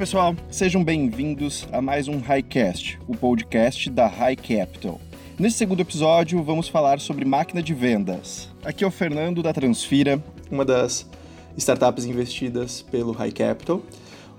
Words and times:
pessoal, 0.00 0.34
sejam 0.50 0.82
bem-vindos 0.82 1.68
a 1.70 1.82
mais 1.82 2.08
um 2.08 2.20
Highcast, 2.20 2.98
o 3.06 3.14
podcast 3.14 3.90
da 3.90 4.06
High 4.06 4.34
Capital. 4.34 4.98
Nesse 5.38 5.58
segundo 5.58 5.80
episódio, 5.80 6.42
vamos 6.42 6.68
falar 6.68 6.98
sobre 7.00 7.22
máquina 7.26 7.62
de 7.62 7.74
vendas. 7.74 8.48
Aqui 8.64 8.82
é 8.82 8.86
o 8.86 8.90
Fernando 8.90 9.42
da 9.42 9.52
Transfira, 9.52 10.18
uma 10.50 10.64
das 10.64 11.06
startups 11.54 12.06
investidas 12.06 12.80
pelo 12.80 13.12
High 13.12 13.30
Capital. 13.30 13.82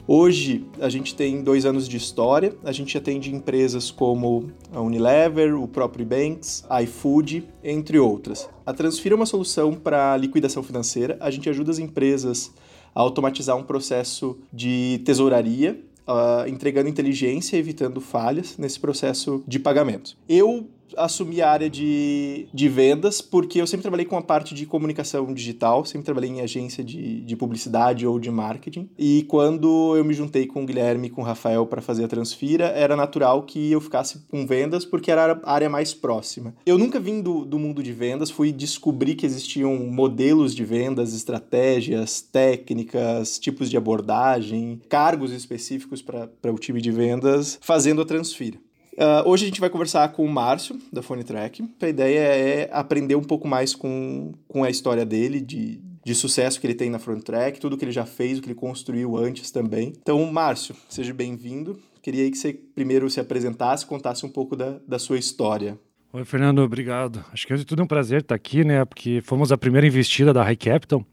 Hoje 0.07 0.65
a 0.79 0.89
gente 0.89 1.13
tem 1.13 1.43
dois 1.43 1.63
anos 1.63 1.87
de 1.87 1.95
história, 1.95 2.55
a 2.63 2.71
gente 2.71 2.97
atende 2.97 3.31
empresas 3.31 3.91
como 3.91 4.49
a 4.73 4.81
Unilever, 4.81 5.53
o 5.55 5.67
próprio 5.67 6.07
Banks, 6.07 6.65
iFood, 6.81 7.47
entre 7.63 7.99
outras. 7.99 8.49
A 8.65 8.73
Transfira 8.73 9.13
é 9.13 9.15
uma 9.15 9.27
solução 9.27 9.75
para 9.75 10.17
liquidação 10.17 10.63
financeira, 10.63 11.17
a 11.19 11.29
gente 11.29 11.47
ajuda 11.47 11.69
as 11.69 11.77
empresas 11.77 12.51
a 12.93 12.99
automatizar 13.01 13.55
um 13.57 13.63
processo 13.63 14.37
de 14.51 15.01
tesouraria, 15.05 15.81
uh, 16.07 16.47
entregando 16.47 16.89
inteligência, 16.89 17.57
evitando 17.57 18.01
falhas 18.01 18.57
nesse 18.57 18.79
processo 18.79 19.43
de 19.47 19.59
pagamento. 19.59 20.17
Eu 20.27 20.67
assumi 20.97 21.41
a 21.41 21.49
área 21.49 21.69
de, 21.69 22.47
de 22.53 22.69
vendas 22.69 23.21
porque 23.21 23.61
eu 23.61 23.67
sempre 23.67 23.81
trabalhei 23.81 24.05
com 24.05 24.17
a 24.17 24.21
parte 24.21 24.53
de 24.53 24.65
comunicação 24.65 25.33
digital, 25.33 25.85
sempre 25.85 26.05
trabalhei 26.05 26.29
em 26.29 26.41
agência 26.41 26.83
de, 26.83 27.21
de 27.21 27.35
publicidade 27.35 28.05
ou 28.05 28.19
de 28.19 28.29
marketing. 28.29 28.89
E 28.97 29.23
quando 29.27 29.95
eu 29.95 30.03
me 30.03 30.13
juntei 30.13 30.45
com 30.45 30.63
o 30.63 30.65
Guilherme 30.65 31.07
e 31.07 31.09
com 31.09 31.21
o 31.21 31.25
Rafael 31.25 31.65
para 31.65 31.81
fazer 31.81 32.05
a 32.05 32.07
Transfira, 32.07 32.65
era 32.67 32.95
natural 32.95 33.43
que 33.43 33.71
eu 33.71 33.81
ficasse 33.81 34.19
com 34.29 34.45
vendas 34.45 34.85
porque 34.85 35.11
era 35.11 35.39
a 35.43 35.53
área 35.53 35.69
mais 35.69 35.93
próxima. 35.93 36.53
Eu 36.65 36.77
nunca 36.77 36.99
vim 36.99 37.21
do, 37.21 37.45
do 37.45 37.59
mundo 37.59 37.81
de 37.81 37.93
vendas, 37.93 38.29
fui 38.29 38.51
descobrir 38.51 39.15
que 39.15 39.25
existiam 39.25 39.75
modelos 39.75 40.55
de 40.55 40.63
vendas, 40.63 41.13
estratégias, 41.13 42.21
técnicas, 42.21 43.39
tipos 43.39 43.69
de 43.69 43.77
abordagem, 43.77 44.81
cargos 44.89 45.31
específicos 45.31 46.01
para 46.01 46.51
o 46.51 46.59
time 46.59 46.81
de 46.81 46.91
vendas 46.91 47.59
fazendo 47.61 48.01
a 48.01 48.05
Transfira. 48.05 48.57
Uh, 48.93 49.27
hoje 49.27 49.45
a 49.45 49.47
gente 49.47 49.61
vai 49.61 49.69
conversar 49.69 50.09
com 50.09 50.25
o 50.25 50.29
Márcio, 50.29 50.77
da 50.91 51.01
Phone 51.01 51.23
Track. 51.23 51.63
A 51.81 51.87
ideia 51.87 52.19
é 52.19 52.69
aprender 52.71 53.15
um 53.15 53.23
pouco 53.23 53.47
mais 53.47 53.73
com, 53.73 54.33
com 54.47 54.63
a 54.63 54.69
história 54.69 55.05
dele, 55.05 55.39
de, 55.39 55.79
de 56.03 56.15
sucesso 56.15 56.59
que 56.59 56.67
ele 56.67 56.73
tem 56.73 56.89
na 56.89 56.99
Front 56.99 57.23
Track, 57.23 57.59
tudo 57.59 57.77
que 57.77 57.85
ele 57.85 57.91
já 57.91 58.05
fez, 58.05 58.37
o 58.37 58.41
que 58.41 58.47
ele 58.47 58.55
construiu 58.55 59.17
antes 59.17 59.49
também. 59.49 59.93
Então, 60.01 60.25
Márcio, 60.31 60.75
seja 60.89 61.13
bem-vindo. 61.13 61.79
Queria 62.01 62.29
que 62.29 62.37
você 62.37 62.53
primeiro 62.53 63.09
se 63.09 63.19
apresentasse, 63.19 63.85
contasse 63.85 64.25
um 64.25 64.29
pouco 64.29 64.55
da, 64.55 64.79
da 64.87 64.99
sua 64.99 65.17
história. 65.17 65.77
Oi, 66.11 66.25
Fernando, 66.25 66.59
obrigado. 66.59 67.23
Acho 67.31 67.47
que 67.47 67.53
é 67.53 67.57
tudo 67.59 67.83
um 67.83 67.87
prazer 67.87 68.21
estar 68.21 68.35
aqui, 68.35 68.65
né? 68.65 68.83
Porque 68.83 69.21
fomos 69.21 69.51
a 69.51 69.57
primeira 69.57 69.87
investida 69.87 70.33
da 70.33 70.43
High 70.43 70.57
Capital. 70.57 71.05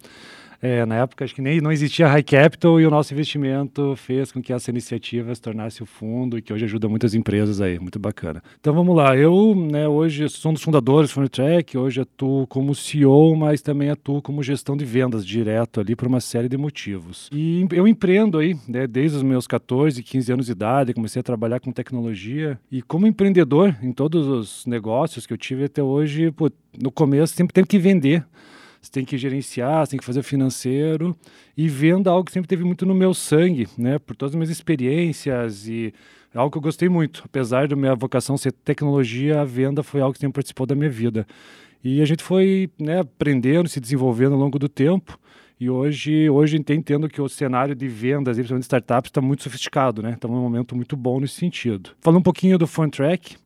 É, 0.61 0.84
na 0.84 0.97
época, 0.97 1.25
acho 1.25 1.34
que 1.34 1.41
nem 1.41 1.61
não 1.61 1.70
existia 1.70 2.09
High 2.09 2.23
Capital 2.23 2.81
e 2.81 2.87
o 2.87 2.91
nosso 2.91 3.14
investimento 3.14 3.95
fez 3.97 4.33
com 4.33 4.42
que 4.42 4.53
essa 4.53 4.70
iniciativa 4.70 5.33
se 5.33 5.41
tornasse 5.41 5.83
o 5.83 5.87
fundo 5.87 6.37
e 6.37 6.42
que 6.42 6.53
hoje 6.53 6.65
ajuda 6.65 6.89
muitas 6.89 7.15
empresas 7.15 7.61
aí, 7.61 7.78
muito 7.78 7.98
bacana. 7.98 8.42
Então 8.61 8.75
vamos 8.75 8.97
lá, 8.97 9.17
eu 9.17 9.55
né, 9.55 9.87
hoje 9.87 10.28
sou 10.28 10.50
um 10.50 10.55
dos 10.55 10.62
fundadores 10.62 11.11
do 11.11 11.15
Funtrack, 11.15 11.78
hoje 11.78 12.00
atuo 12.00 12.45
como 12.48 12.75
CEO, 12.75 13.37
mas 13.37 13.62
também 13.62 13.89
atuo 13.89 14.20
como 14.20 14.42
gestão 14.42 14.77
de 14.77 14.84
vendas 14.84 15.25
direto 15.25 15.81
ali 15.81 15.95
por 15.95 16.09
uma 16.09 16.20
série 16.20 16.48
de 16.48 16.56
motivos. 16.56 17.31
E 17.33 17.65
eu 17.70 17.87
empreendo 17.87 18.39
aí, 18.39 18.56
né, 18.67 18.87
desde 18.87 19.19
os 19.19 19.22
meus 19.22 19.47
14, 19.47 20.03
15 20.03 20.33
anos 20.33 20.47
de 20.47 20.53
idade, 20.53 20.93
comecei 20.93 21.20
a 21.20 21.22
trabalhar 21.22 21.61
com 21.61 21.70
tecnologia 21.70 22.59
e 22.70 22.83
como 22.83 23.06
empreendedor 23.06 23.77
em 23.81 23.93
todos 23.93 24.27
os 24.27 24.67
negócios 24.67 25.25
que 25.25 25.33
eu 25.33 25.39
tive 25.39 25.65
até 25.65 25.83
hoje, 25.83 26.33
pô, 26.33 26.50
no 26.83 26.91
começo 26.91 27.34
sempre 27.34 27.55
tem 27.55 27.65
que 27.65 27.78
vender 27.78 28.25
você 28.81 28.91
tem 28.91 29.05
que 29.05 29.19
gerenciar, 29.19 29.84
você 29.84 29.91
tem 29.91 29.99
que 29.99 30.05
fazer 30.05 30.21
o 30.21 30.25
financeiro. 30.25 31.16
E 31.56 31.69
venda 31.69 32.11
algo 32.11 32.25
que 32.25 32.33
sempre 32.33 32.49
teve 32.49 32.65
muito 32.65 32.87
no 32.87 32.94
meu 32.94 33.12
sangue, 33.12 33.66
né? 33.77 33.99
Por 33.99 34.15
todas 34.15 34.33
as 34.33 34.37
minhas 34.37 34.50
experiências 34.50 35.66
e 35.66 35.93
é 36.34 36.39
algo 36.39 36.50
que 36.50 36.59
eu 36.59 36.62
gostei 36.62 36.89
muito. 36.89 37.22
Apesar 37.25 37.66
da 37.66 37.75
minha 37.75 37.94
vocação 37.94 38.37
ser 38.37 38.53
tecnologia, 38.53 39.41
a 39.41 39.44
venda 39.44 39.83
foi 39.83 40.00
algo 40.00 40.12
que 40.12 40.21
sempre 40.21 40.34
participou 40.34 40.66
da 40.66 40.75
minha 40.75 40.91
vida. 40.91 41.27
E 41.83 42.03
a 42.03 42.05
gente 42.05 42.22
foi 42.22 42.71
né, 42.78 43.00
aprendendo, 43.00 43.69
se 43.69 43.81
desenvolvendo 43.81 44.34
ao 44.34 44.39
longo 44.39 44.59
do 44.59 44.69
tempo. 44.69 45.19
E 45.60 45.69
hoje, 45.69 46.31
hoje 46.31 46.56
entendo 46.56 47.09
que 47.09 47.21
o 47.21 47.28
cenário 47.28 47.75
de 47.75 47.89
vendas, 47.89 48.37
principalmente 48.37 48.62
de 48.62 48.66
startups, 48.66 49.09
está 49.09 49.21
muito 49.21 49.43
sofisticado, 49.43 50.03
né? 50.03 50.12
Estamos 50.12 50.37
num 50.37 50.43
momento 50.43 50.77
muito 50.77 50.97
bom 50.97 51.19
nesse 51.19 51.34
sentido. 51.34 51.91
Falando 52.00 52.21
um 52.21 52.22
pouquinho 52.22 52.56
do 52.56 52.66
Funtrack, 52.66 53.37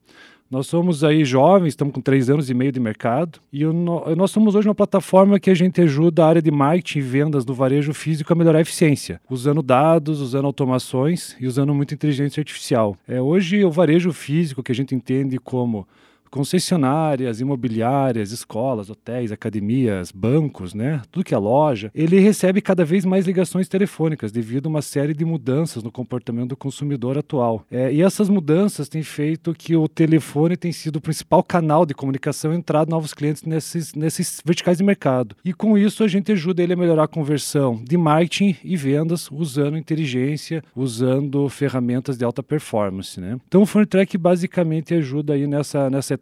nós 0.53 0.67
somos 0.67 1.03
aí 1.03 1.25
jovens, 1.25 1.69
estamos 1.69 1.95
com 1.95 2.01
três 2.03 2.29
anos 2.29 2.51
e 2.51 2.53
meio 2.53 2.71
de 2.71 2.79
mercado 2.79 3.41
e 3.51 3.65
nós 3.65 4.31
somos 4.31 4.55
hoje 4.55 4.69
uma 4.69 4.75
plataforma 4.75 5.41
que 5.41 5.49
a 5.49 5.55
gente 5.55 5.81
ajuda 5.81 6.23
a 6.23 6.29
área 6.29 6.43
de 6.43 6.51
marketing 6.51 6.99
e 6.99 7.01
vendas 7.01 7.43
do 7.43 7.55
varejo 7.55 7.95
físico 7.95 8.31
a 8.31 8.37
melhorar 8.37 8.59
a 8.59 8.61
eficiência, 8.61 9.19
usando 9.31 9.63
dados, 9.63 10.21
usando 10.21 10.45
automações 10.45 11.35
e 11.41 11.47
usando 11.47 11.75
muita 11.75 11.95
inteligência 11.95 12.43
artificial. 12.43 12.99
É, 13.09 13.19
hoje 13.19 13.65
o 13.65 13.71
varejo 13.71 14.13
físico 14.13 14.63
que 14.63 14.71
a 14.71 14.75
gente 14.75 14.95
entende 14.95 15.39
como 15.39 15.89
concessionárias, 16.33 17.41
imobiliárias, 17.41 18.33
escolas, 18.33 18.89
hotéis, 18.89 19.31
academias, 19.31 20.11
bancos, 20.11 20.73
né? 20.73 21.03
Tudo 21.13 21.25
que 21.25 21.35
é 21.35 21.39
loja, 21.39 21.91
ele 21.95 22.19
recebe 22.19 22.63
cada 22.63 22.87
vez 22.87 23.05
mais 23.05 23.27
ligações 23.27 23.69
telefônicas 23.69 24.33
devido 24.33 24.67
a 24.67 24.71
uma 24.71 24.81
série 24.81 25.13
de 25.13 25.27
mudanças 25.27 25.83
no 25.83 25.93
comportamento 25.93 26.49
do 26.49 26.57
consumidor 26.57 27.19
atual. 27.19 27.67
É, 27.71 27.93
e 27.93 28.01
essas 28.01 28.31
mudanças 28.31 28.89
têm 28.89 29.03
feito 29.03 29.53
que 29.53 29.77
o 29.77 29.87
telefone 29.87 30.57
tem 30.57 30.73
sido 30.73 30.97
o 30.97 31.01
principal 31.03 31.43
canal 31.43 31.85
de 31.85 31.93
comunicação 31.93 32.55
entrado 32.55 32.89
novos 32.89 33.13
clientes 33.13 33.43
nesses, 33.43 33.93
nesses 33.95 34.41
verticais 34.43 34.79
de 34.79 34.85
mercado. 34.85 35.37
E 35.45 35.53
com 35.53 35.77
isso 35.77 36.03
a 36.03 36.09
gente 36.09 36.33
ajuda 36.33 36.63
ele 36.63 36.73
a 36.73 36.77
melhorar 36.77 37.05
a 37.05 37.09
conversão 37.09 37.79
de 37.85 37.99
marketing 37.99 38.57
e 38.65 38.75
vendas 38.75 39.31
usando 39.31 39.77
inteligência, 39.77 40.65
usando 40.75 41.47
ferramentas 41.51 42.17
de 42.17 42.25
alta 42.25 42.43
performance, 42.43 43.21
né? 43.21 43.39
Então 43.47 43.63
o 43.63 43.87
Track 43.87 44.17
basicamente 44.17 44.95
ajuda 44.95 45.35
aí 45.35 45.47
nessa, 45.47 45.91
nessa 45.91 46.15
etapa 46.15 46.22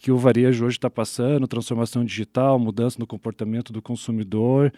que 0.00 0.10
o 0.10 0.16
varejo 0.16 0.64
hoje 0.64 0.78
está 0.78 0.88
passando, 0.88 1.46
transformação 1.46 2.02
digital, 2.02 2.58
mudança 2.58 2.98
no 2.98 3.06
comportamento 3.06 3.70
do 3.70 3.82
consumidor 3.82 4.72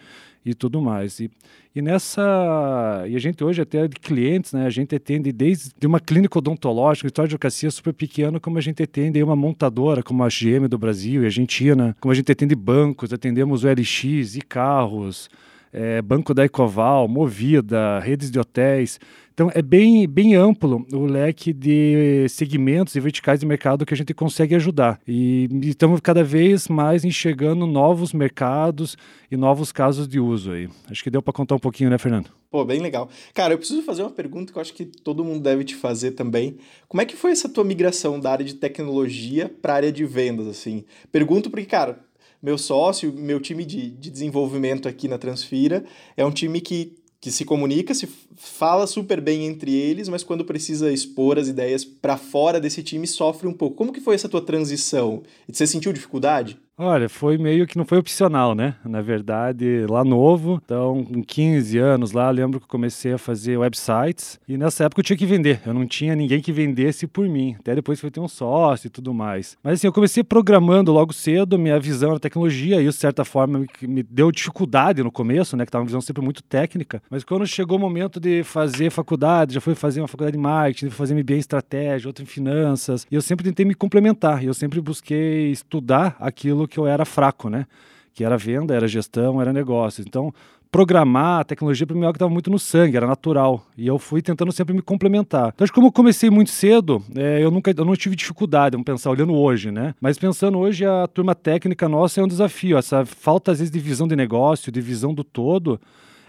e 0.45 0.53
tudo 0.53 0.81
mais. 0.81 1.21
E, 1.21 1.31
e 1.73 1.81
nessa. 1.81 3.05
E 3.07 3.15
a 3.15 3.19
gente 3.19 3.41
hoje 3.41 3.61
até 3.61 3.87
de 3.87 3.95
clientes, 3.95 4.51
né? 4.51 4.65
A 4.65 4.69
gente 4.69 4.93
atende 4.93 5.31
desde 5.31 5.71
de 5.79 5.87
uma 5.87 5.99
clínica 5.99 6.37
odontológica, 6.37 7.07
história 7.07 7.29
de 7.29 7.35
advocacia 7.35 7.71
super 7.71 7.93
pequeno, 7.93 8.39
como 8.39 8.57
a 8.57 8.61
gente 8.61 8.83
atende 8.83 9.23
uma 9.23 9.35
montadora, 9.35 10.03
como 10.03 10.23
a 10.23 10.27
GM 10.27 10.67
do 10.67 10.77
Brasil 10.77 11.23
e 11.23 11.25
Argentina, 11.25 11.95
como 12.01 12.11
a 12.11 12.15
gente 12.15 12.29
atende 12.29 12.53
bancos, 12.53 13.13
atendemos 13.13 13.63
o 13.63 13.67
LX 13.69 14.35
e 14.35 14.41
carros. 14.41 15.29
É, 15.75 16.03
Banco 16.03 16.35
da 16.35 16.45
Ecoval, 16.45 17.07
Movida, 17.07 17.99
redes 17.99 18.29
de 18.29 18.37
hotéis. 18.37 18.99
Então 19.33 19.49
é 19.53 19.63
bem, 19.63 20.07
bem 20.07 20.35
amplo 20.35 20.85
o 20.93 21.05
leque 21.05 21.51
de 21.51 22.27
segmentos 22.29 22.95
e 22.95 22.99
verticais 22.99 23.39
de 23.39 23.45
mercado 23.47 23.83
que 23.83 23.93
a 23.93 23.97
gente 23.97 24.13
consegue 24.13 24.53
ajudar. 24.53 24.99
E 25.07 25.49
estamos 25.63 25.99
cada 25.99 26.23
vez 26.23 26.67
mais 26.67 27.03
enxergando 27.03 27.65
novos 27.65 28.13
mercados 28.13 28.95
e 29.31 29.35
novos 29.35 29.71
casos 29.71 30.07
de 30.07 30.19
uso 30.19 30.51
aí. 30.51 30.69
Acho 30.89 31.03
que 31.03 31.09
deu 31.09 31.21
para 31.21 31.33
contar 31.33 31.55
um 31.55 31.59
pouquinho, 31.59 31.89
né, 31.89 31.97
Fernando? 31.97 32.29
Pô, 32.51 32.63
bem 32.63 32.79
legal. 32.79 33.09
Cara, 33.33 33.55
eu 33.55 33.57
preciso 33.57 33.81
fazer 33.81 34.03
uma 34.03 34.11
pergunta 34.11 34.53
que 34.53 34.57
eu 34.59 34.61
acho 34.61 34.73
que 34.73 34.85
todo 34.85 35.25
mundo 35.25 35.41
deve 35.41 35.63
te 35.63 35.73
fazer 35.73 36.11
também. 36.11 36.57
Como 36.87 37.01
é 37.01 37.05
que 37.05 37.15
foi 37.15 37.31
essa 37.31 37.49
tua 37.49 37.63
migração 37.63 38.19
da 38.19 38.31
área 38.31 38.45
de 38.45 38.53
tecnologia 38.53 39.51
para 39.61 39.73
a 39.73 39.75
área 39.77 39.91
de 39.91 40.05
vendas, 40.05 40.45
assim? 40.45 40.85
Pergunto 41.11 41.49
porque, 41.49 41.65
cara, 41.65 41.99
meu 42.39 42.57
sócio, 42.57 43.11
meu 43.11 43.39
time 43.39 43.65
de, 43.65 43.89
de 43.89 44.11
desenvolvimento 44.11 44.87
aqui 44.87 45.07
na 45.07 45.17
Transfira 45.17 45.83
é 46.15 46.23
um 46.23 46.29
time 46.29 46.61
que 46.61 46.93
que 47.23 47.31
se 47.31 47.45
comunica, 47.45 47.93
se 47.93 48.05
fala 48.35 48.85
super 48.85 49.21
bem 49.21 49.45
entre 49.45 49.73
eles, 49.73 50.09
mas 50.09 50.25
quando 50.25 50.43
precisa 50.43 50.91
expor 50.91 51.39
as 51.39 51.47
ideias 51.47 51.85
para 51.85 52.17
fora 52.17 52.59
desse 52.59 52.83
time 52.83 53.07
sofre 53.07 53.47
um 53.47 53.53
pouco. 53.53 53.77
Como 53.77 53.93
que 53.93 54.01
foi 54.01 54.13
essa 54.13 54.27
tua 54.27 54.41
transição? 54.41 55.23
Você 55.47 55.65
sentiu 55.65 55.93
dificuldade? 55.93 56.59
Olha, 56.75 57.07
foi 57.07 57.37
meio 57.37 57.67
que 57.67 57.77
não 57.77 57.85
foi 57.85 57.99
opcional, 57.99 58.55
né? 58.55 58.73
Na 58.83 58.99
verdade, 58.99 59.85
lá 59.87 60.03
novo, 60.03 60.59
então 60.65 61.03
com 61.03 61.23
15 61.23 61.77
anos 61.77 62.11
lá, 62.13 62.31
lembro 62.31 62.59
que 62.59 62.65
comecei 62.65 63.13
a 63.13 63.17
fazer 63.19 63.57
websites 63.57 64.39
e 64.47 64.57
nessa 64.57 64.85
época 64.85 65.01
eu 65.01 65.03
tinha 65.03 65.15
que 65.15 65.25
vender. 65.25 65.61
Eu 65.67 65.73
não 65.75 65.85
tinha 65.85 66.15
ninguém 66.15 66.41
que 66.41 66.51
vendesse 66.51 67.05
por 67.05 67.29
mim. 67.29 67.55
Até 67.59 67.75
depois 67.75 67.99
foi 67.99 68.09
ter 68.09 68.19
um 68.19 68.27
sócio 68.27 68.87
e 68.87 68.89
tudo 68.89 69.13
mais. 69.13 69.55
Mas 69.63 69.73
assim, 69.75 69.85
eu 69.85 69.93
comecei 69.93 70.23
programando 70.23 70.91
logo 70.91 71.13
cedo, 71.13 71.59
minha 71.59 71.79
visão 71.79 72.13
na 72.13 72.19
tecnologia, 72.19 72.81
e 72.81 72.87
isso 72.87 72.97
de 72.97 73.01
certa 73.01 73.23
forma 73.23 73.67
me 73.83 74.01
deu 74.01 74.31
dificuldade 74.31 75.03
no 75.03 75.11
começo, 75.11 75.55
né? 75.55 75.67
Que 75.67 75.71
tava 75.71 75.83
uma 75.83 75.87
visão 75.87 76.01
sempre 76.01 76.23
muito 76.23 76.41
técnica. 76.41 77.03
Mas 77.07 77.23
quando 77.23 77.45
chegou 77.45 77.77
o 77.77 77.81
momento 77.81 78.19
de 78.19 78.43
fazer 78.43 78.89
faculdade, 78.89 79.53
já 79.53 79.61
fui 79.61 79.75
fazer 79.75 80.01
uma 80.01 80.07
faculdade 80.07 80.35
de 80.35 80.41
marketing, 80.41 80.89
fazer 80.89 81.13
MBA 81.13 81.35
em 81.35 81.37
estratégia, 81.37 82.09
outra 82.09 82.23
em 82.23 82.27
finanças, 82.27 83.05
e 83.11 83.13
eu 83.13 83.21
sempre 83.21 83.43
tentei 83.43 83.63
me 83.63 83.75
complementar. 83.75 84.43
Eu 84.43 84.55
sempre 84.55 84.81
busquei 84.81 85.51
estudar 85.51 86.15
aquilo 86.19 86.62
naquilo 86.63 86.67
que 86.67 86.77
eu 86.77 86.87
era 86.87 87.05
fraco, 87.05 87.49
né? 87.49 87.65
Que 88.13 88.23
era 88.23 88.37
venda, 88.37 88.75
era 88.75 88.87
gestão, 88.87 89.41
era 89.41 89.51
negócio. 89.51 90.03
Então, 90.07 90.33
programar 90.71 91.41
a 91.41 91.43
tecnologia 91.43 91.85
para 91.85 91.95
mim 91.95 92.01
é 92.01 92.05
algo 92.05 92.13
que 92.13 92.17
estava 92.17 92.31
muito 92.31 92.49
no 92.49 92.59
sangue, 92.59 92.97
era 92.97 93.07
natural. 93.07 93.65
E 93.77 93.87
eu 93.87 93.97
fui 93.97 94.21
tentando 94.21 94.51
sempre 94.51 94.73
me 94.73 94.81
complementar. 94.81 95.51
Então, 95.53 95.63
acho 95.63 95.71
que 95.71 95.75
como 95.75 95.87
eu 95.87 95.91
comecei 95.91 96.29
muito 96.29 96.51
cedo, 96.51 97.03
é, 97.15 97.43
eu 97.43 97.51
nunca 97.51 97.73
eu 97.75 97.85
não 97.85 97.95
tive 97.95 98.15
dificuldade, 98.15 98.73
vamos 98.73 98.85
pensar, 98.85 99.09
olhando 99.09 99.33
hoje, 99.33 99.71
né? 99.71 99.93
Mas 99.99 100.17
pensando 100.17 100.59
hoje, 100.59 100.85
a 100.85 101.07
turma 101.07 101.35
técnica 101.35 101.89
nossa 101.89 102.21
é 102.21 102.23
um 102.23 102.27
desafio. 102.27 102.77
Essa 102.77 103.05
falta, 103.05 103.51
às 103.51 103.59
vezes, 103.59 103.71
de 103.71 103.79
visão 103.79 104.07
de 104.07 104.15
negócio, 104.15 104.71
de 104.71 104.81
visão 104.81 105.13
do 105.13 105.23
todo 105.23 105.79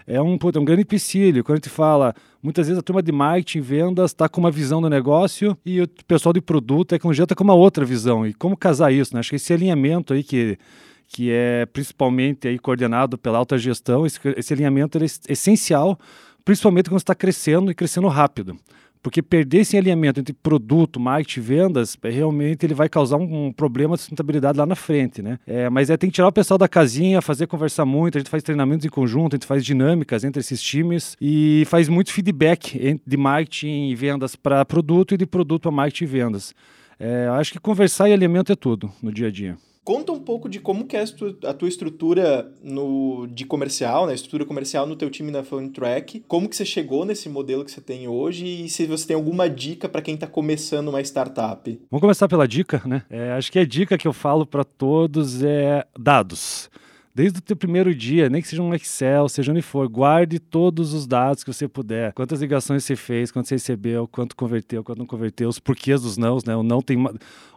é 0.07 0.21
um, 0.21 0.37
é 0.53 0.59
um 0.59 0.65
grande 0.65 0.83
empecilho. 0.83 1.43
Quando 1.43 1.55
a 1.55 1.57
gente 1.57 1.69
fala, 1.69 2.13
muitas 2.41 2.67
vezes 2.67 2.79
a 2.79 2.83
turma 2.83 3.01
de 3.01 3.11
marketing, 3.11 3.61
vendas, 3.61 4.11
está 4.11 4.29
com 4.29 4.39
uma 4.39 4.51
visão 4.51 4.81
do 4.81 4.89
negócio 4.89 5.57
e 5.65 5.81
o 5.81 5.87
pessoal 6.07 6.33
de 6.33 6.41
produto, 6.41 6.89
tecnologia 6.89 7.23
está 7.23 7.35
com 7.35 7.43
uma 7.43 7.55
outra 7.55 7.83
visão. 7.83 8.25
E 8.25 8.33
como 8.33 8.55
casar 8.55 8.91
isso? 8.91 9.13
Né? 9.13 9.19
Acho 9.19 9.31
que 9.31 9.35
esse 9.35 9.53
alinhamento 9.53 10.13
aí 10.13 10.23
que 10.23 10.57
que 11.07 11.31
é 11.31 11.67
principalmente 11.67 12.47
aí 12.47 12.57
coordenado 12.57 13.15
pela 13.15 13.37
alta 13.37 13.57
gestão, 13.59 14.07
esse, 14.07 14.19
esse 14.35 14.53
alinhamento 14.53 14.97
é 14.97 15.05
essencial, 15.29 15.99
principalmente 16.43 16.89
quando 16.89 16.99
está 16.99 17.13
crescendo 17.13 17.71
e 17.71 17.75
crescendo 17.75 18.07
rápido. 18.07 18.57
Porque 19.05 19.21
perder 19.21 19.59
esse 19.59 19.77
alinhamento 19.77 20.19
entre 20.19 20.33
produto, 20.33 20.99
marketing 20.99 21.39
e 21.39 21.43
vendas, 21.43 21.95
é, 22.01 22.09
realmente 22.09 22.65
ele 22.65 22.73
vai 22.73 22.89
causar 22.89 23.17
um, 23.17 23.53
problema 23.53 23.93
de 23.93 24.01
sustentabilidade 24.01 24.57
lá 24.57 24.65
na 24.65 24.73
frente, 24.73 25.21
né? 25.21 25.37
É, 25.45 25.69
mas 25.69 25.91
é, 25.91 25.95
tem 25.95 26.09
que 26.09 26.15
tirar 26.15 26.27
o 26.27 26.31
pessoal 26.31 26.57
da 26.57 26.67
casinha, 26.67 27.21
fazer 27.21 27.45
conversar 27.45 27.85
muito, 27.85 28.17
a 28.17 28.19
gente 28.19 28.31
faz 28.31 28.41
treinamentos 28.41 28.83
em 28.83 28.89
conjunto, 28.89 29.35
a 29.35 29.37
gente 29.37 29.45
faz 29.45 29.63
dinâmicas 29.63 30.23
entre 30.23 30.39
esses 30.39 30.59
times 30.59 31.15
e 31.21 31.65
faz 31.67 31.87
muito 31.87 32.11
feedback 32.11 32.99
de 33.05 33.15
marketing 33.15 33.89
e 33.89 33.95
vendas 33.95 34.35
para 34.35 34.65
produto 34.65 35.13
e 35.13 35.17
de 35.17 35.27
produto 35.27 35.61
para 35.61 35.71
marketing 35.71 36.03
e 36.05 36.07
vendas. 36.07 36.55
É, 36.99 37.27
acho 37.27 37.51
que 37.51 37.59
conversar 37.59 38.09
e 38.09 38.13
alinhamento 38.13 38.51
é 38.51 38.55
tudo 38.55 38.91
no 39.03 39.11
dia 39.11 39.27
a 39.27 39.31
dia. 39.31 39.55
Conta 39.85 40.11
um 40.11 40.19
pouco 40.19 40.49
de 40.49 40.59
como 40.59 40.87
que 40.87 40.97
é 40.97 41.05
a 41.43 41.53
tua 41.53 41.69
estrutura 41.69 42.51
no, 42.63 43.27
de 43.27 43.45
comercial, 43.45 44.07
né? 44.07 44.15
Estrutura 44.15 44.43
comercial 44.43 44.87
no 44.87 44.95
teu 44.95 45.11
time 45.11 45.29
na 45.29 45.43
Phone 45.43 45.69
Track. 45.69 46.23
Como 46.27 46.49
que 46.49 46.55
você 46.55 46.65
chegou 46.65 47.05
nesse 47.05 47.29
modelo 47.29 47.63
que 47.63 47.69
você 47.71 47.79
tem 47.79 48.07
hoje 48.07 48.65
e 48.65 48.67
se 48.67 48.87
você 48.87 49.05
tem 49.05 49.15
alguma 49.15 49.47
dica 49.47 49.87
para 49.87 50.01
quem 50.01 50.15
está 50.15 50.25
começando 50.25 50.87
uma 50.87 51.01
startup. 51.01 51.79
Vamos 51.91 52.01
começar 52.01 52.27
pela 52.27 52.47
dica, 52.47 52.81
né? 52.83 53.03
É, 53.11 53.33
acho 53.33 53.51
que 53.51 53.59
a 53.59 53.65
dica 53.65 53.95
que 53.95 54.07
eu 54.07 54.13
falo 54.13 54.43
para 54.43 54.63
todos 54.63 55.43
é 55.43 55.85
dados. 55.95 56.67
Desde 57.15 57.39
o 57.39 57.41
teu 57.41 57.55
primeiro 57.55 57.95
dia, 57.95 58.29
nem 58.29 58.41
que 58.41 58.47
seja 58.49 58.61
um 58.61 58.73
Excel, 58.73 59.29
seja 59.29 59.49
onde 59.49 59.61
for, 59.61 59.87
guarde 59.87 60.37
todos 60.37 60.93
os 60.93 61.07
dados 61.07 61.45
que 61.45 61.53
você 61.53 61.65
puder. 61.65 62.11
Quantas 62.11 62.41
ligações 62.41 62.83
você 62.83 62.97
fez, 62.97 63.31
quanto 63.31 63.47
você 63.47 63.55
recebeu, 63.55 64.05
quanto 64.05 64.35
converteu, 64.35 64.83
quanto 64.83 64.99
não 64.99 65.05
converteu, 65.05 65.47
os 65.47 65.57
porquês 65.57 66.01
dos 66.01 66.17
nãos, 66.17 66.43
né? 66.43 66.53
O 66.57 66.61
não 66.61 66.81
tem 66.81 66.97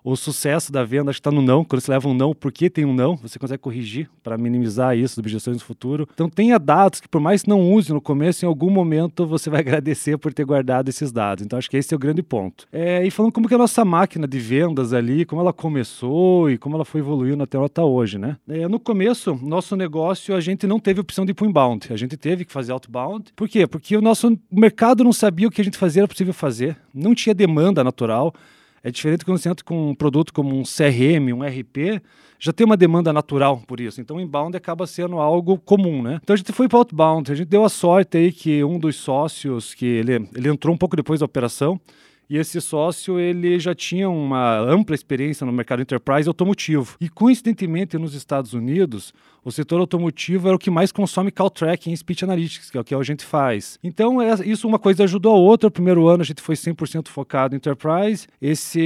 o 0.05 0.17
sucesso 0.17 0.73
da 0.73 0.85
venda 0.85 1.11
está 1.11 1.31
no 1.31 1.43
não. 1.43 1.65
Quando 1.65 1.83
você 1.83 1.91
leva 1.91 2.09
um 2.09 2.15
não, 2.15 2.35
por 2.35 2.53
que 2.53 2.71
tem 2.71 2.85
um 2.85 2.95
não? 2.95 3.17
Você 3.17 3.39
consegue 3.39 3.61
corrigir 3.61 4.09
para 4.23 4.39
minimizar 4.39 4.97
isso, 4.97 5.21
objeções 5.21 5.57
no 5.57 5.63
futuro. 5.63 6.09
Então 6.15 6.31
tenha 6.31 6.59
dados 6.59 7.01
que 7.01 7.09
por 7.09 7.21
mais 7.21 7.43
que 7.43 7.49
não 7.49 7.73
use 7.73 7.93
no 7.93 8.01
começo, 8.01 8.45
em 8.45 8.49
algum 8.49 8.71
momento 8.71 9.27
você 9.27 9.51
vai 9.51 9.61
agradecer 9.61 10.17
por 10.17 10.33
ter 10.33 10.45
guardado 10.45 10.89
esses 10.89 11.13
dados. 11.13 11.45
Então 11.45 11.59
acho 11.59 11.69
que 11.69 11.77
esse 11.77 11.93
é 11.93 11.97
o 11.97 12.01
grande 12.01 12.23
ponto. 12.23 12.67
É, 12.73 13.05
e 13.05 13.11
falando 13.11 13.33
como 13.33 13.49
que 13.49 13.55
a 13.55 13.59
nossa 13.59 13.85
máquina 13.85 14.27
de 14.27 14.39
vendas 14.39 14.93
ali, 14.93 15.25
como 15.25 15.43
ela 15.43 15.53
começou 15.53 16.51
e 16.51 16.57
como 16.57 16.77
ela 16.77 16.85
foi 16.85 17.01
evoluindo 17.01 17.43
até 17.43 17.57
ela 17.57 17.67
está 17.67 17.85
hoje, 17.85 18.19
né? 18.19 18.37
É, 18.49 18.69
no 18.69 18.79
começo 18.79 19.39
nosso 19.49 19.75
negócio 19.77 20.35
a 20.35 20.41
gente 20.41 20.67
não 20.67 20.79
teve 20.79 21.01
opção 21.01 21.25
de 21.25 21.33
ir 21.33 21.35
para 21.35 21.47
inbound, 21.47 21.93
a 21.93 21.97
gente 21.97 22.17
teve 22.17 22.45
que 22.45 22.53
fazer 22.53 22.73
outbound. 22.73 23.33
Por 23.35 23.49
quê? 23.49 23.67
Porque 23.67 23.97
o 23.97 24.01
nosso 24.01 24.39
mercado 24.51 25.03
não 25.03 25.13
sabia 25.13 25.49
o 25.49 25.51
que 25.51 25.61
a 25.61 25.65
gente 25.65 25.77
fazia 25.79 26.03
era 26.03 26.09
possível 26.09 26.35
fazer, 26.35 26.77
não 26.95 27.15
tinha 27.15 27.35
demanda 27.35 27.83
natural. 27.83 28.35
É 28.83 28.91
diferente 28.91 29.25
quando 29.25 29.39
você 29.39 29.49
entra 29.49 29.65
com 29.65 29.91
um 29.91 29.95
produto 29.95 30.33
como 30.33 30.57
um 30.57 30.63
CRM, 30.63 31.33
um 31.35 31.43
RP, 31.43 32.01
já 32.39 32.53
tem 32.53 32.65
uma 32.65 32.77
demanda 32.77 33.13
natural 33.13 33.61
por 33.67 33.81
isso. 33.81 34.01
Então, 34.01 34.21
inbound 34.21 34.57
acaba 34.57 34.87
sendo 34.87 35.19
algo 35.19 35.59
comum, 35.59 36.01
né? 36.01 36.21
Então, 36.23 36.35
a 36.35 36.37
gente 36.37 36.53
foi 36.53 36.69
para 36.69 36.79
outbound. 36.79 37.33
A 37.33 37.35
gente 37.35 37.49
deu 37.49 37.65
a 37.65 37.69
sorte 37.69 38.17
aí 38.17 38.31
que 38.31 38.63
um 38.63 38.79
dos 38.79 38.97
sócios, 38.97 39.75
que 39.75 39.85
ele, 39.85 40.29
ele 40.35 40.49
entrou 40.49 40.73
um 40.73 40.79
pouco 40.79 40.95
depois 40.95 41.19
da 41.19 41.27
operação, 41.27 41.81
e 42.31 42.37
esse 42.37 42.61
sócio, 42.61 43.19
ele 43.19 43.59
já 43.59 43.75
tinha 43.75 44.09
uma 44.09 44.59
ampla 44.59 44.95
experiência 44.95 45.47
no 45.47 45.53
mercado 45.53 45.81
enterprise 45.81 46.29
automotivo. 46.29 46.97
E 47.01 47.09
coincidentemente, 47.09 47.97
nos 47.97 48.13
Estados 48.13 48.53
Unidos, 48.53 49.15
o 49.43 49.51
setor 49.51 49.81
automotivo 49.81 50.47
era 50.47 50.57
o 50.57 50.59
que 50.59 50.71
mais 50.71 50.93
consome 50.93 51.31
call 51.31 51.49
tracking 51.49 51.91
e 51.91 51.97
speech 51.97 52.25
analytics, 52.25 52.71
que 52.71 52.77
é 52.77 52.81
o 52.81 52.85
que 52.85 52.95
a 52.95 53.03
gente 53.03 53.25
faz. 53.25 53.79
Então, 53.83 54.21
é, 54.21 54.35
isso 54.45 54.69
uma 54.69 54.79
coisa 54.79 55.05
ajudou 55.05 55.35
a 55.35 55.39
outra. 55.39 55.69
O 55.69 55.71
primeiro 55.71 56.07
ano 56.07 56.23
a 56.23 56.27
gente 56.27 56.43
foi 56.43 56.55
100% 56.55 57.09
focado 57.09 57.55
em 57.55 57.57
enterprise. 57.57 58.27
Esse, 58.43 58.81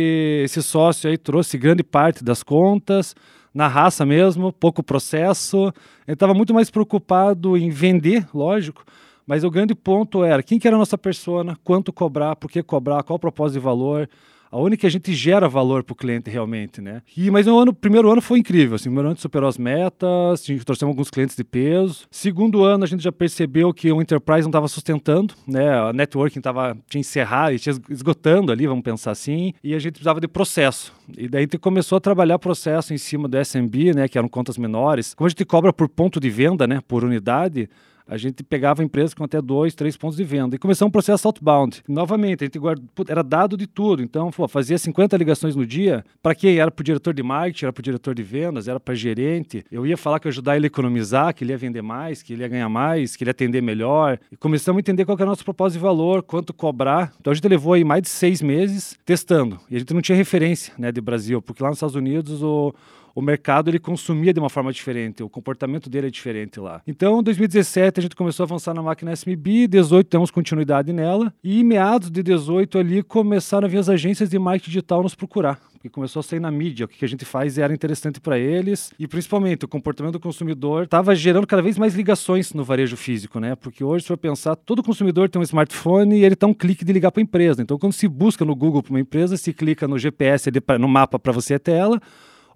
esse 0.45 0.63
sócio 0.63 1.11
aí 1.11 1.19
trouxe 1.19 1.59
grande 1.59 1.83
parte 1.83 2.23
das 2.23 2.45
contas 2.45 3.13
na 3.53 3.67
raça 3.67 4.07
mesmo, 4.07 4.53
pouco 4.53 4.85
processo. 4.85 5.73
Ele 6.07 6.15
estava 6.15 6.33
muito 6.33 6.55
mais 6.55 6.71
preocupado 6.71 7.57
em 7.57 7.71
vender, 7.71 8.27
lógico, 8.33 8.85
mas 9.33 9.45
o 9.45 9.51
grande 9.51 9.75
ponto 9.75 10.23
era 10.23 10.43
quem 10.43 10.59
que 10.59 10.69
era 10.69 10.77
a 10.77 10.79
nossa 10.79 10.99
persona, 10.99 11.57
quanto 11.65 11.91
cobrar, 11.91 12.37
por 12.37 12.51
que 12.51 12.63
cobrar, 12.63 13.03
qual 13.03 13.17
o 13.17 13.19
propósito 13.19 13.55
de 13.55 13.65
valor, 13.65 14.07
aonde 14.51 14.77
que 14.77 14.87
a 14.87 14.91
gente 14.91 15.15
gera 15.15 15.49
valor 15.49 15.83
para 15.83 15.95
o 15.95 15.97
cliente 15.97 16.29
realmente, 16.29 16.83
né? 16.83 17.01
E, 17.17 17.31
mas 17.31 17.47
o 17.47 17.59
ano, 17.59 17.73
primeiro 17.73 18.13
ano 18.13 18.21
foi 18.21 18.41
incrível, 18.41 18.75
assim, 18.75 18.91
o 18.91 18.93
primeiro 18.93 19.09
ano 19.09 19.19
superou 19.19 19.49
as 19.49 19.57
metas, 19.57 20.45
trouxemos 20.67 20.93
alguns 20.93 21.09
clientes 21.09 21.35
de 21.35 21.43
peso. 21.45 22.05
Segundo 22.11 22.63
ano 22.63 22.85
a 22.85 22.87
gente 22.87 23.03
já 23.03 23.11
percebeu 23.11 23.73
que 23.73 23.91
o 23.91 24.03
enterprise 24.03 24.43
não 24.43 24.51
estava 24.51 24.69
sustentando, 24.69 25.33
né? 25.47 25.79
A 25.79 25.95
networking 25.95 26.41
estava 26.41 26.77
tinha 26.91 27.01
encerrado, 27.01 27.59
tinha 27.59 27.75
esgotando 27.89 28.53
ali, 28.53 28.67
vamos 28.67 28.85
pensar 28.85 29.13
assim, 29.13 29.55
e 29.65 29.75
a 29.75 29.79
gente 29.79 29.93
precisava 29.93 30.21
de 30.21 30.29
processo. 30.29 30.93
E 31.17 31.27
daí 31.27 31.39
a 31.39 31.43
gente 31.45 31.57
começou 31.57 31.97
a 31.97 32.01
trabalhar 32.03 32.39
processo 32.39 32.93
em 32.93 32.99
cima 32.99 33.27
do 33.27 33.43
SMB, 33.43 33.95
né? 33.95 34.09
Que 34.09 34.19
eram 34.19 34.29
contas 34.29 34.59
menores. 34.59 35.15
Como 35.15 35.25
a 35.25 35.31
gente 35.31 35.47
cobra 35.47 35.73
por 35.73 35.89
ponto 35.89 36.21
de 36.21 36.29
venda, 36.29 36.67
né? 36.67 36.83
Por 36.87 37.03
unidade 37.03 37.71
a 38.13 38.19
gente 38.19 38.43
pegava 38.43 38.85
empresas 38.85 39.15
com 39.15 39.25
até 39.25 39.41
dois, 39.41 39.75
três 39.75 39.97
pontos 39.97 40.19
de 40.19 40.25
venda. 40.25 40.55
E 40.55 40.59
começou 40.59 40.87
um 40.87 40.91
processo 40.91 41.27
outbound. 41.27 41.83
Novamente, 41.89 42.45
a 42.45 42.47
gente 42.47 42.59
guarda, 42.59 42.83
era 43.09 43.23
dado 43.23 43.57
de 43.57 43.67
tudo. 43.67 44.03
Então, 44.03 44.31
pô, 44.31 44.47
fazia 44.47 44.77
50 44.77 45.17
ligações 45.17 45.57
no 45.57 45.65
dia. 45.65 46.05
Para 46.23 46.35
quem? 46.35 46.59
Era 46.59 46.71
para 46.71 46.83
o 46.83 46.85
diretor 46.85 47.15
de 47.15 47.23
marketing, 47.23 47.65
era 47.65 47.73
para 47.73 47.81
o 47.81 47.83
diretor 47.83 48.15
de 48.15 48.23
vendas, 48.23 48.69
era 48.69 48.79
para 48.79 48.95
gerente. 48.95 49.65
Eu 49.73 49.87
ia 49.87 49.97
falar 49.97 50.21
que 50.21 50.27
eu 50.27 50.31
ajudar 50.31 50.57
ele 50.57 50.67
a 50.67 50.69
economizar, 50.69 51.35
que 51.35 51.43
ele 51.43 51.53
ia 51.53 51.59
vender 51.59 51.81
mais, 51.81 52.23
que 52.23 52.35
ele 52.35 52.43
ia 52.43 52.49
ganhar 52.49 52.69
mais, 52.69 53.17
que 53.17 53.25
ele 53.25 53.31
ia 53.31 53.33
atender 53.33 53.63
melhor. 53.63 54.19
E 54.31 54.37
começamos 54.37 54.79
a 54.79 54.81
entender 54.81 55.07
qual 55.07 55.17
era 55.17 55.25
o 55.25 55.31
nosso 55.31 55.45
propósito 55.45 55.79
de 55.79 55.83
valor, 55.83 56.23
quanto 56.23 56.53
cobrar. 56.53 57.15
Então, 57.19 57.31
a 57.31 57.35
gente 57.35 57.49
levou 57.49 57.73
aí 57.73 57.83
mais 57.83 58.03
de 58.03 58.11
seis 58.11 58.43
meses 58.43 58.95
testando. 59.07 59.59
E 59.71 59.77
a 59.77 59.79
gente 59.79 59.95
não 59.95 60.03
tinha 60.03 60.17
referência 60.17 60.75
né, 60.79 60.93
de 60.93 61.01
Brasil, 61.01 61.41
porque 61.41 61.63
lá 61.63 61.71
nos 61.71 61.79
Estados 61.79 61.97
Unidos 61.97 62.43
o 62.43 62.75
o 63.15 63.23
mercado 63.23 63.71
ele 63.71 63.79
consumia 63.79 64.33
de 64.33 64.41
uma 64.41 64.51
forma 64.51 64.73
diferente, 64.73 65.23
o 65.23 65.29
comportamento 65.29 65.89
dele 65.89 66.09
é 66.09 66.11
diferente 66.11 66.61
lá. 66.61 66.83
Então, 66.87 67.21
em 67.21 67.23
2017 67.23 68.01
a 68.01 68.03
gente 68.03 68.17
começou 68.17 68.45
a 68.45 68.47
avançar 68.47 68.75
na 68.75 68.83
máquina 68.83 69.13
SMB, 69.13 69.69
18 69.69 70.07
temos 70.07 70.31
continuidade 70.31 70.93
nela 70.93 71.33
e 71.43 71.61
em 71.61 71.65
meados 71.65 72.11
de 72.11 72.23
18 72.23 72.79
ali 72.79 73.03
começaram 73.03 73.67
a 73.67 73.71
vir 73.71 73.79
as 73.79 73.89
agências 73.89 74.31
de 74.31 74.39
marketing 74.39 74.71
digital 74.71 75.03
nos 75.03 75.15
procurar 75.15 75.61
que 75.83 75.89
começou 75.89 76.21
a 76.21 76.23
sair 76.23 76.39
na 76.39 76.51
mídia, 76.51 76.87
o 76.87 76.89
que 76.89 77.05
a 77.05 77.09
gente 77.09 77.25
faz 77.25 77.59
era 77.59 77.75
interessante 77.75 78.21
para 78.21 78.39
eles 78.39 78.93
e 78.99 79.09
principalmente 79.09 79.65
o 79.65 79.69
comportamento 79.69 80.13
do 80.13 80.21
consumidor 80.21 80.85
estava 80.85 81.13
gerando 81.15 81.45
cada 81.45 81.61
vez 81.61 81.77
mais 81.77 81.95
ligações 81.95 82.55
no 82.55 82.63
varejo 82.63 82.97
físico, 82.97 83.41
né? 83.41 83.57
Porque 83.57 83.83
hoje, 83.83 84.05
se 84.05 84.09
for 84.09 84.17
pensar, 84.17 84.55
todo 84.55 84.81
consumidor 84.81 85.29
tem 85.29 85.41
um 85.41 85.43
smartphone 85.43 86.21
e 86.21 86.25
ele 86.25 86.35
está 86.35 86.47
um 86.47 86.55
clique 86.55 86.85
de 86.85 86.93
ligar 86.93 87.11
para 87.11 87.21
a 87.21 87.25
empresa. 87.25 87.63
Então, 87.63 87.77
quando 87.79 87.93
se 87.93 88.07
busca 88.07 88.45
no 88.45 88.55
Google 88.55 88.81
para 88.81 88.93
uma 88.93 89.01
empresa, 89.01 89.37
se 89.37 89.53
clica 89.53 89.89
no 89.89 89.99
GPS, 89.99 90.51
no 90.79 90.89
mapa 90.89 91.19
para 91.19 91.33
você 91.33 91.55
até 91.55 91.77
ela, 91.77 92.01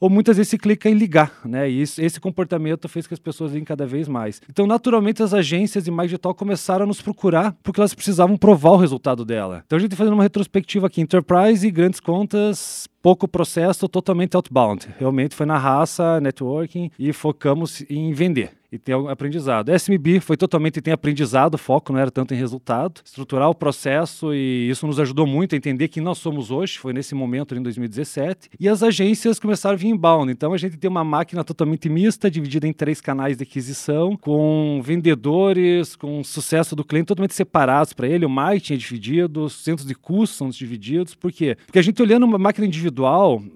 ou 0.01 0.11
muitas 0.11 0.37
vezes 0.37 0.51
se 0.51 0.59
clica 0.59 0.89
em 0.89 0.95
ligar, 0.95 1.33
né? 1.45 1.71
E 1.71 1.83
isso, 1.83 2.01
esse 2.01 2.19
comportamento 2.19 2.89
fez 2.89 3.07
que 3.07 3.15
as 3.15 3.21
pessoas 3.21 3.53
vêm 3.53 3.65
cada 3.65 3.87
vez 3.87 4.09
mais. 4.09 4.41
Então, 4.51 4.67
naturalmente, 4.67 5.23
as 5.23 5.35
agências 5.35 5.85
de 5.85 5.91
marketing 5.91 6.07
digital 6.07 6.35
começaram 6.35 6.85
a 6.85 6.87
nos 6.87 7.03
procurar 7.03 7.55
porque 7.63 7.81
elas 7.81 7.95
precisavam 7.95 8.37
provar 8.37 8.71
o 8.71 8.77
resultado 8.77 9.25
dela. 9.25 9.63
Então, 9.67 9.77
a 9.77 9.81
gente 9.81 9.91
tá 9.91 9.97
fazendo 9.97 10.15
uma 10.15 10.23
retrospectiva 10.23 10.87
aqui, 10.87 11.01
Enterprise 11.01 11.67
e 11.67 11.71
grandes 11.71 12.01
contas, 12.01 12.89
pouco 13.07 13.29
processo, 13.29 13.89
totalmente 13.89 14.35
outbound. 14.35 14.89
Realmente 14.99 15.37
foi 15.37 15.47
na 15.47 15.57
raça, 15.57 16.21
networking 16.21 16.91
e 16.99 17.13
focamos 17.13 17.85
em 17.89 18.13
vender 18.13 18.51
e 18.71 18.79
ter 18.79 18.95
aprendizado. 18.95 19.73
SMB 19.73 20.21
foi 20.21 20.37
totalmente 20.37 20.81
tem 20.81 20.93
aprendizado, 20.93 21.59
foco 21.59 21.93
não 21.93 22.01
era 22.01 22.11
tanto 22.11 22.35
em 22.35 22.37
resultado, 22.37 23.01
estruturar 23.05 23.49
o 23.49 23.55
processo 23.55 24.35
e 24.35 24.69
isso 24.69 24.87
nos 24.87 25.01
ajudou 25.01 25.27
muito 25.27 25.55
a 25.55 25.59
entender 25.59 25.89
quem 25.89 26.03
nós 26.03 26.19
somos 26.19 26.51
hoje, 26.51 26.79
foi 26.79 26.93
nesse 26.93 27.15
momento 27.15 27.55
em 27.55 27.63
2017. 27.63 28.51
E 28.59 28.69
as 28.69 28.83
agências 28.83 29.39
começaram 29.39 29.75
a 29.75 29.79
vir 29.79 29.89
inbound, 29.89 30.31
então 30.31 30.53
a 30.53 30.59
gente 30.59 30.77
tem 30.77 30.91
uma 30.91 31.05
máquina 31.05 31.45
totalmente 31.45 31.89
mista, 31.89 32.31
dividida 32.31 32.67
em 32.67 32.73
três 32.73 33.01
canais 33.01 33.37
de 33.37 33.43
aquisição, 33.43 34.17
com 34.17 34.81
vendedores, 34.83 35.97
com 35.97 36.23
sucesso 36.23 36.77
do 36.77 36.85
cliente 36.85 37.07
totalmente 37.07 37.35
separados 37.35 37.93
para 37.93 38.09
ele, 38.09 38.25
o 38.25 38.31
marketing 38.31 38.75
é 38.75 38.77
dividido, 38.77 39.45
os 39.45 39.55
centros 39.55 39.87
de 39.87 39.95
custos 39.95 40.37
são 40.37 40.49
divididos, 40.51 41.15
por 41.15 41.33
quê? 41.33 41.57
Porque 41.67 41.79
a 41.79 41.83
gente 41.83 42.01
olhando 42.03 42.25
uma 42.25 42.39
máquina 42.39 42.67
individual, 42.67 42.96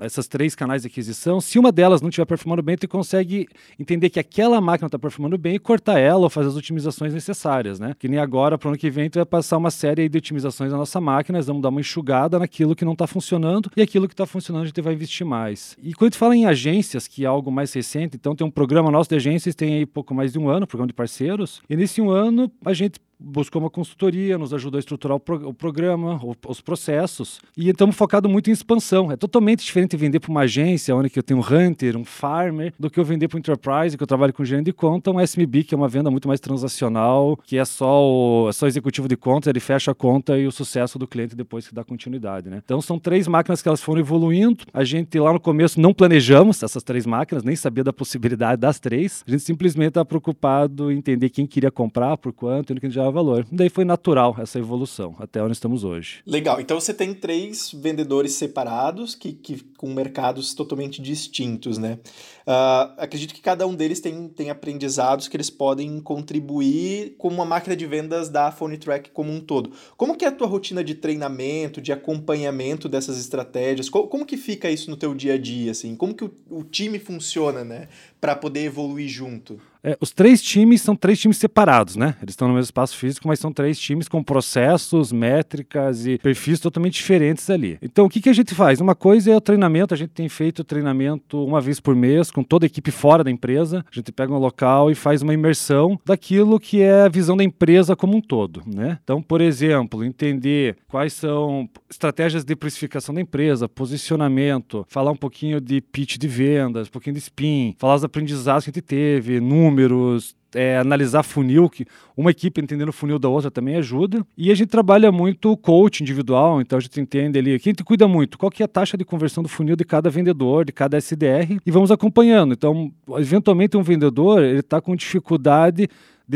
essas 0.01 0.27
três 0.27 0.55
canais 0.55 0.83
de 0.83 0.89
aquisição, 0.89 1.41
se 1.41 1.59
uma 1.59 1.73
delas 1.73 2.03
não 2.03 2.09
estiver 2.09 2.27
performando 2.27 2.63
bem, 2.63 2.77
tu 2.77 2.89
consegue 2.89 3.49
entender 3.79 4.11
que 4.11 4.21
aquela 4.21 4.61
máquina 4.61 4.87
está 4.87 4.99
performando 4.99 5.39
bem 5.39 5.55
e 5.55 5.59
cortar 5.59 5.99
ela 5.99 6.21
ou 6.21 6.31
fazer 6.31 6.49
as 6.49 6.57
otimizações 6.57 7.15
necessárias, 7.15 7.81
né? 7.81 7.95
Que 7.99 8.09
nem 8.09 8.19
agora, 8.19 8.59
para 8.59 8.69
o 8.69 8.71
ano 8.71 8.79
que 8.79 8.91
vem, 8.91 9.09
tu 9.09 9.19
vai 9.19 9.27
passar 9.27 9.57
uma 9.57 9.71
série 9.71 10.09
de 10.09 10.19
otimizações 10.19 10.73
na 10.73 10.79
nossa 10.79 11.01
máquina, 11.01 11.39
nós 11.39 11.47
vamos 11.47 11.63
dar 11.63 11.71
uma 11.71 11.81
enxugada 11.81 12.39
naquilo 12.39 12.77
que 12.77 12.85
não 12.85 12.93
está 12.93 13.07
funcionando 13.07 13.71
e 13.77 13.83
aquilo 13.83 14.07
que 14.07 14.15
está 14.15 14.27
funcionando 14.27 14.65
a 14.65 14.67
gente 14.67 14.81
vai 14.81 14.95
investir 14.95 15.27
mais. 15.27 15.77
E 15.83 15.95
quando 15.95 16.11
gente 16.11 16.19
fala 16.19 16.37
em 16.37 16.47
agências, 16.47 17.07
que 17.07 17.25
é 17.25 17.27
algo 17.27 17.51
mais 17.51 17.73
recente, 17.73 18.17
então 18.17 18.35
tem 18.35 18.47
um 18.47 18.51
programa 18.51 18.91
nosso 18.91 19.09
de 19.09 19.17
agências, 19.17 19.55
tem 19.55 19.75
aí 19.75 19.87
pouco 19.87 20.15
mais 20.15 20.33
de 20.33 20.39
um 20.39 20.49
ano, 20.49 20.67
programa 20.67 20.89
de 20.89 20.95
parceiros, 20.95 21.63
e 21.71 21.77
nesse 21.77 22.01
um 22.01 22.11
ano 22.11 22.51
a 22.65 22.75
gente 22.75 23.01
buscou 23.21 23.61
uma 23.61 23.71
consultoria, 23.71 24.39
nos 24.39 24.55
ajudou 24.55 24.79
a 24.79 24.81
estruturar 24.81 25.17
o, 25.17 25.21
pro, 25.21 25.49
o 25.49 25.55
programa, 25.55 26.21
o, 26.23 26.35
os 26.49 26.61
processos, 26.61 27.41
e 27.57 27.69
estamos 27.69 27.97
focados 27.97 28.31
muito 28.31 28.51
em 28.51 28.53
expansão. 28.53 29.13
É 29.13 29.17
totalmente 29.17 29.65
diferente 29.65 29.97
vender 29.97 30.21
para 30.21 30.31
uma 30.31 30.43
agência, 30.43 30.95
onde 30.95 31.11
eu 31.15 31.23
tenho 31.23 31.41
um 31.41 31.43
hunter, 31.43 31.97
um 31.97 32.05
farmer, 32.05 32.73
do 32.79 32.89
que 32.89 32.99
eu 32.99 33.05
vender 33.05 33.29
para 33.29 33.37
um 33.37 33.41
enterprise, 33.41 33.97
que 33.97 34.03
eu 34.03 34.07
trabalho 34.07 34.33
com 34.33 34.45
gerente 34.45 34.67
de 34.67 34.73
conta, 34.73 35.11
um 35.11 35.21
SMB, 35.21 35.65
que 35.65 35.75
é 35.75 35.77
uma 35.77 35.89
venda 35.89 36.11
muito 36.11 36.27
mais 36.27 36.41
transacional, 36.41 37.37
que 37.45 37.59
é 37.59 37.65
só 37.65 38.03
o 38.03 38.49
é 38.49 38.53
só 38.53 38.67
executivo 38.67 39.09
de 39.09 39.17
contas, 39.17 39.49
ele 39.49 39.61
fecha 39.61 39.91
a 39.91 39.95
conta 39.95 40.39
e 40.39 40.47
o 40.47 40.53
sucesso 40.53 40.99
do 40.99 41.07
cliente 41.07 41.35
depois 41.35 41.69
que 41.69 41.75
dá 41.75 41.85
continuidade. 41.85 42.49
Né? 42.49 42.61
Então 42.65 42.81
são 42.81 42.99
três 42.99 43.27
máquinas 43.27 43.61
que 43.61 43.69
elas 43.69 43.83
foram 43.83 44.01
evoluindo. 44.01 44.65
A 44.73 44.85
gente 44.85 45.19
lá 45.19 45.33
no 45.33 45.41
começo 45.41 45.81
não 45.81 45.93
planejamos 45.93 46.63
essas 46.63 46.83
três 46.83 47.07
máquinas, 47.07 47.45
nem 47.45 47.57
sabia 47.57 47.85
da 47.85 47.93
possibilidade 47.93 48.61
das 48.61 48.79
três. 48.79 49.25
A 49.27 49.31
gente 49.31 49.43
simplesmente 49.43 49.89
está 49.89 50.05
preocupado 50.05 50.91
em 50.91 50.99
entender 50.99 51.31
quem 51.31 51.47
queria 51.47 51.71
comprar, 51.71 52.17
por 52.17 52.33
quanto 52.33 52.71
e 52.71 52.75
no 52.75 52.81
que 52.81 52.89
valor. 53.13 53.47
Daí 53.51 53.69
foi 53.69 53.85
natural 53.85 54.37
essa 54.39 54.59
evolução, 54.59 55.15
até 55.19 55.43
onde 55.43 55.53
estamos 55.53 55.85
hoje. 55.85 56.23
Legal. 56.27 56.61
Então 56.61 56.79
você 56.79 56.93
tem 56.93 57.15
três 57.15 57.73
vendedores 57.73 58.33
separados 58.33 59.15
que, 59.15 59.33
que 59.33 59.63
com 59.77 59.93
mercados 59.93 60.55
totalmente 60.55 61.01
distintos, 61.01 61.79
né? 61.79 61.99
Uh, 62.47 62.93
acredito 62.97 63.35
que 63.35 63.41
cada 63.41 63.67
um 63.67 63.75
deles 63.75 64.01
tem, 64.01 64.29
tem 64.29 64.51
aprendizados 64.51 65.29
que 65.29 65.37
eles 65.37 65.51
podem 65.51 66.01
contribuir 66.01 67.15
com 67.17 67.29
uma 67.29 67.45
máquina 67.45 67.77
de 67.77 67.87
vendas 67.87 68.29
da 68.29 68.51
Phone 68.51 68.77
Track 68.77 69.11
como 69.11 69.31
um 69.31 69.41
todo. 69.41 69.73
Como 69.97 70.17
que 70.17 70.25
é 70.25 70.29
a 70.29 70.33
tua 70.33 70.47
rotina 70.47 70.83
de 70.83 70.95
treinamento, 70.95 71.81
de 71.81 71.93
acompanhamento 71.93 72.89
dessas 72.89 73.19
estratégias? 73.19 73.89
Como, 73.89 74.09
como 74.09 74.27
que 74.27 74.37
fica 74.37 74.71
isso 74.71 74.91
no 74.91 74.97
teu 74.97 75.15
dia 75.15 75.35
a 75.35 75.39
dia, 75.39 75.71
assim? 75.71 75.95
Como 75.95 76.15
que 76.15 76.25
o, 76.25 76.35
o 76.51 76.65
time 76.65 76.99
funciona, 76.99 77.65
né? 77.65 77.89
Para 78.21 78.37
poder 78.37 78.65
evoluir 78.65 79.09
junto? 79.09 79.59
É, 79.83 79.97
os 80.01 80.11
três 80.11 80.43
times 80.43 80.83
são 80.83 80.95
três 80.95 81.19
times 81.19 81.39
separados, 81.39 81.97
né? 81.97 82.15
Eles 82.21 82.33
estão 82.33 82.47
no 82.47 82.55
mesmo 82.55 82.65
espaço 82.65 82.97
físico, 82.97 83.27
mas 83.27 83.39
são 83.39 83.53
três 83.53 83.79
times 83.79 84.09
com 84.09 84.23
processos, 84.23 85.11
métricas 85.11 86.07
e 86.07 86.19
perfis 86.19 86.61
totalmente 86.61 86.95
diferentes 86.95 87.49
ali. 87.49 87.79
Então, 87.81 88.05
o 88.05 88.09
que, 88.11 88.21
que 88.21 88.29
a 88.29 88.33
gente 88.33 88.55
faz? 88.55 88.81
Uma 88.81 88.95
coisa 88.95 89.31
é 89.31 89.37
o 89.37 89.41
treinamento, 89.41 89.95
a 89.95 89.97
gente 89.97 90.11
tem 90.11 90.29
feito 90.29 90.63
treinamento 90.63 91.43
uma 91.43 91.61
vez 91.61 91.81
por 91.81 91.97
mês 91.97 92.31
com 92.31 92.43
toda 92.43 92.67
a 92.67 92.69
equipe 92.69 92.91
fora 92.91 93.25
da 93.25 93.31
empresa. 93.31 93.85
A 93.91 93.95
gente 93.95 94.13
pega 94.13 94.33
um 94.33 94.39
local 94.39 94.91
e 94.91 94.95
faz 94.95 95.23
uma 95.23 95.33
imersão 95.33 95.99
daquilo 96.05 96.61
que 96.61 96.83
é 96.83 97.03
a 97.03 97.09
visão 97.09 97.37
da 97.37 97.45
empresa 97.45 97.97
como 97.97 98.17
um 98.17 98.21
todo, 98.21 98.63
né? 98.67 98.99
Então, 99.03 99.23
por 99.23 99.41
exemplo, 99.41 100.05
entender 100.05 100.77
quais 100.89 101.15
são 101.15 101.69
estratégias 101.89 102.45
de 102.45 102.55
precificação 102.55 103.15
da 103.15 103.21
empresa, 103.21 103.69
posicionamento, 103.69 104.85
falar 104.89 105.11
um 105.11 105.17
pouquinho 105.17 105.61
de 105.61 105.81
pitch 105.81 106.19
de 106.19 106.29
vendas, 106.29 106.89
um 106.89 106.91
pouquinho 106.91 107.15
de 107.15 107.21
spin, 107.21 107.75
falar 107.79 107.95
os 107.95 108.05
aprendizados 108.11 108.65
que 108.65 108.71
a 108.71 108.73
gente 108.73 108.83
teve, 108.83 109.41
números, 109.41 110.35
é, 110.55 110.79
analisar 110.79 111.23
funil, 111.23 111.69
que 111.69 111.87
uma 112.17 112.31
equipe 112.31 112.61
entendendo 112.61 112.89
o 112.89 112.93
funil 112.93 113.19
da 113.19 113.29
outra 113.29 113.51
também 113.51 113.77
ajuda. 113.77 114.27
E 114.37 114.51
a 114.51 114.55
gente 114.55 114.69
trabalha 114.69 115.11
muito 115.13 115.57
coach 115.57 116.03
individual, 116.03 116.61
então 116.61 116.79
a 116.79 116.81
gente 116.81 117.01
entende 117.01 117.39
ali, 117.39 117.59
quem 117.59 117.73
te 117.73 117.85
cuida 117.85 118.07
muito, 118.09 118.39
qual 118.39 118.51
que 118.51 118.63
é 118.63 118.67
a 118.67 118.69
taxa 118.69 118.97
de 118.97 119.05
conversão 119.05 119.43
do 119.43 119.49
funil 119.49 119.77
de 119.77 119.85
cada 119.85 120.11
vendedor, 120.11 120.65
de 120.65 120.73
cada 120.73 120.99
SDR, 120.99 121.59
e 121.65 121.71
vamos 121.71 121.91
acompanhando. 121.91 122.53
Então, 122.53 122.93
eventualmente 123.17 123.77
um 123.77 123.83
vendedor, 123.83 124.43
ele 124.43 124.61
está 124.61 124.81
com 124.81 124.95
dificuldade 124.97 125.89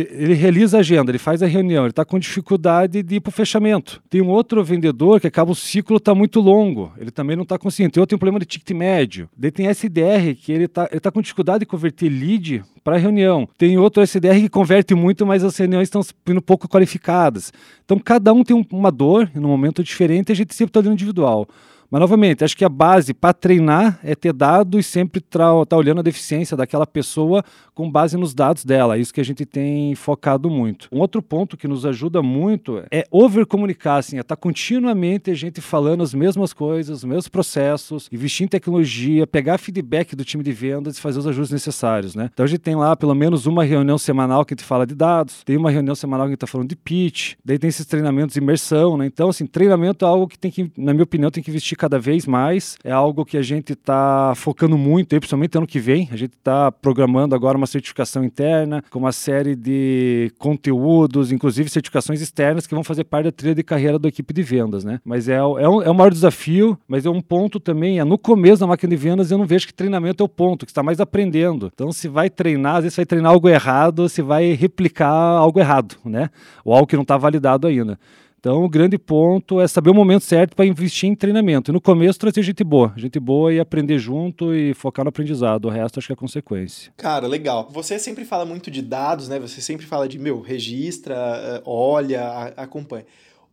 ele 0.02 0.34
realiza 0.34 0.76
a 0.76 0.80
agenda, 0.80 1.10
ele 1.10 1.18
faz 1.18 1.42
a 1.42 1.46
reunião, 1.46 1.84
ele 1.84 1.90
está 1.90 2.04
com 2.04 2.18
dificuldade 2.18 3.02
de 3.02 3.16
ir 3.16 3.20
para 3.20 3.30
o 3.30 3.32
fechamento. 3.32 4.02
Tem 4.10 4.20
um 4.20 4.28
outro 4.28 4.62
vendedor 4.64 5.20
que 5.20 5.26
acaba 5.26 5.52
o 5.52 5.54
ciclo 5.54 5.98
está 5.98 6.14
muito 6.14 6.40
longo, 6.40 6.92
ele 6.98 7.10
também 7.10 7.36
não 7.36 7.42
está 7.44 7.58
conseguindo. 7.58 7.92
Tem 7.92 8.00
outro 8.00 8.14
tem 8.14 8.16
um 8.16 8.18
problema 8.18 8.40
de 8.40 8.46
ticket 8.46 8.76
médio. 8.76 9.28
Daí 9.36 9.50
tem 9.50 9.66
SDR 9.66 10.34
que 10.40 10.52
ele 10.52 10.64
está 10.64 10.88
ele 10.90 11.00
tá 11.00 11.10
com 11.10 11.20
dificuldade 11.20 11.60
de 11.60 11.66
converter 11.66 12.08
lead 12.08 12.64
para 12.82 12.96
reunião. 12.96 13.48
Tem 13.56 13.78
outro 13.78 14.02
SDR 14.02 14.40
que 14.40 14.48
converte 14.48 14.94
muito, 14.94 15.24
mas 15.26 15.44
as 15.44 15.56
reuniões 15.56 15.86
estão 15.86 16.02
sendo 16.02 16.42
pouco 16.42 16.68
qualificadas. 16.68 17.52
Então 17.84 17.98
cada 17.98 18.32
um 18.32 18.42
tem 18.42 18.66
uma 18.70 18.90
dor 18.90 19.30
num 19.34 19.48
momento 19.48 19.82
diferente 19.82 20.32
a 20.32 20.34
gente 20.34 20.54
sempre 20.54 20.70
está 20.70 20.82
no 20.82 20.92
individual. 20.92 21.48
Mas, 21.94 22.00
novamente, 22.00 22.42
acho 22.42 22.56
que 22.56 22.64
a 22.64 22.68
base 22.68 23.14
para 23.14 23.32
treinar 23.32 24.00
é 24.02 24.16
ter 24.16 24.32
dados 24.32 24.80
e 24.80 24.82
sempre 24.82 25.20
estar 25.20 25.64
tá 25.64 25.76
olhando 25.76 26.00
a 26.00 26.02
deficiência 26.02 26.56
daquela 26.56 26.84
pessoa 26.84 27.44
com 27.72 27.88
base 27.88 28.16
nos 28.16 28.34
dados 28.34 28.64
dela. 28.64 28.96
É 28.96 28.98
isso 28.98 29.14
que 29.14 29.20
a 29.20 29.24
gente 29.24 29.46
tem 29.46 29.94
focado 29.94 30.50
muito. 30.50 30.88
Um 30.90 30.98
outro 30.98 31.22
ponto 31.22 31.56
que 31.56 31.68
nos 31.68 31.86
ajuda 31.86 32.20
muito 32.20 32.82
é 32.90 33.04
overcomunicar, 33.12 33.98
assim, 33.98 34.16
é 34.16 34.22
estar 34.22 34.34
tá 34.34 34.40
continuamente 34.40 35.30
a 35.30 35.34
gente 35.34 35.60
falando 35.60 36.02
as 36.02 36.12
mesmas 36.12 36.52
coisas, 36.52 36.98
os 36.98 37.04
mesmos 37.04 37.28
processos, 37.28 38.08
investir 38.10 38.44
em 38.44 38.48
tecnologia, 38.48 39.24
pegar 39.24 39.56
feedback 39.56 40.16
do 40.16 40.24
time 40.24 40.42
de 40.42 40.50
vendas 40.50 40.98
e 40.98 41.00
fazer 41.00 41.20
os 41.20 41.28
ajustes 41.28 41.52
necessários, 41.52 42.16
né? 42.16 42.28
Então 42.34 42.42
a 42.42 42.48
gente 42.48 42.58
tem 42.58 42.74
lá 42.74 42.96
pelo 42.96 43.14
menos 43.14 43.46
uma 43.46 43.62
reunião 43.62 43.98
semanal 43.98 44.44
que 44.44 44.52
a 44.52 44.56
gente 44.56 44.66
fala 44.66 44.84
de 44.84 44.96
dados, 44.96 45.44
tem 45.44 45.56
uma 45.56 45.70
reunião 45.70 45.94
semanal 45.94 46.26
que 46.26 46.30
a 46.30 46.32
gente 46.32 46.38
está 46.38 46.48
falando 46.48 46.70
de 46.70 46.76
pitch, 46.76 47.34
daí 47.44 47.56
tem 47.56 47.68
esses 47.68 47.86
treinamentos 47.86 48.34
de 48.34 48.40
imersão, 48.40 48.96
né? 48.96 49.06
Então, 49.06 49.28
assim, 49.28 49.46
treinamento 49.46 50.04
é 50.04 50.08
algo 50.08 50.26
que 50.26 50.36
tem 50.36 50.50
que, 50.50 50.72
na 50.76 50.92
minha 50.92 51.04
opinião, 51.04 51.30
tem 51.30 51.40
que 51.40 51.52
investir 51.52 51.78
cada 51.84 51.98
vez 51.98 52.26
mais. 52.26 52.78
É 52.82 52.90
algo 52.90 53.26
que 53.26 53.36
a 53.36 53.42
gente 53.42 53.74
está 53.74 54.32
focando 54.34 54.78
muito, 54.78 55.08
principalmente 55.08 55.58
ano 55.58 55.66
que 55.66 55.78
vem. 55.78 56.08
A 56.10 56.16
gente 56.16 56.32
está 56.32 56.72
programando 56.72 57.34
agora 57.34 57.58
uma 57.58 57.66
certificação 57.66 58.24
interna, 58.24 58.82
com 58.90 58.98
uma 58.98 59.12
série 59.12 59.54
de 59.54 60.32
conteúdos, 60.38 61.30
inclusive 61.30 61.68
certificações 61.68 62.22
externas 62.22 62.66
que 62.66 62.74
vão 62.74 62.82
fazer 62.82 63.04
parte 63.04 63.26
da 63.26 63.32
trilha 63.32 63.54
de 63.54 63.62
carreira 63.62 63.98
da 63.98 64.08
equipe 64.08 64.32
de 64.32 64.42
vendas, 64.42 64.82
né? 64.82 64.98
Mas 65.04 65.28
é, 65.28 65.34
é, 65.34 65.44
um, 65.44 65.82
é 65.82 65.90
o 65.90 65.94
maior 65.94 66.10
desafio, 66.10 66.78
mas 66.88 67.04
é 67.04 67.10
um 67.10 67.20
ponto 67.20 67.60
também, 67.60 67.98
é 67.98 68.04
no 68.04 68.16
começo 68.16 68.60
da 68.60 68.66
máquina 68.66 68.88
de 68.88 68.96
vendas 68.96 69.30
eu 69.30 69.36
não 69.36 69.46
vejo 69.46 69.66
que 69.66 69.74
treinamento 69.74 70.22
é 70.22 70.24
o 70.24 70.28
ponto, 70.28 70.64
que 70.64 70.72
está 70.72 70.82
mais 70.82 71.00
aprendendo. 71.00 71.70
Então, 71.74 71.92
se 71.92 72.08
vai 72.08 72.30
treinar, 72.30 72.76
às 72.76 72.84
vezes 72.84 72.96
vai 72.96 73.04
treinar 73.04 73.30
algo 73.30 73.46
errado, 73.46 74.08
se 74.08 74.22
vai 74.22 74.52
replicar 74.52 75.10
algo 75.10 75.60
errado, 75.60 75.96
né? 76.02 76.30
Ou 76.64 76.72
algo 76.72 76.86
que 76.86 76.96
não 76.96 77.02
está 77.02 77.18
validado 77.18 77.66
ainda. 77.66 77.98
Então, 78.44 78.62
o 78.62 78.68
grande 78.68 78.98
ponto 78.98 79.58
é 79.58 79.66
saber 79.66 79.88
o 79.88 79.94
momento 79.94 80.22
certo 80.22 80.54
para 80.54 80.66
investir 80.66 81.08
em 81.08 81.14
treinamento. 81.14 81.72
No 81.72 81.80
começo, 81.80 82.18
trazer 82.18 82.42
gente 82.42 82.62
boa. 82.62 82.92
Gente 82.94 83.18
boa 83.18 83.50
e 83.50 83.58
aprender 83.58 83.98
junto 83.98 84.54
e 84.54 84.74
focar 84.74 85.02
no 85.02 85.08
aprendizado. 85.08 85.64
O 85.64 85.70
resto, 85.70 85.98
acho 85.98 86.08
que 86.08 86.12
é 86.12 86.16
consequência. 86.16 86.92
Cara, 86.94 87.26
legal. 87.26 87.70
Você 87.72 87.98
sempre 87.98 88.22
fala 88.26 88.44
muito 88.44 88.70
de 88.70 88.82
dados, 88.82 89.30
né? 89.30 89.40
Você 89.40 89.62
sempre 89.62 89.86
fala 89.86 90.06
de, 90.06 90.18
meu, 90.18 90.42
registra, 90.42 91.14
eh, 91.16 91.62
olha, 91.64 92.52
acompanha. 92.54 93.06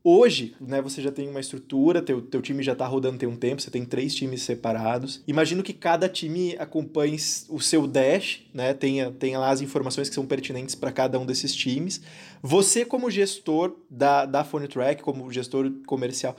Hoje, 0.03 0.55
né, 0.59 0.81
você 0.81 0.99
já 0.99 1.11
tem 1.11 1.29
uma 1.29 1.39
estrutura, 1.39 2.01
teu, 2.01 2.21
teu 2.23 2.41
time 2.41 2.63
já 2.63 2.71
está 2.71 2.87
rodando 2.87 3.19
tem 3.19 3.29
um 3.29 3.35
tempo, 3.35 3.61
você 3.61 3.69
tem 3.69 3.85
três 3.85 4.15
times 4.15 4.41
separados. 4.41 5.21
Imagino 5.27 5.61
que 5.61 5.73
cada 5.73 6.09
time 6.09 6.55
acompanhe 6.57 7.17
o 7.49 7.59
seu 7.59 7.85
dash, 7.85 8.41
né, 8.51 8.73
tenha, 8.73 9.11
tenha 9.11 9.37
lá 9.37 9.51
as 9.51 9.61
informações 9.61 10.09
que 10.09 10.15
são 10.15 10.25
pertinentes 10.25 10.73
para 10.73 10.91
cada 10.91 11.19
um 11.19 11.25
desses 11.25 11.53
times. 11.53 12.01
Você, 12.41 12.83
como 12.83 13.11
gestor 13.11 13.75
da, 13.87 14.25
da 14.25 14.43
PhoneTrack, 14.43 15.03
como 15.03 15.31
gestor 15.31 15.71
comercial, 15.85 16.35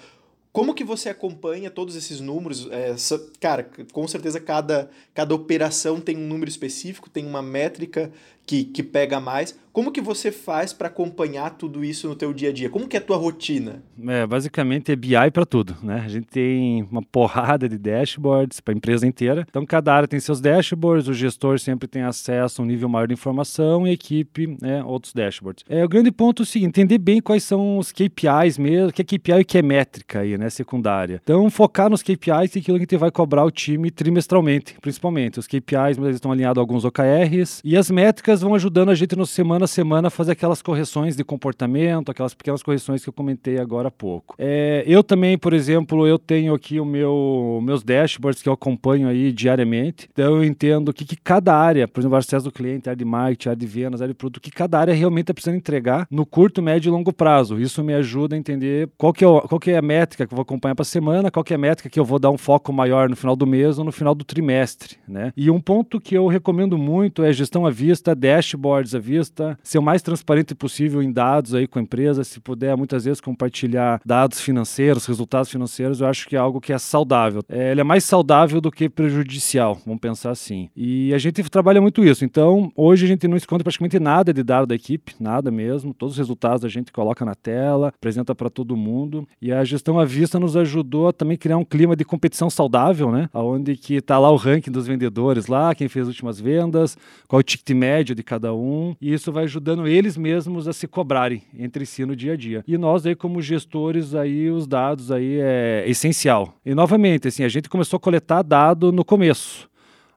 como 0.52 0.74
que 0.74 0.84
você 0.84 1.08
acompanha 1.08 1.70
todos 1.70 1.96
esses 1.96 2.20
números? 2.20 2.68
É, 2.70 2.94
cara, 3.40 3.70
com 3.90 4.06
certeza 4.06 4.38
cada, 4.38 4.90
cada 5.14 5.34
operação 5.34 5.98
tem 5.98 6.16
um 6.16 6.26
número 6.26 6.50
específico, 6.50 7.08
tem 7.08 7.24
uma 7.24 7.40
métrica 7.40 8.12
que, 8.46 8.64
que 8.64 8.82
pega 8.82 9.20
mais. 9.20 9.56
Como 9.72 9.90
que 9.90 10.02
você 10.02 10.30
faz 10.30 10.70
para 10.74 10.88
acompanhar 10.88 11.56
tudo 11.56 11.82
isso 11.82 12.06
no 12.06 12.14
teu 12.14 12.34
dia 12.34 12.50
a 12.50 12.52
dia? 12.52 12.68
Como 12.68 12.86
que 12.86 12.94
é 12.94 13.00
a 13.00 13.02
tua 13.02 13.16
rotina? 13.16 13.82
É, 14.06 14.26
basicamente 14.26 14.92
é 14.92 14.96
BI 14.96 15.30
para 15.32 15.46
tudo, 15.46 15.74
né? 15.82 16.02
A 16.04 16.08
gente 16.08 16.26
tem 16.26 16.86
uma 16.90 17.02
porrada 17.02 17.66
de 17.66 17.78
dashboards 17.78 18.60
para 18.60 18.74
a 18.74 18.76
empresa 18.76 19.06
inteira. 19.06 19.46
Então 19.48 19.64
cada 19.64 19.94
área 19.94 20.06
tem 20.06 20.20
seus 20.20 20.42
dashboards, 20.42 21.08
o 21.08 21.14
gestor 21.14 21.58
sempre 21.58 21.88
tem 21.88 22.02
acesso 22.02 22.60
a 22.60 22.64
um 22.64 22.68
nível 22.68 22.86
maior 22.86 23.08
de 23.08 23.14
informação 23.14 23.86
e 23.86 23.90
a 23.90 23.92
equipe, 23.94 24.58
né, 24.60 24.84
outros 24.84 25.14
dashboards. 25.14 25.64
É, 25.66 25.82
o 25.82 25.88
grande 25.88 26.12
ponto 26.12 26.42
é 26.42 26.44
o 26.44 26.46
seguinte, 26.46 26.68
entender 26.68 26.98
bem 26.98 27.22
quais 27.22 27.42
são 27.42 27.78
os 27.78 27.92
KPIs 27.92 28.58
mesmo, 28.58 28.90
o 28.90 28.92
que 28.92 29.00
é 29.00 29.04
KPI 29.04 29.38
e 29.38 29.40
o 29.40 29.44
que 29.44 29.56
é 29.56 29.62
métrica 29.62 30.20
aí, 30.20 30.36
né, 30.36 30.50
secundária. 30.50 31.18
Então 31.22 31.48
focar 31.48 31.88
nos 31.88 32.02
KPIs 32.02 32.56
e 32.56 32.58
aquilo 32.58 32.76
que 32.76 32.82
a 32.82 32.86
gente 32.86 32.96
vai 32.98 33.10
cobrar 33.10 33.44
o 33.44 33.50
time 33.50 33.90
trimestralmente, 33.90 34.76
principalmente. 34.82 35.38
Os 35.38 35.46
KPIs 35.46 35.96
eles 35.96 36.16
estão 36.16 36.30
alinhados 36.30 36.58
a 36.58 36.60
alguns 36.60 36.84
OKRs 36.84 37.62
e 37.64 37.74
as 37.74 37.90
métricas 37.90 38.31
vão 38.40 38.54
ajudando 38.54 38.90
a 38.90 38.94
gente 38.94 39.14
no 39.14 39.26
semana 39.26 39.52
semana 39.52 39.64
a 39.64 39.68
semana 39.68 40.10
fazer 40.10 40.32
aquelas 40.32 40.62
correções 40.62 41.16
de 41.16 41.24
comportamento, 41.24 42.10
aquelas 42.10 42.34
pequenas 42.34 42.62
correções 42.62 43.02
que 43.02 43.08
eu 43.08 43.12
comentei 43.12 43.58
agora 43.58 43.88
há 43.88 43.90
pouco. 43.90 44.34
É, 44.38 44.82
eu 44.86 45.02
também, 45.02 45.36
por 45.36 45.52
exemplo, 45.52 46.06
eu 46.06 46.18
tenho 46.18 46.54
aqui 46.54 46.80
o 46.80 46.84
meu 46.84 47.60
meus 47.62 47.82
dashboards 47.82 48.42
que 48.42 48.48
eu 48.48 48.52
acompanho 48.52 49.08
aí 49.08 49.32
diariamente. 49.32 50.08
Então 50.12 50.36
eu 50.36 50.44
entendo 50.44 50.88
o 50.88 50.92
que, 50.92 51.04
que 51.04 51.16
cada 51.16 51.54
área, 51.54 51.86
por 51.86 52.00
exemplo, 52.00 52.16
acesso 52.16 52.44
do 52.44 52.52
cliente, 52.52 52.88
área 52.88 52.96
de 52.96 53.04
marketing, 53.04 53.48
área 53.48 53.56
de 53.56 53.66
vendas, 53.66 54.00
área 54.00 54.14
de 54.14 54.18
produto, 54.18 54.40
que 54.40 54.50
cada 54.50 54.78
área 54.78 54.94
realmente 54.94 55.24
está 55.24 55.34
precisando 55.34 55.56
entregar 55.56 56.06
no 56.10 56.24
curto, 56.24 56.62
médio 56.62 56.88
e 56.88 56.92
longo 56.92 57.12
prazo. 57.12 57.60
Isso 57.60 57.82
me 57.82 57.92
ajuda 57.94 58.34
a 58.34 58.38
entender 58.38 58.88
qual 58.96 59.12
que 59.12 59.24
é, 59.24 59.28
o, 59.28 59.40
qual 59.42 59.58
que 59.58 59.70
é 59.70 59.76
a 59.76 59.82
métrica 59.82 60.26
que 60.26 60.32
eu 60.32 60.36
vou 60.36 60.42
acompanhar 60.42 60.74
para 60.74 60.82
a 60.82 60.86
semana, 60.86 61.30
qual 61.30 61.44
que 61.44 61.52
é 61.52 61.56
a 61.56 61.58
métrica 61.58 61.90
que 61.90 61.98
eu 61.98 62.04
vou 62.04 62.18
dar 62.18 62.30
um 62.30 62.38
foco 62.38 62.72
maior 62.72 63.08
no 63.08 63.16
final 63.16 63.36
do 63.36 63.46
mês 63.46 63.78
ou 63.78 63.84
no 63.84 63.92
final 63.92 64.14
do 64.14 64.24
trimestre, 64.24 64.96
né? 65.06 65.32
E 65.36 65.50
um 65.50 65.60
ponto 65.60 66.00
que 66.00 66.14
eu 66.14 66.26
recomendo 66.26 66.78
muito 66.78 67.22
é 67.22 67.32
gestão 67.32 67.66
à 67.66 67.70
vista 67.70 68.14
dashboards 68.22 68.94
à 68.94 69.00
vista, 69.00 69.58
ser 69.62 69.78
o 69.78 69.82
mais 69.82 70.00
transparente 70.00 70.54
possível 70.54 71.02
em 71.02 71.10
dados 71.10 71.54
aí 71.54 71.66
com 71.66 71.80
a 71.80 71.82
empresa, 71.82 72.22
se 72.22 72.38
puder 72.38 72.76
muitas 72.76 73.04
vezes 73.04 73.20
compartilhar 73.20 74.00
dados 74.06 74.40
financeiros, 74.40 75.06
resultados 75.06 75.50
financeiros, 75.50 76.00
eu 76.00 76.06
acho 76.06 76.28
que 76.28 76.36
é 76.36 76.38
algo 76.38 76.60
que 76.60 76.72
é 76.72 76.78
saudável. 76.78 77.42
É, 77.48 77.72
ele 77.72 77.80
é 77.80 77.84
mais 77.84 78.04
saudável 78.04 78.60
do 78.60 78.70
que 78.70 78.88
prejudicial, 78.88 79.80
vamos 79.84 80.00
pensar 80.00 80.30
assim. 80.30 80.70
E 80.76 81.12
a 81.12 81.18
gente 81.18 81.42
trabalha 81.50 81.80
muito 81.80 82.04
isso. 82.04 82.24
Então, 82.24 82.70
hoje 82.76 83.04
a 83.04 83.08
gente 83.08 83.26
não 83.26 83.36
esconde 83.36 83.64
praticamente 83.64 83.98
nada 83.98 84.32
de 84.32 84.42
dado 84.42 84.66
da 84.66 84.74
equipe, 84.74 85.14
nada 85.18 85.50
mesmo. 85.50 85.92
Todos 85.92 86.14
os 86.14 86.18
resultados 86.18 86.64
a 86.64 86.68
gente 86.68 86.92
coloca 86.92 87.24
na 87.24 87.34
tela, 87.34 87.88
apresenta 87.88 88.34
para 88.34 88.48
todo 88.48 88.76
mundo. 88.76 89.26
E 89.40 89.52
a 89.52 89.64
gestão 89.64 89.98
à 89.98 90.04
vista 90.04 90.38
nos 90.38 90.56
ajudou 90.56 91.08
a 91.08 91.12
também 91.12 91.36
criar 91.36 91.56
um 91.56 91.64
clima 91.64 91.96
de 91.96 92.04
competição 92.04 92.48
saudável, 92.48 93.10
né? 93.10 93.28
Onde 93.34 93.76
que 93.76 93.94
está 93.94 94.18
lá 94.18 94.30
o 94.30 94.36
ranking 94.36 94.70
dos 94.70 94.86
vendedores 94.86 95.46
lá, 95.46 95.74
quem 95.74 95.88
fez 95.88 96.02
as 96.02 96.08
últimas 96.08 96.40
vendas, 96.40 96.96
qual 97.26 97.40
o 97.40 97.42
ticket 97.42 97.74
médio 97.74 98.11
de 98.14 98.22
cada 98.22 98.54
um. 98.54 98.94
E 99.00 99.12
isso 99.12 99.32
vai 99.32 99.44
ajudando 99.44 99.86
eles 99.86 100.16
mesmos 100.16 100.68
a 100.68 100.72
se 100.72 100.86
cobrarem 100.86 101.42
entre 101.58 101.86
si 101.86 102.04
no 102.04 102.16
dia 102.16 102.32
a 102.32 102.36
dia. 102.36 102.64
E 102.66 102.76
nós 102.78 103.06
aí 103.06 103.14
como 103.14 103.40
gestores 103.42 104.14
aí 104.14 104.50
os 104.50 104.66
dados 104.66 105.10
aí 105.10 105.38
é 105.40 105.84
essencial. 105.86 106.54
E 106.64 106.74
novamente, 106.74 107.28
assim, 107.28 107.44
a 107.44 107.48
gente 107.48 107.68
começou 107.68 107.96
a 107.96 108.00
coletar 108.00 108.42
dado 108.42 108.92
no 108.92 109.04
começo 109.04 109.70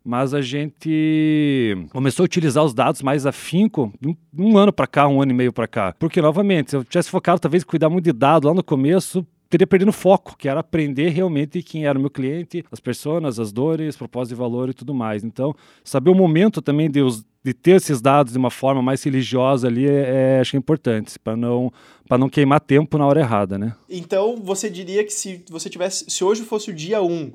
mas 0.08 0.36
a 0.36 0.42
gente 0.42 1.76
começou 1.92 2.24
a 2.24 2.26
utilizar 2.26 2.64
os 2.64 2.76
dados 2.76 3.02
mais 3.02 3.26
afinco 3.26 3.92
um, 4.06 4.16
um 4.38 4.56
ano 4.56 4.72
para 4.72 4.86
cá, 4.86 5.08
um 5.08 5.20
ano 5.20 5.32
e 5.32 5.36
meio 5.36 5.52
para 5.52 5.68
cá. 5.68 5.96
Porque, 5.98 6.22
novamente, 6.22 6.70
se 6.70 6.76
eu 6.76 6.84
tivesse 6.84 7.10
focado 7.10 7.40
talvez 7.40 7.64
em 7.64 7.66
cuidar 7.66 7.90
muito 7.90 8.06
de 8.06 8.14
dado 8.14 8.48
lá 8.48 8.54
no 8.54 8.64
começo, 8.64 9.26
teria 9.50 9.66
perdido 9.66 9.92
foco, 9.92 10.36
que 10.38 10.48
era 10.48 10.60
aprender 10.60 11.10
realmente 11.10 11.64
quem 11.64 11.86
era 11.86 11.98
o 11.98 12.02
meu 12.02 12.12
cliente, 12.12 12.64
as 12.72 12.80
pessoas, 12.80 13.40
as 13.40 13.52
dores, 13.52 13.98
propósito 13.98 14.36
de 14.36 14.40
valor 14.40 14.70
e 14.70 14.74
tudo 14.74 14.94
mais. 14.94 15.24
Então, 15.24 15.56
saber 15.84 16.12
o 16.12 16.16
momento 16.16 16.62
também 16.62 16.90
de, 16.90 17.02
os, 17.02 17.26
de 17.46 17.54
ter 17.54 17.76
esses 17.76 18.02
dados 18.02 18.34
de 18.34 18.40
uma 18.40 18.50
forma 18.50 18.82
mais 18.82 19.04
religiosa 19.04 19.68
ali, 19.68 19.88
é, 19.88 20.38
é 20.38 20.40
acho 20.42 20.50
que 20.50 20.58
é 20.58 20.60
importante, 20.60 21.20
para 21.20 21.38
não, 21.38 21.72
não 22.18 22.28
queimar 22.28 22.60
tempo 22.60 22.98
na 22.98 23.06
hora 23.06 23.20
errada, 23.20 23.56
né? 23.56 23.76
Então, 23.88 24.38
você 24.38 24.68
diria 24.68 25.04
que 25.04 25.14
se 25.14 25.44
você 25.48 25.70
tivesse, 25.70 26.06
se 26.10 26.24
hoje 26.24 26.42
fosse 26.42 26.72
o 26.72 26.74
dia 26.74 27.04
1 27.04 27.06
um 27.06 27.32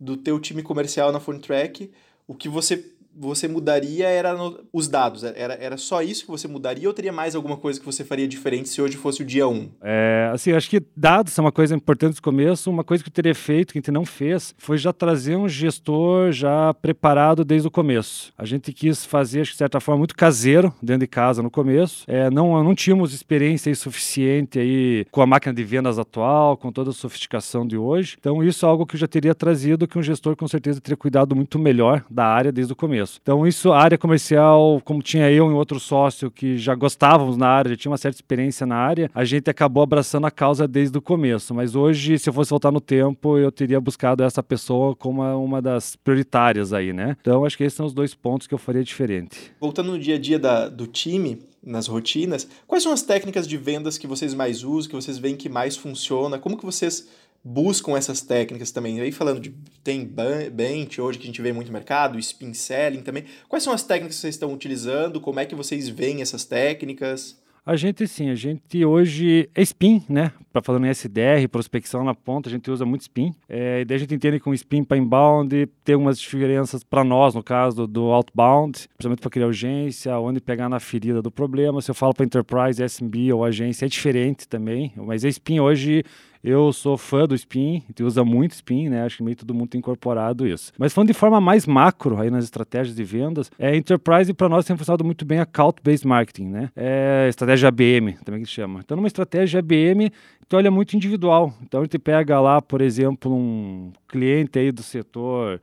do 0.00 0.16
teu 0.16 0.40
time 0.40 0.62
comercial 0.62 1.12
na 1.12 1.20
Track 1.38 1.90
o 2.26 2.34
que 2.34 2.48
você 2.48 2.82
você 3.14 3.48
mudaria 3.48 4.08
era 4.08 4.34
no, 4.34 4.60
os 4.72 4.88
dados? 4.88 5.24
Era, 5.24 5.54
era 5.54 5.76
só 5.76 6.02
isso 6.02 6.24
que 6.24 6.30
você 6.30 6.46
mudaria 6.46 6.88
ou 6.88 6.94
teria 6.94 7.12
mais 7.12 7.34
alguma 7.34 7.56
coisa 7.56 7.78
que 7.78 7.86
você 7.86 8.04
faria 8.04 8.26
diferente 8.28 8.68
se 8.68 8.80
hoje 8.80 8.96
fosse 8.96 9.22
o 9.22 9.24
dia 9.24 9.48
1? 9.48 9.70
É, 9.82 10.30
assim, 10.32 10.52
acho 10.52 10.70
que 10.70 10.82
dados 10.96 11.32
são 11.32 11.44
uma 11.44 11.52
coisa 11.52 11.74
importante 11.74 12.16
no 12.16 12.22
começo. 12.22 12.70
Uma 12.70 12.84
coisa 12.84 13.02
que 13.02 13.08
eu 13.08 13.12
teria 13.12 13.34
feito, 13.34 13.72
que 13.72 13.78
a 13.78 13.80
gente 13.80 13.90
não 13.90 14.04
fez, 14.04 14.54
foi 14.58 14.78
já 14.78 14.92
trazer 14.92 15.36
um 15.36 15.48
gestor 15.48 16.32
já 16.32 16.72
preparado 16.74 17.44
desde 17.44 17.66
o 17.66 17.70
começo. 17.70 18.32
A 18.38 18.44
gente 18.44 18.72
quis 18.72 19.04
fazer, 19.04 19.40
acho 19.40 19.50
que 19.50 19.54
de 19.54 19.58
certa 19.58 19.80
forma, 19.80 19.98
muito 19.98 20.14
caseiro 20.14 20.72
dentro 20.82 21.00
de 21.00 21.06
casa 21.06 21.42
no 21.42 21.50
começo. 21.50 22.04
É, 22.06 22.30
não, 22.30 22.62
não 22.62 22.74
tínhamos 22.74 23.12
experiência 23.12 23.74
suficiente 23.74 24.58
aí 24.58 25.06
com 25.10 25.22
a 25.22 25.26
máquina 25.26 25.52
de 25.52 25.64
vendas 25.64 25.98
atual, 25.98 26.56
com 26.56 26.70
toda 26.72 26.90
a 26.90 26.92
sofisticação 26.92 27.66
de 27.66 27.76
hoje. 27.76 28.16
Então, 28.18 28.42
isso 28.42 28.64
é 28.64 28.68
algo 28.68 28.86
que 28.86 28.94
eu 28.94 29.00
já 29.00 29.08
teria 29.08 29.34
trazido, 29.34 29.86
que 29.86 29.98
um 29.98 30.02
gestor 30.02 30.36
com 30.36 30.46
certeza 30.46 30.80
teria 30.80 30.96
cuidado 30.96 31.34
muito 31.34 31.58
melhor 31.58 32.04
da 32.10 32.24
área 32.26 32.52
desde 32.52 32.72
o 32.72 32.76
começo 32.76 32.99
começo. 33.00 33.18
Então, 33.22 33.46
isso, 33.46 33.72
a 33.72 33.80
área 33.80 33.98
comercial, 33.98 34.80
como 34.84 35.02
tinha 35.02 35.30
eu 35.30 35.50
e 35.50 35.54
outro 35.54 35.80
sócio 35.80 36.30
que 36.30 36.56
já 36.56 36.74
gostávamos 36.74 37.36
na 37.36 37.48
área, 37.48 37.70
já 37.70 37.76
tinha 37.76 37.90
uma 37.90 37.98
certa 37.98 38.16
experiência 38.16 38.66
na 38.66 38.76
área, 38.76 39.10
a 39.14 39.24
gente 39.24 39.48
acabou 39.48 39.82
abraçando 39.82 40.26
a 40.26 40.30
causa 40.30 40.68
desde 40.68 40.96
o 40.96 41.02
começo. 41.02 41.54
Mas 41.54 41.74
hoje, 41.74 42.18
se 42.18 42.28
eu 42.28 42.32
fosse 42.32 42.50
voltar 42.50 42.70
no 42.70 42.80
tempo, 42.80 43.38
eu 43.38 43.50
teria 43.50 43.80
buscado 43.80 44.22
essa 44.22 44.42
pessoa 44.42 44.94
como 44.94 45.22
uma 45.22 45.60
das 45.62 45.96
prioritárias 45.96 46.72
aí, 46.72 46.92
né? 46.92 47.16
Então, 47.20 47.44
acho 47.44 47.56
que 47.56 47.64
esses 47.64 47.76
são 47.76 47.86
os 47.86 47.94
dois 47.94 48.14
pontos 48.14 48.46
que 48.46 48.54
eu 48.54 48.58
faria 48.58 48.84
diferente. 48.84 49.52
Voltando 49.60 49.92
no 49.92 49.98
dia 49.98 50.16
a 50.16 50.18
dia 50.18 50.38
da, 50.38 50.68
do 50.68 50.86
time, 50.86 51.38
nas 51.62 51.86
rotinas, 51.86 52.48
quais 52.66 52.82
são 52.82 52.92
as 52.92 53.02
técnicas 53.02 53.46
de 53.46 53.56
vendas 53.56 53.98
que 53.98 54.06
vocês 54.06 54.32
mais 54.34 54.64
usam, 54.64 54.90
que 54.90 54.96
vocês 54.96 55.18
veem 55.18 55.36
que 55.36 55.48
mais 55.48 55.76
funciona? 55.76 56.38
Como 56.38 56.56
que 56.56 56.64
vocês 56.64 57.06
buscam 57.44 57.96
essas 57.96 58.20
técnicas 58.20 58.70
também. 58.70 59.00
Aí 59.00 59.12
falando 59.12 59.40
de 59.40 59.54
tem 59.82 60.04
bench 60.52 61.00
hoje 61.00 61.18
que 61.18 61.24
a 61.24 61.26
gente 61.26 61.42
vê 61.42 61.52
muito 61.52 61.72
mercado, 61.72 62.18
spin 62.18 62.52
selling 62.52 63.02
também. 63.02 63.24
Quais 63.48 63.62
são 63.62 63.72
as 63.72 63.82
técnicas 63.82 64.16
que 64.16 64.20
vocês 64.22 64.34
estão 64.34 64.52
utilizando? 64.52 65.20
Como 65.20 65.40
é 65.40 65.46
que 65.46 65.54
vocês 65.54 65.88
veem 65.88 66.22
essas 66.22 66.44
técnicas? 66.44 67.40
A 67.64 67.76
gente 67.76 68.08
sim, 68.08 68.30
a 68.30 68.34
gente 68.34 68.84
hoje 68.84 69.48
é 69.54 69.62
spin, 69.62 70.02
né? 70.08 70.32
Para 70.50 70.62
falando 70.62 70.86
em 70.86 70.88
SDR, 70.88 71.46
prospecção 71.50 72.02
na 72.02 72.14
ponta, 72.14 72.48
a 72.48 72.52
gente 72.52 72.70
usa 72.70 72.86
muito 72.86 73.02
spin. 73.02 73.34
É, 73.48 73.84
daí 73.84 73.96
a 73.96 73.98
gente 73.98 74.14
entende 74.14 74.40
que 74.40 74.48
um 74.48 74.54
spin 74.54 74.82
para 74.82 74.96
inbound 74.96 75.68
tem 75.84 75.94
algumas 75.94 76.18
diferenças 76.18 76.82
para 76.82 77.04
nós, 77.04 77.34
no 77.34 77.42
caso 77.42 77.86
do 77.86 78.06
outbound, 78.06 78.88
principalmente 78.96 79.20
para 79.20 79.30
criar 79.30 79.46
urgência, 79.46 80.18
onde 80.18 80.40
pegar 80.40 80.68
na 80.70 80.80
ferida 80.80 81.20
do 81.20 81.30
problema. 81.30 81.82
Se 81.82 81.90
eu 81.90 81.94
falo 81.94 82.14
para 82.14 82.24
enterprise, 82.24 82.82
SMB 82.82 83.32
ou 83.34 83.44
agência, 83.44 83.84
é 83.84 83.88
diferente 83.88 84.48
também. 84.48 84.92
Mas 84.96 85.24
a 85.24 85.28
spin 85.28 85.60
hoje 85.60 86.02
eu 86.42 86.72
sou 86.72 86.96
fã 86.96 87.26
do 87.26 87.34
Spin, 87.34 87.82
tu 87.94 88.04
usa 88.04 88.24
muito 88.24 88.52
Spin, 88.52 88.88
né? 88.88 89.04
Acho 89.04 89.18
que 89.18 89.22
meio 89.22 89.36
todo 89.36 89.52
mundo 89.54 89.68
tem 89.68 89.78
incorporado 89.78 90.46
isso. 90.46 90.72
Mas 90.78 90.92
falando 90.92 91.08
de 91.08 91.14
forma 91.14 91.40
mais 91.40 91.66
macro 91.66 92.18
aí 92.18 92.30
nas 92.30 92.44
estratégias 92.44 92.96
de 92.96 93.04
vendas, 93.04 93.50
é 93.58 93.76
Enterprise 93.76 94.32
para 94.32 94.48
nós 94.48 94.64
tem 94.64 94.76
funcionado 94.76 95.04
muito 95.04 95.24
bem 95.24 95.38
account-based 95.38 96.06
marketing, 96.06 96.46
né? 96.46 96.70
É 96.74 97.26
estratégia 97.28 97.68
ABM, 97.68 98.14
também 98.24 98.42
que 98.42 98.48
chama. 98.48 98.80
Então, 98.82 98.96
numa 98.96 99.06
estratégia 99.06 99.60
ABM, 99.60 100.10
tu 100.48 100.56
olha 100.56 100.70
muito 100.70 100.96
individual. 100.96 101.52
Então, 101.62 101.80
a 101.80 101.84
gente 101.84 101.98
pega 101.98 102.40
lá, 102.40 102.62
por 102.62 102.80
exemplo, 102.80 103.34
um 103.34 103.92
cliente 104.08 104.58
aí 104.58 104.72
do 104.72 104.82
setor 104.82 105.60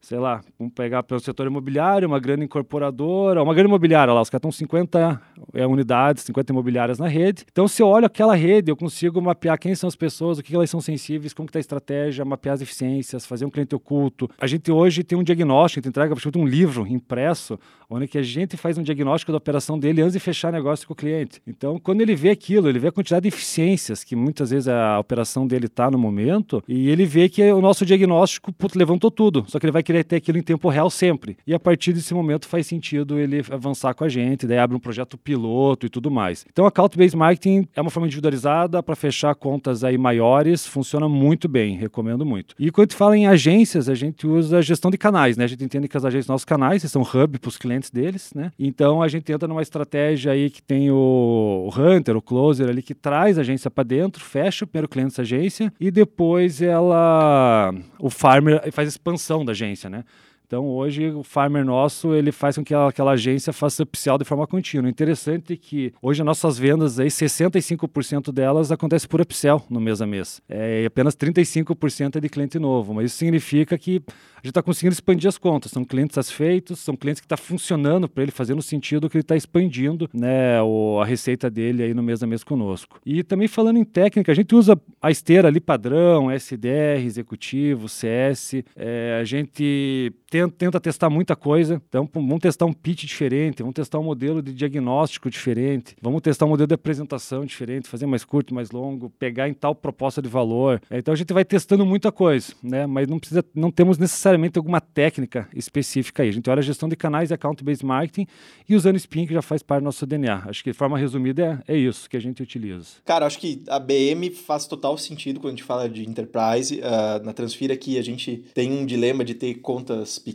sei 0.00 0.18
lá, 0.18 0.40
vamos 0.58 0.72
pegar 0.74 1.02
pelo 1.02 1.20
setor 1.20 1.46
imobiliário, 1.46 2.08
uma 2.08 2.18
grande 2.18 2.44
incorporadora, 2.44 3.42
uma 3.42 3.52
grande 3.52 3.68
imobiliária 3.68 4.12
lá, 4.12 4.20
os 4.20 4.30
caras 4.30 4.40
estão 4.40 4.52
50 4.52 5.20
é, 5.52 5.66
unidades, 5.66 6.24
50 6.24 6.52
imobiliárias 6.52 6.98
na 6.98 7.06
rede. 7.06 7.44
Então, 7.50 7.68
se 7.68 7.82
eu 7.82 7.86
olho 7.86 8.06
aquela 8.06 8.34
rede, 8.34 8.70
eu 8.70 8.76
consigo 8.76 9.20
mapear 9.20 9.58
quem 9.58 9.74
são 9.74 9.88
as 9.88 9.96
pessoas, 9.96 10.38
o 10.38 10.42
que 10.42 10.54
elas 10.54 10.70
são 10.70 10.80
sensíveis, 10.80 11.34
como 11.34 11.46
está 11.46 11.58
a 11.58 11.60
estratégia, 11.60 12.24
mapear 12.24 12.54
as 12.54 12.62
eficiências, 12.62 13.26
fazer 13.26 13.44
um 13.44 13.50
cliente 13.50 13.74
oculto. 13.74 14.28
A 14.38 14.46
gente 14.46 14.72
hoje 14.72 15.04
tem 15.04 15.18
um 15.18 15.22
diagnóstico, 15.22 15.80
a 15.80 15.82
gente 15.82 15.90
entrega 15.90 16.14
um 16.36 16.46
livro 16.46 16.86
impresso, 16.86 17.58
onde 17.88 18.06
que 18.06 18.16
a 18.16 18.22
gente 18.22 18.56
faz 18.56 18.78
um 18.78 18.82
diagnóstico 18.82 19.32
da 19.32 19.38
operação 19.38 19.78
dele 19.78 20.00
antes 20.00 20.14
de 20.14 20.20
fechar 20.20 20.52
negócio 20.52 20.86
com 20.86 20.92
o 20.92 20.96
cliente. 20.96 21.42
Então, 21.46 21.78
quando 21.78 22.00
ele 22.00 22.14
vê 22.14 22.30
aquilo, 22.30 22.68
ele 22.68 22.78
vê 22.78 22.88
a 22.88 22.92
quantidade 22.92 23.22
de 23.22 23.28
eficiências 23.28 24.04
que 24.04 24.14
muitas 24.14 24.50
vezes 24.50 24.68
a 24.68 24.98
operação 24.98 25.46
dele 25.46 25.66
está 25.66 25.90
no 25.90 25.98
momento, 25.98 26.62
e 26.66 26.88
ele 26.88 27.04
vê 27.04 27.28
que 27.28 27.52
o 27.52 27.60
nosso 27.60 27.84
diagnóstico 27.84 28.54
levantou 28.74 29.10
tudo, 29.10 29.44
só 29.48 29.58
que 29.58 29.66
ele 29.66 29.72
vai 29.72 29.82
querer 29.90 30.04
ter 30.04 30.16
aquilo 30.16 30.38
em 30.38 30.42
tempo 30.42 30.68
real 30.68 30.88
sempre. 30.88 31.36
E 31.44 31.52
a 31.52 31.58
partir 31.58 31.92
desse 31.92 32.14
momento 32.14 32.46
faz 32.46 32.66
sentido 32.66 33.18
ele 33.18 33.42
avançar 33.50 33.92
com 33.92 34.04
a 34.04 34.08
gente, 34.08 34.46
daí 34.46 34.58
abre 34.58 34.76
um 34.76 34.80
projeto 34.80 35.18
piloto 35.18 35.86
e 35.86 35.88
tudo 35.88 36.10
mais. 36.10 36.46
Então, 36.50 36.64
account-based 36.64 37.16
marketing 37.16 37.66
é 37.74 37.80
uma 37.80 37.90
forma 37.90 38.06
individualizada 38.06 38.82
para 38.82 38.94
fechar 38.94 39.34
contas 39.34 39.82
aí 39.82 39.98
maiores, 39.98 40.64
funciona 40.64 41.08
muito 41.08 41.48
bem, 41.48 41.76
recomendo 41.76 42.24
muito. 42.24 42.54
E 42.58 42.70
quando 42.70 42.86
a 42.86 42.90
gente 42.90 42.96
fala 42.96 43.16
em 43.16 43.26
agências, 43.26 43.88
a 43.88 43.94
gente 43.94 44.26
usa 44.26 44.58
a 44.58 44.62
gestão 44.62 44.90
de 44.90 44.98
canais, 44.98 45.36
né? 45.36 45.44
A 45.44 45.48
gente 45.48 45.64
entende 45.64 45.88
que 45.88 45.96
as 45.96 46.04
agências, 46.04 46.28
nossos 46.28 46.44
canais, 46.44 46.82
são 46.82 47.02
hub 47.02 47.38
para 47.38 47.48
os 47.48 47.56
clientes 47.56 47.90
deles, 47.90 48.32
né? 48.34 48.52
Então, 48.58 49.02
a 49.02 49.08
gente 49.08 49.32
entra 49.32 49.48
numa 49.48 49.62
estratégia 49.62 50.32
aí 50.32 50.50
que 50.50 50.62
tem 50.62 50.90
o, 50.90 51.68
o 51.68 51.68
hunter, 51.68 52.16
o 52.16 52.22
closer 52.22 52.68
ali, 52.68 52.82
que 52.82 52.94
traz 52.94 53.38
a 53.38 53.40
agência 53.40 53.70
para 53.70 53.84
dentro, 53.84 54.22
fecha 54.22 54.64
o 54.64 54.68
primeiro 54.68 54.88
cliente 54.88 55.08
dessa 55.08 55.22
agência 55.22 55.72
e 55.80 55.90
depois 55.90 56.62
ela, 56.62 57.74
o 57.98 58.08
farmer 58.08 58.70
faz 58.72 58.88
expansão 58.88 59.44
da 59.44 59.52
agência, 59.52 59.79
né? 59.88 60.04
Então 60.50 60.66
hoje 60.66 61.10
o 61.10 61.22
farmer 61.22 61.64
nosso 61.64 62.12
ele 62.12 62.32
faz 62.32 62.56
com 62.56 62.64
que 62.64 62.74
aquela 62.74 63.12
agência 63.12 63.52
faça 63.52 63.84
upsell 63.84 64.18
de 64.18 64.24
forma 64.24 64.48
contínua. 64.48 64.90
Interessante 64.90 65.52
é 65.52 65.56
que 65.56 65.92
hoje 66.02 66.22
as 66.22 66.26
nossas 66.26 66.58
vendas 66.58 66.98
aí 66.98 67.06
65% 67.06 68.32
delas 68.32 68.72
acontece 68.72 69.06
por 69.06 69.20
upsell 69.20 69.62
no 69.70 69.80
mês 69.80 70.02
a 70.02 70.06
mês. 70.08 70.42
É, 70.48 70.82
e 70.82 70.86
apenas 70.86 71.14
35% 71.14 72.16
é 72.16 72.20
de 72.20 72.28
cliente 72.28 72.58
novo, 72.58 72.92
mas 72.92 73.06
isso 73.06 73.18
significa 73.18 73.78
que 73.78 74.02
a 74.08 74.46
gente 74.46 74.52
está 74.52 74.62
conseguindo 74.62 74.94
expandir 74.94 75.28
as 75.28 75.38
contas. 75.38 75.70
São 75.70 75.84
clientes 75.84 76.14
satisfeitos, 76.14 76.80
são 76.80 76.96
clientes 76.96 77.20
que 77.20 77.26
estão 77.26 77.36
tá 77.36 77.42
funcionando 77.42 78.08
para 78.08 78.24
ele, 78.24 78.32
fazendo 78.32 78.60
sentido 78.60 79.08
que 79.08 79.18
ele 79.18 79.22
está 79.22 79.36
expandindo 79.36 80.10
né, 80.12 80.60
o, 80.62 80.98
a 81.00 81.04
receita 81.04 81.48
dele 81.48 81.84
aí 81.84 81.94
no 81.94 82.02
mês 82.02 82.24
a 82.24 82.26
mês 82.26 82.42
conosco. 82.42 82.98
E 83.06 83.22
também 83.22 83.46
falando 83.46 83.76
em 83.76 83.84
técnica, 83.84 84.32
a 84.32 84.34
gente 84.34 84.52
usa 84.54 84.80
a 85.00 85.10
esteira 85.12 85.46
ali 85.46 85.60
padrão, 85.60 86.28
SDR, 86.28 87.04
executivo, 87.04 87.88
CS. 87.88 88.64
É, 88.74 89.18
a 89.20 89.24
gente 89.24 90.12
tenta, 90.40 90.56
tenta 90.56 90.80
testar 90.80 91.10
muita 91.10 91.36
coisa. 91.36 91.82
Então, 91.88 92.08
vamos 92.12 92.40
testar 92.40 92.66
um 92.66 92.72
pitch 92.72 93.04
diferente, 93.04 93.62
vamos 93.62 93.74
testar 93.74 93.98
um 93.98 94.04
modelo 94.04 94.42
de 94.42 94.52
diagnóstico 94.52 95.30
diferente, 95.30 95.96
vamos 96.00 96.22
testar 96.22 96.46
um 96.46 96.50
modelo 96.50 96.68
de 96.68 96.74
apresentação 96.74 97.44
diferente, 97.44 97.88
fazer 97.88 98.06
mais 98.06 98.24
curto, 98.24 98.54
mais 98.54 98.70
longo, 98.70 99.10
pegar 99.10 99.48
em 99.48 99.54
tal 99.54 99.74
proposta 99.74 100.22
de 100.22 100.28
valor. 100.28 100.80
É, 100.90 100.98
então, 100.98 101.12
a 101.12 101.16
gente 101.16 101.32
vai 101.32 101.44
testando 101.44 101.84
muita 101.84 102.10
coisa, 102.10 102.52
né? 102.62 102.86
mas 102.86 103.06
não, 103.08 103.18
precisa, 103.18 103.44
não 103.54 103.70
temos 103.70 103.98
necessariamente 103.98 104.58
alguma 104.58 104.80
técnica 104.80 105.48
específica 105.54 106.22
aí. 106.22 106.28
A 106.28 106.32
gente 106.32 106.48
olha 106.48 106.60
a 106.60 106.62
gestão 106.62 106.88
de 106.88 106.96
canais 106.96 107.30
e 107.30 107.34
account-based 107.34 107.84
marketing 107.84 108.26
e 108.68 108.74
usando 108.74 108.96
Spin, 108.96 109.26
que 109.26 109.34
já 109.34 109.42
faz 109.42 109.62
parte 109.62 109.82
do 109.82 109.84
nosso 109.84 110.06
DNA. 110.06 110.44
Acho 110.46 110.62
que 110.62 110.70
de 110.70 110.76
forma 110.76 110.96
resumida 110.96 111.62
é, 111.66 111.74
é 111.74 111.76
isso 111.76 112.08
que 112.08 112.16
a 112.16 112.20
gente 112.20 112.42
utiliza. 112.42 112.86
Cara, 113.04 113.26
acho 113.26 113.38
que 113.38 113.62
a 113.68 113.78
BM 113.78 114.30
faz 114.30 114.66
total 114.66 114.96
sentido 114.96 115.40
quando 115.40 115.54
a 115.54 115.56
gente 115.56 115.64
fala 115.64 115.88
de 115.88 116.08
enterprise. 116.08 116.80
Uh, 116.80 117.24
na 117.24 117.32
Transfira 117.32 117.74
aqui 117.74 117.98
a 117.98 118.02
gente 118.02 118.44
tem 118.54 118.70
um 118.72 118.86
dilema 118.86 119.24
de 119.24 119.34
ter 119.34 119.54
contas 119.54 120.18
pequenas 120.18 120.29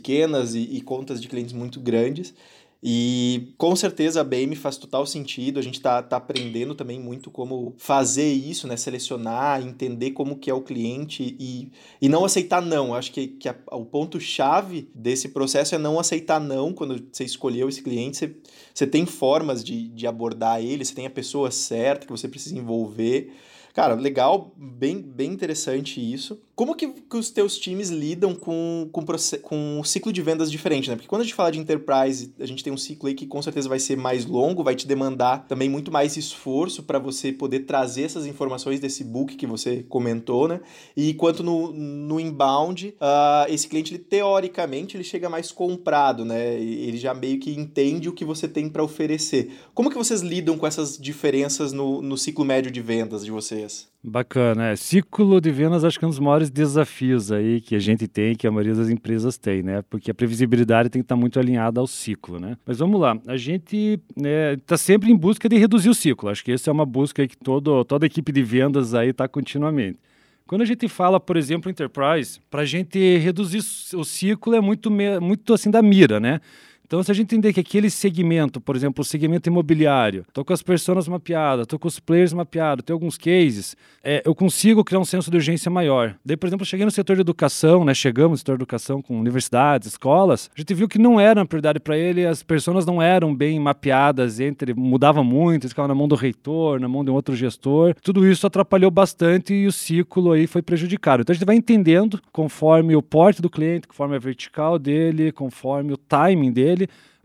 e, 0.54 0.76
e 0.76 0.80
contas 0.80 1.20
de 1.20 1.28
clientes 1.28 1.52
muito 1.52 1.80
grandes. 1.80 2.34
E 2.82 3.54
com 3.56 3.74
certeza 3.74 4.20
a 4.20 4.24
BM 4.24 4.54
faz 4.54 4.76
total 4.76 5.06
sentido. 5.06 5.58
A 5.58 5.62
gente 5.62 5.80
tá, 5.80 6.02
tá 6.02 6.18
aprendendo 6.18 6.74
também 6.74 7.00
muito 7.00 7.30
como 7.30 7.74
fazer 7.78 8.32
isso, 8.32 8.68
né? 8.68 8.76
Selecionar, 8.76 9.60
entender 9.60 10.12
como 10.12 10.36
que 10.36 10.50
é 10.50 10.54
o 10.54 10.60
cliente 10.60 11.36
e, 11.40 11.72
e 12.00 12.08
não 12.08 12.24
aceitar 12.24 12.60
não. 12.60 12.94
Acho 12.94 13.10
que, 13.10 13.26
que 13.26 13.48
a, 13.48 13.56
o 13.72 13.84
ponto-chave 13.84 14.88
desse 14.94 15.30
processo 15.30 15.74
é 15.74 15.78
não 15.78 15.98
aceitar 15.98 16.38
não 16.38 16.72
quando 16.72 17.04
você 17.10 17.24
escolheu 17.24 17.68
esse 17.68 17.82
cliente. 17.82 18.18
Você, 18.18 18.36
você 18.72 18.86
tem 18.86 19.06
formas 19.06 19.64
de, 19.64 19.88
de 19.88 20.06
abordar 20.06 20.62
ele, 20.62 20.84
você 20.84 20.94
tem 20.94 21.06
a 21.06 21.10
pessoa 21.10 21.50
certa 21.50 22.06
que 22.06 22.12
você 22.12 22.28
precisa 22.28 22.56
envolver. 22.56 23.32
Cara, 23.74 23.94
legal, 23.94 24.54
bem, 24.56 25.00
bem 25.00 25.32
interessante 25.32 26.00
isso. 26.00 26.40
Como 26.56 26.74
que, 26.74 26.88
que 26.88 27.16
os 27.18 27.28
teus 27.28 27.58
times 27.58 27.90
lidam 27.90 28.34
com, 28.34 28.88
com, 28.90 29.04
com 29.42 29.78
um 29.78 29.84
ciclo 29.84 30.10
de 30.10 30.22
vendas 30.22 30.50
diferente, 30.50 30.88
né? 30.88 30.96
Porque 30.96 31.06
quando 31.06 31.20
a 31.20 31.24
gente 31.24 31.34
fala 31.34 31.52
de 31.52 31.58
enterprise, 31.58 32.32
a 32.40 32.46
gente 32.46 32.64
tem 32.64 32.72
um 32.72 32.78
ciclo 32.78 33.08
aí 33.08 33.14
que 33.14 33.26
com 33.26 33.42
certeza 33.42 33.68
vai 33.68 33.78
ser 33.78 33.94
mais 33.94 34.24
longo, 34.24 34.64
vai 34.64 34.74
te 34.74 34.86
demandar 34.86 35.46
também 35.46 35.68
muito 35.68 35.92
mais 35.92 36.16
esforço 36.16 36.82
para 36.82 36.98
você 36.98 37.30
poder 37.30 37.66
trazer 37.66 38.04
essas 38.04 38.24
informações 38.24 38.80
desse 38.80 39.04
book 39.04 39.36
que 39.36 39.46
você 39.46 39.84
comentou, 39.86 40.48
né? 40.48 40.62
E 40.96 41.10
enquanto 41.10 41.42
no, 41.42 41.74
no 41.74 42.18
inbound, 42.18 42.94
uh, 43.02 43.52
esse 43.52 43.68
cliente, 43.68 43.92
ele, 43.92 44.02
teoricamente, 44.02 44.96
ele 44.96 45.04
chega 45.04 45.28
mais 45.28 45.52
comprado, 45.52 46.24
né? 46.24 46.54
Ele 46.54 46.96
já 46.96 47.12
meio 47.12 47.38
que 47.38 47.50
entende 47.50 48.08
o 48.08 48.14
que 48.14 48.24
você 48.24 48.48
tem 48.48 48.66
para 48.70 48.82
oferecer. 48.82 49.52
Como 49.74 49.90
que 49.90 49.98
vocês 49.98 50.22
lidam 50.22 50.56
com 50.56 50.66
essas 50.66 50.96
diferenças 50.96 51.74
no, 51.74 52.00
no 52.00 52.16
ciclo 52.16 52.46
médio 52.46 52.70
de 52.70 52.80
vendas 52.80 53.22
de 53.22 53.30
vocês? 53.30 53.94
Bacana, 54.08 54.68
é. 54.68 54.76
Ciclo 54.76 55.40
de 55.40 55.50
vendas 55.50 55.82
acho 55.82 55.98
que 55.98 56.04
é 56.04 56.06
um 56.06 56.10
dos 56.10 56.20
maiores 56.20 56.45
desafios 56.50 57.32
aí 57.32 57.60
que 57.60 57.74
a 57.74 57.78
gente 57.78 58.06
tem, 58.08 58.34
que 58.34 58.46
a 58.46 58.50
maioria 58.50 58.74
das 58.74 58.88
empresas 58.88 59.36
tem, 59.36 59.62
né? 59.62 59.82
Porque 59.88 60.10
a 60.10 60.14
previsibilidade 60.14 60.88
tem 60.88 61.02
que 61.02 61.04
estar 61.04 61.16
muito 61.16 61.38
alinhada 61.38 61.80
ao 61.80 61.86
ciclo, 61.86 62.38
né? 62.38 62.56
Mas 62.66 62.78
vamos 62.78 63.00
lá, 63.00 63.18
a 63.26 63.36
gente 63.36 64.00
está 64.16 64.20
né, 64.20 64.56
tá 64.66 64.76
sempre 64.76 65.10
em 65.10 65.16
busca 65.16 65.48
de 65.48 65.56
reduzir 65.56 65.88
o 65.88 65.94
ciclo. 65.94 66.28
Acho 66.28 66.44
que 66.44 66.52
essa 66.52 66.70
é 66.70 66.72
uma 66.72 66.86
busca 66.86 67.26
que 67.26 67.36
todo, 67.36 67.84
toda 67.84 68.06
equipe 68.06 68.32
de 68.32 68.42
vendas 68.42 68.94
aí 68.94 69.10
está 69.10 69.28
continuamente. 69.28 69.98
Quando 70.46 70.62
a 70.62 70.64
gente 70.64 70.86
fala, 70.88 71.18
por 71.18 71.36
exemplo, 71.36 71.70
enterprise, 71.70 72.38
para 72.48 72.62
a 72.62 72.64
gente 72.64 73.18
reduzir 73.18 73.58
o 73.94 74.04
ciclo 74.04 74.54
é 74.54 74.60
muito, 74.60 74.90
muito 75.20 75.52
assim 75.52 75.70
da 75.70 75.82
mira, 75.82 76.20
né? 76.20 76.40
Então, 76.86 77.02
se 77.02 77.10
a 77.10 77.14
gente 77.14 77.24
entender 77.24 77.52
que 77.52 77.58
aquele 77.58 77.90
segmento, 77.90 78.60
por 78.60 78.76
exemplo, 78.76 79.02
o 79.02 79.04
segmento 79.04 79.48
imobiliário, 79.48 80.24
estou 80.28 80.44
com 80.44 80.52
as 80.52 80.62
pessoas 80.62 81.08
mapeadas, 81.08 81.64
estou 81.64 81.80
com 81.80 81.88
os 81.88 81.98
players 81.98 82.32
mapeados, 82.32 82.84
tem 82.84 82.94
alguns 82.94 83.18
cases, 83.18 83.76
é, 84.04 84.22
eu 84.24 84.36
consigo 84.36 84.84
criar 84.84 85.00
um 85.00 85.04
senso 85.04 85.28
de 85.28 85.36
urgência 85.36 85.68
maior. 85.68 86.14
Daí, 86.24 86.36
por 86.36 86.46
exemplo, 86.46 86.64
cheguei 86.64 86.86
no 86.86 86.92
setor 86.92 87.16
de 87.16 87.22
educação, 87.22 87.84
né, 87.84 87.92
chegamos 87.92 88.30
no 88.30 88.36
setor 88.38 88.56
de 88.56 88.62
educação 88.62 89.02
com 89.02 89.18
universidades, 89.18 89.88
escolas, 89.88 90.48
a 90.54 90.60
gente 90.60 90.72
viu 90.74 90.86
que 90.86 90.96
não 90.96 91.18
era 91.18 91.40
uma 91.40 91.46
prioridade 91.46 91.80
para 91.80 91.98
ele, 91.98 92.24
as 92.24 92.44
pessoas 92.44 92.86
não 92.86 93.02
eram 93.02 93.34
bem 93.34 93.58
mapeadas 93.58 94.38
entre, 94.38 94.72
mudava 94.72 95.24
muito, 95.24 95.68
ficava 95.68 95.88
na 95.88 95.94
mão 95.94 96.06
do 96.06 96.14
reitor, 96.14 96.78
na 96.78 96.88
mão 96.88 97.04
de 97.04 97.10
um 97.10 97.14
outro 97.14 97.34
gestor. 97.34 97.96
Tudo 98.00 98.24
isso 98.30 98.46
atrapalhou 98.46 98.92
bastante 98.92 99.52
e 99.52 99.66
o 99.66 99.72
ciclo 99.72 100.30
aí 100.30 100.46
foi 100.46 100.62
prejudicado. 100.62 101.22
Então, 101.22 101.32
a 101.32 101.36
gente 101.36 101.44
vai 101.44 101.56
entendendo 101.56 102.20
conforme 102.30 102.94
o 102.94 103.02
porte 103.02 103.42
do 103.42 103.50
cliente, 103.50 103.88
conforme 103.88 104.14
a 104.14 104.18
vertical 104.20 104.78
dele, 104.78 105.32
conforme 105.32 105.92
o 105.92 105.96
timing 105.96 106.52
dele, 106.52 106.75